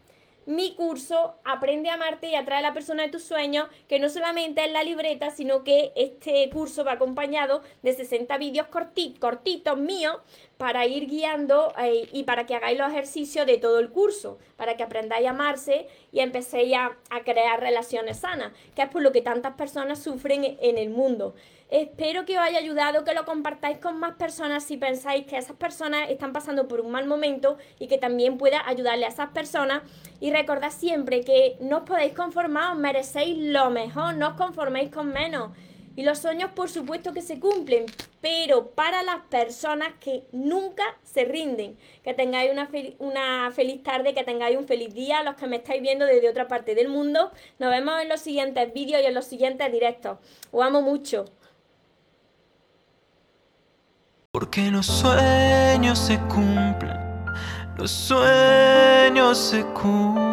mi 0.45 0.75
curso 0.75 1.35
Aprende 1.43 1.89
a 1.89 1.95
amarte 1.95 2.29
y 2.29 2.35
atrae 2.35 2.59
a 2.59 2.61
la 2.61 2.73
persona 2.73 3.03
de 3.03 3.09
tus 3.09 3.23
sueños, 3.23 3.67
que 3.87 3.99
no 3.99 4.09
solamente 4.09 4.63
es 4.63 4.71
la 4.71 4.83
libreta, 4.83 5.31
sino 5.31 5.63
que 5.63 5.91
este 5.95 6.49
curso 6.49 6.83
va 6.83 6.93
acompañado 6.93 7.61
de 7.81 7.93
60 7.93 8.37
vídeos 8.37 8.67
cortitos, 8.67 9.19
cortitos 9.19 9.77
míos 9.77 10.17
para 10.57 10.85
ir 10.85 11.07
guiando 11.07 11.73
eh, 11.77 12.07
y 12.13 12.23
para 12.23 12.45
que 12.45 12.55
hagáis 12.55 12.77
los 12.77 12.89
ejercicios 12.89 13.45
de 13.45 13.57
todo 13.57 13.79
el 13.79 13.89
curso, 13.89 14.37
para 14.55 14.77
que 14.77 14.83
aprendáis 14.83 15.27
a 15.27 15.31
amarse 15.31 15.87
y 16.11 16.19
empecéis 16.19 16.75
a, 16.75 16.95
a 17.09 17.23
crear 17.23 17.59
relaciones 17.59 18.19
sanas, 18.19 18.53
que 18.75 18.83
es 18.83 18.89
por 18.89 19.01
lo 19.01 19.11
que 19.11 19.21
tantas 19.21 19.55
personas 19.55 20.01
sufren 20.01 20.57
en 20.59 20.77
el 20.77 20.89
mundo. 20.89 21.35
Espero 21.69 22.25
que 22.25 22.37
os 22.37 22.43
haya 22.43 22.59
ayudado, 22.59 23.03
que 23.03 23.15
lo 23.15 23.25
compartáis 23.25 23.79
con 23.79 23.99
más 23.99 24.15
personas 24.15 24.63
si 24.63 24.77
pensáis 24.77 25.25
que 25.25 25.35
esas 25.35 25.57
personas 25.57 26.11
están 26.11 26.31
pasando 26.31 26.67
por 26.67 26.79
un 26.79 26.91
mal 26.91 27.07
momento 27.07 27.57
y 27.79 27.87
que 27.87 27.97
también 27.97 28.37
pueda 28.37 28.67
ayudarle 28.67 29.05
a 29.05 29.09
esas 29.09 29.29
personas. 29.29 29.81
Y 30.19 30.31
recordad 30.31 30.71
siempre 30.71 31.21
que 31.21 31.57
no 31.59 31.79
os 31.79 31.83
podéis 31.83 32.13
conformar, 32.13 32.73
os 32.73 32.77
merecéis 32.77 33.37
lo 33.37 33.71
mejor, 33.71 34.13
no 34.13 34.29
os 34.29 34.33
conforméis 34.35 34.91
con 34.91 35.11
menos. 35.11 35.51
Y 35.95 36.03
los 36.03 36.19
sueños, 36.19 36.51
por 36.51 36.69
supuesto, 36.69 37.13
que 37.13 37.21
se 37.21 37.39
cumplen, 37.39 37.85
pero 38.19 38.71
para 38.71 39.01
las 39.03 39.21
personas 39.29 39.93
que 39.99 40.25
nunca 40.33 40.83
se 41.03 41.23
rinden. 41.23 41.77
Que 42.03 42.13
tengáis 42.13 42.51
una, 42.51 42.69
una 42.99 43.51
feliz 43.51 43.81
tarde, 43.81 44.13
que 44.13 44.23
tengáis 44.23 44.57
un 44.57 44.67
feliz 44.67 44.93
día. 44.93 45.23
Los 45.23 45.35
que 45.35 45.47
me 45.47 45.55
estáis 45.57 45.81
viendo 45.81 46.05
desde 46.05 46.29
otra 46.29 46.47
parte 46.49 46.75
del 46.75 46.89
mundo, 46.89 47.31
nos 47.59 47.69
vemos 47.69 48.01
en 48.01 48.09
los 48.09 48.19
siguientes 48.19 48.73
vídeos 48.73 49.01
y 49.01 49.05
en 49.05 49.13
los 49.13 49.25
siguientes 49.25 49.71
directos. 49.71 50.17
Os 50.51 50.65
amo 50.65 50.81
mucho. 50.81 51.25
Porque 54.31 54.69
los 54.69 54.85
sueños 54.85 55.97
se 55.97 56.19
cumplen, 56.27 56.99
los 57.77 57.89
sueños 57.89 59.37
se 59.37 59.63
cumplen. 59.67 60.25